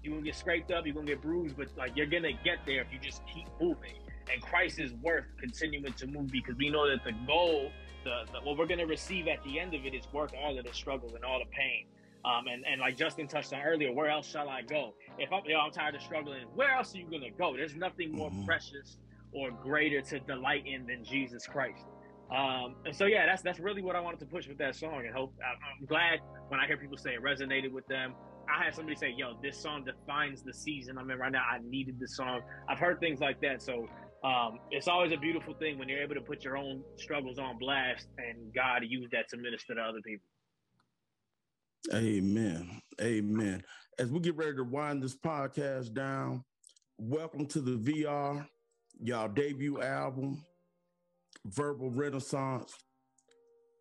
[0.03, 2.81] You're gonna get scraped up, you're gonna get bruised, but like you're gonna get there
[2.81, 3.95] if you just keep moving
[4.31, 7.71] and Christ is worth continuing to move because we know that the goal,
[8.03, 10.57] the, the what we're going to receive at the end of it is worth all
[10.57, 11.85] of the struggle and all the pain.
[12.23, 14.93] Um, and, and like Justin touched on earlier, where else shall I go?
[15.17, 17.55] If I'm, you know, I'm tired of struggling, where else are you going to go?
[17.55, 18.45] There's nothing more mm-hmm.
[18.45, 18.97] precious
[19.33, 21.85] or greater to delight in than Jesus Christ.
[22.35, 25.03] Um, and so, yeah, that's that's really what I wanted to push with that song.
[25.05, 28.13] And hope I'm glad when I hear people say it resonated with them.
[28.49, 31.43] I had somebody say, "Yo, this song defines the season I'm in right now.
[31.49, 33.87] I needed this song." I've heard things like that, so
[34.23, 37.57] um, it's always a beautiful thing when you're able to put your own struggles on
[37.57, 40.25] blast and God use that to minister to other people.
[41.93, 42.81] Amen.
[43.01, 43.63] Amen.
[43.97, 46.43] As we get ready to wind this podcast down,
[46.99, 48.47] welcome to the VR,
[49.01, 50.43] y'all debut album,
[51.45, 52.73] Verbal Renaissance.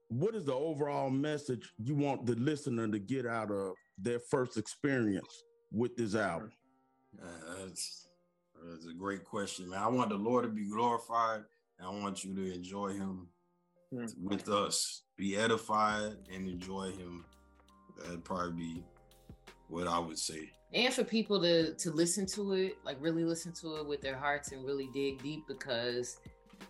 [0.09, 4.57] What is the overall message you want the listener to get out of their first
[4.57, 6.51] experience with this album?
[7.23, 8.07] Uh, it's
[8.91, 9.83] a great question, man.
[9.83, 11.43] I want the Lord to be glorified,
[11.79, 13.29] and I want you to enjoy Him
[13.93, 14.11] mm.
[14.23, 17.25] with us, be edified, and enjoy Him.
[18.01, 18.85] That'd probably be
[19.69, 20.51] what I would say.
[20.73, 24.17] And for people to to listen to it, like really listen to it with their
[24.17, 26.19] hearts and really dig deep, because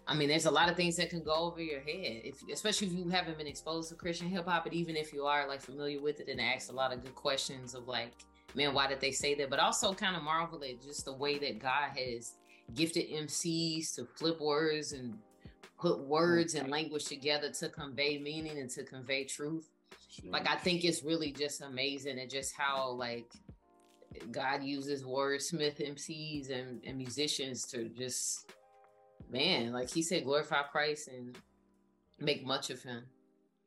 [0.06, 2.88] I mean, there's a lot of things that can go over your head, if, especially
[2.88, 5.60] if you haven't been exposed to Christian hip hop, but even if you are like
[5.60, 8.12] familiar with it and ask a lot of good questions of like,
[8.54, 9.50] man, why did they say that?
[9.50, 12.34] But also kind of marvel at just the way that God has
[12.74, 15.18] gifted MCs to flip words and
[15.78, 19.68] put words and language together to convey meaning and to convey truth.
[20.24, 23.26] Like I think it's really just amazing and just how like
[24.30, 28.52] God uses wordsmith MCs and, and musicians to just
[29.30, 31.38] man, like he said, glorify Christ and
[32.18, 33.04] make much of him.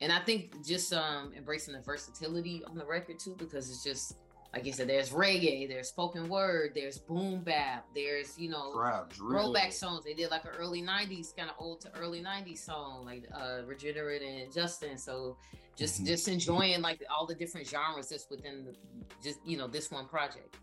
[0.02, 4.18] And I think just um embracing the versatility on the record too, because it's just
[4.54, 9.12] like you said, there's reggae, there's spoken word, there's boom bap, there's you know Crap,
[9.12, 10.06] throwback songs.
[10.06, 13.64] They did like an early '90s, kind of old to early '90s song, like uh
[13.68, 14.98] Regenerit and Justin.
[14.98, 15.38] So
[15.76, 16.06] just mm-hmm.
[16.06, 18.76] just enjoying like all the different genres just within the,
[19.24, 20.56] just you know this one project.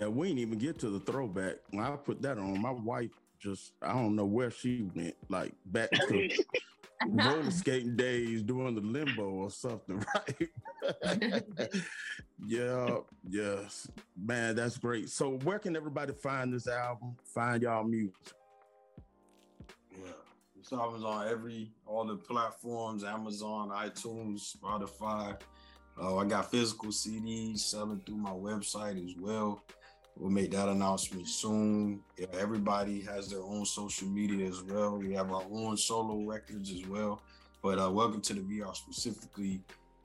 [0.00, 1.56] Yeah, we didn't even get to the throwback.
[1.70, 5.52] When I put that on, my wife just I don't know where she went, like
[5.66, 6.28] back to
[7.04, 11.38] roller skating days doing the limbo or something, right?
[12.46, 12.98] yeah,
[13.28, 13.88] yes.
[14.16, 15.08] Man, that's great.
[15.08, 18.14] So where can everybody find this album, find y'all music?
[19.92, 20.12] Yeah.
[20.56, 25.38] This album's on every all the platforms: Amazon, iTunes, Spotify.
[26.00, 29.62] Uh, I got physical CDs selling through my website as well.
[30.18, 32.00] We'll make that announcement soon.
[32.16, 34.96] Yeah, everybody has their own social media as well.
[34.96, 37.20] We have our own solo records as well.
[37.62, 39.60] But uh, welcome to the VR specifically,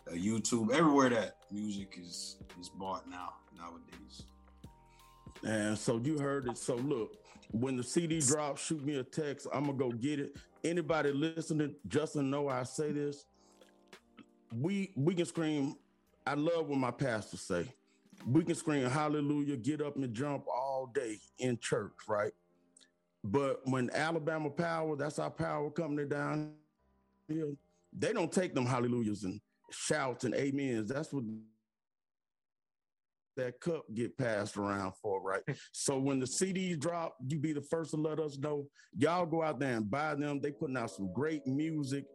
[0.10, 4.24] uh, YouTube, everywhere that music is is bought now nowadays.
[5.44, 6.58] And so you heard it.
[6.58, 7.16] So look,
[7.52, 9.48] when the CD drops, shoot me a text.
[9.54, 10.36] I'm gonna go get it.
[10.64, 13.26] Anybody listening, Justin know I say this.
[14.54, 15.76] We we can scream.
[16.28, 17.66] I love what my pastor say.
[18.28, 22.32] We can scream hallelujah, get up and jump all day in church, right?
[23.24, 26.54] But when Alabama power, that's our power coming down
[27.28, 27.54] here.
[27.94, 29.40] They don't take them hallelujahs and
[29.72, 30.90] shouts and amens.
[30.90, 31.24] That's what
[33.38, 35.42] that cup get passed around for, right?
[35.72, 38.68] so when the CDs drop, you be the first to let us know.
[38.98, 40.42] Y'all go out there and buy them.
[40.42, 42.06] They putting out some great music.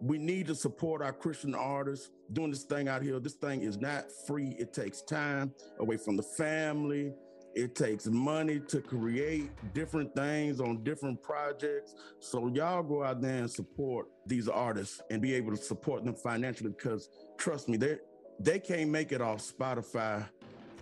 [0.00, 3.18] We need to support our Christian artists doing this thing out here.
[3.18, 4.54] This thing is not free.
[4.58, 7.14] It takes time away from the family.
[7.54, 11.94] It takes money to create different things on different projects.
[12.20, 16.14] So y'all go out there and support these artists and be able to support them
[16.14, 17.08] financially because
[17.38, 17.96] trust me, they
[18.38, 20.26] they can't make it off Spotify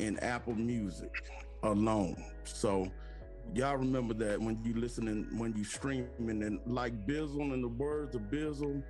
[0.01, 1.13] and Apple Music
[1.63, 2.17] alone.
[2.43, 2.91] So
[3.55, 6.09] y'all remember that when you listening, when you streaming,
[6.43, 8.83] and like Bizzle, and the words of Bizzle,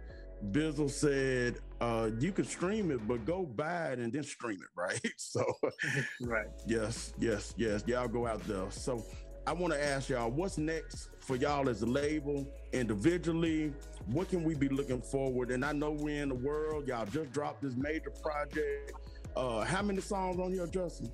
[0.51, 4.69] Bizzle said, uh, you can stream it, but go buy it and then stream it,
[4.77, 5.13] right?
[5.17, 5.45] So
[6.23, 6.47] right.
[6.67, 7.85] Yes, yes, yes.
[7.87, 8.71] Y'all go out there.
[8.71, 9.05] So
[9.47, 13.73] I want to ask y'all, what's next for y'all as a label, individually?
[14.07, 15.51] What can we be looking forward?
[15.51, 16.89] And I know we're in the world.
[16.89, 18.93] Y'all just dropped this major project.
[19.37, 21.11] Uh, how many songs on here, Justin?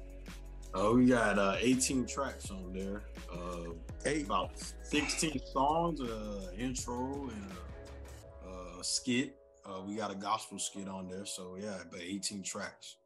[0.72, 3.02] Uh, we got uh, 18 tracks on there.
[3.32, 3.72] Uh,
[4.06, 4.26] Eight.
[4.26, 4.52] About
[4.82, 7.69] 16 songs, uh, intro and a,
[8.80, 9.36] a skit.
[9.64, 11.26] Uh, we got a gospel skit on there.
[11.26, 12.96] So yeah, but 18 tracks.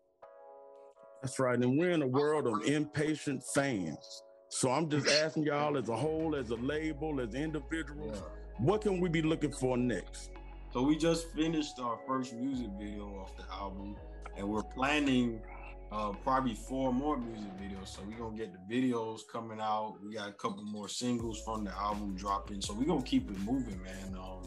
[1.23, 1.59] That's right.
[1.59, 4.23] And we're in a world of impatient fans.
[4.49, 8.23] So I'm just asking y'all as a whole, as a label, as individuals,
[8.59, 10.31] what can we be looking for next?
[10.73, 13.97] So we just finished our first music video off the album,
[14.37, 15.41] and we're planning
[15.93, 17.89] uh, probably four more music videos.
[17.89, 19.97] So we're gonna get the videos coming out.
[20.05, 22.61] We got a couple more singles from the album dropping.
[22.61, 24.43] So we're gonna keep it moving, man, um,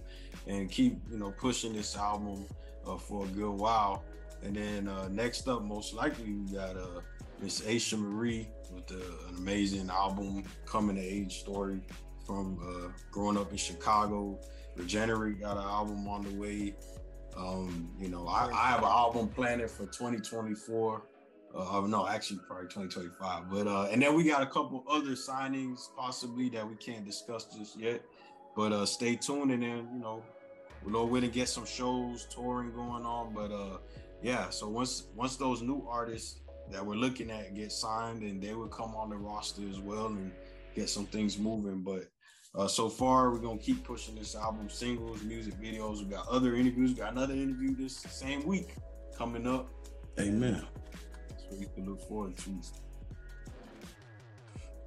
[0.47, 2.45] and keep you know pushing this album
[2.85, 4.03] uh, for a good while.
[4.43, 7.01] And then uh, next up, most likely, we got uh,
[7.41, 11.81] Miss Aasha Marie with the, an amazing album, coming to age story
[12.25, 14.39] from uh, growing up in Chicago.
[14.77, 16.75] Regenerit got an album on the way.
[17.35, 21.03] Um, you know, I, I have an album planned for 2024.
[21.55, 23.49] Uh, no, actually, probably 2025.
[23.49, 27.45] But uh, and then we got a couple other signings possibly that we can't discuss
[27.45, 28.01] just yet.
[28.55, 30.23] But uh, stay tuned, and then you know,
[30.85, 33.33] know when to get some shows, touring going on.
[33.33, 33.77] But uh,
[34.21, 36.39] yeah, so once once those new artists
[36.71, 40.07] that we're looking at get signed, and they will come on the roster as well
[40.07, 40.31] and
[40.75, 41.81] get some things moving.
[41.81, 42.09] But
[42.55, 45.99] uh, so far, we're gonna keep pushing this album, singles, music videos.
[45.99, 46.91] We got other interviews.
[46.91, 48.75] We got another interview this same week
[49.17, 49.69] coming up.
[50.19, 50.65] Amen.
[51.37, 52.49] So we can look forward to.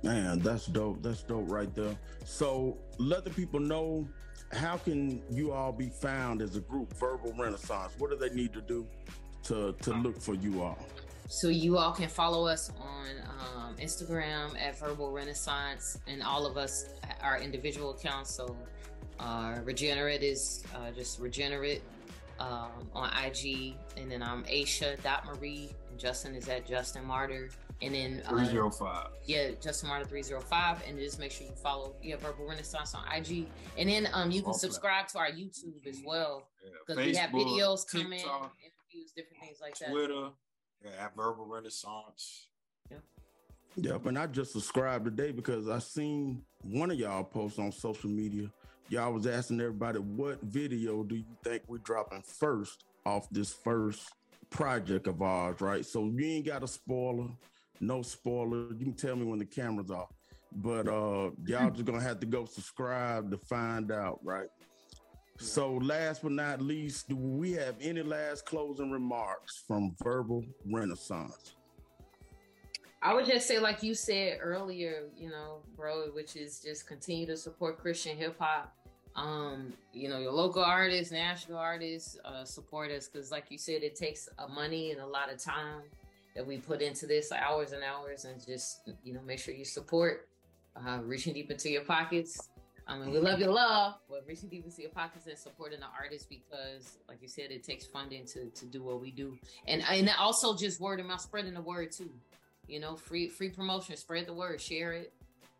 [0.02, 1.02] Man, that's dope.
[1.02, 1.96] That's dope right there.
[2.24, 4.08] So let the people know
[4.52, 7.92] how can you all be found as a group, Verbal Renaissance?
[7.98, 8.86] What do they need to do
[9.44, 10.78] to to look for you all?
[11.28, 13.06] So you all can follow us on
[13.54, 16.86] um, Instagram at Verbal Renaissance, and all of us
[17.22, 18.34] our individual accounts.
[18.34, 18.56] So
[19.20, 21.82] uh, Regenerit is uh, just Regenerit
[22.40, 27.50] um, on IG, and then I'm Aasha Marie, and Justin is at Justin Martyr,
[27.82, 29.06] and then uh, 305.
[29.24, 33.46] Yeah, Justin Martyr 305, and just make sure you follow yeah Verbal Renaissance on IG,
[33.78, 37.30] and then um you can subscribe to our YouTube as well Yeah, because we have
[37.30, 39.90] Facebook, videos coming, TikTok, interviews, different things like that.
[39.90, 40.28] Twitter,
[40.84, 42.48] yeah, at Verbal Renaissance.
[43.76, 48.10] Yep, and I just subscribed today because I seen one of y'all post on social
[48.10, 48.50] media.
[48.88, 54.10] Y'all was asking everybody what video do you think we're dropping first off this first
[54.50, 55.86] project of ours, right?
[55.86, 57.28] So you ain't got a spoiler,
[57.80, 58.72] no spoiler.
[58.74, 60.12] You can tell me when the camera's off.
[60.52, 64.48] But uh y'all just gonna have to go subscribe to find out, right?
[65.38, 71.54] So last but not least, do we have any last closing remarks from Verbal Renaissance?
[73.02, 77.26] I would just say, like you said earlier, you know, bro, which is just continue
[77.26, 78.76] to support Christian hip hop.
[79.16, 83.82] Um, you know, your local artists, national artists, uh, support us because, like you said,
[83.82, 85.82] it takes uh, money and a lot of time
[86.34, 89.64] that we put into this, hours and hours, and just you know, make sure you
[89.64, 90.28] support,
[90.76, 92.48] uh, reaching deep into your pockets.
[92.86, 95.86] I mean, we love your love, but reaching deep into your pockets and supporting the
[95.96, 99.82] artists because, like you said, it takes funding to to do what we do, and
[99.88, 102.10] and also just word of mouth, spreading the word too.
[102.66, 105.12] You know, free free promotion, spread the word, share it,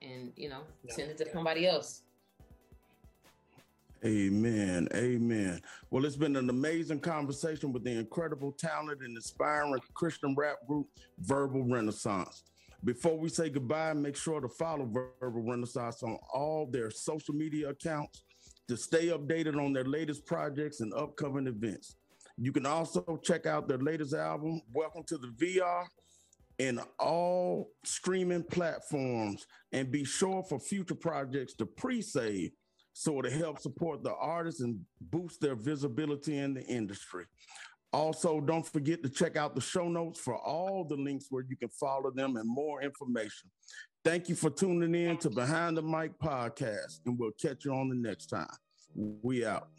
[0.03, 2.03] and you know, send it to somebody else.
[4.05, 4.89] Amen.
[4.95, 5.61] Amen.
[5.91, 10.87] Well, it's been an amazing conversation with the incredible talent and inspiring Christian rap group
[11.19, 12.45] Verbal Renaissance.
[12.83, 17.69] Before we say goodbye, make sure to follow Verbal Renaissance on all their social media
[17.69, 18.25] accounts
[18.69, 21.97] to stay updated on their latest projects and upcoming events.
[22.39, 25.85] You can also check out their latest album, Welcome to the VR,
[26.59, 32.53] in all streaming platforms and be sure for future projects to pre-save
[33.01, 37.25] so to help support the artists and boost their visibility in the industry.
[37.95, 41.57] Also, don't forget to check out the show notes for all the links where you
[41.57, 43.49] can follow them and more information.
[44.05, 47.89] Thank you for tuning in to Behind the Mic podcast, and we'll catch you on
[47.89, 48.47] the next time.
[48.95, 49.71] We out.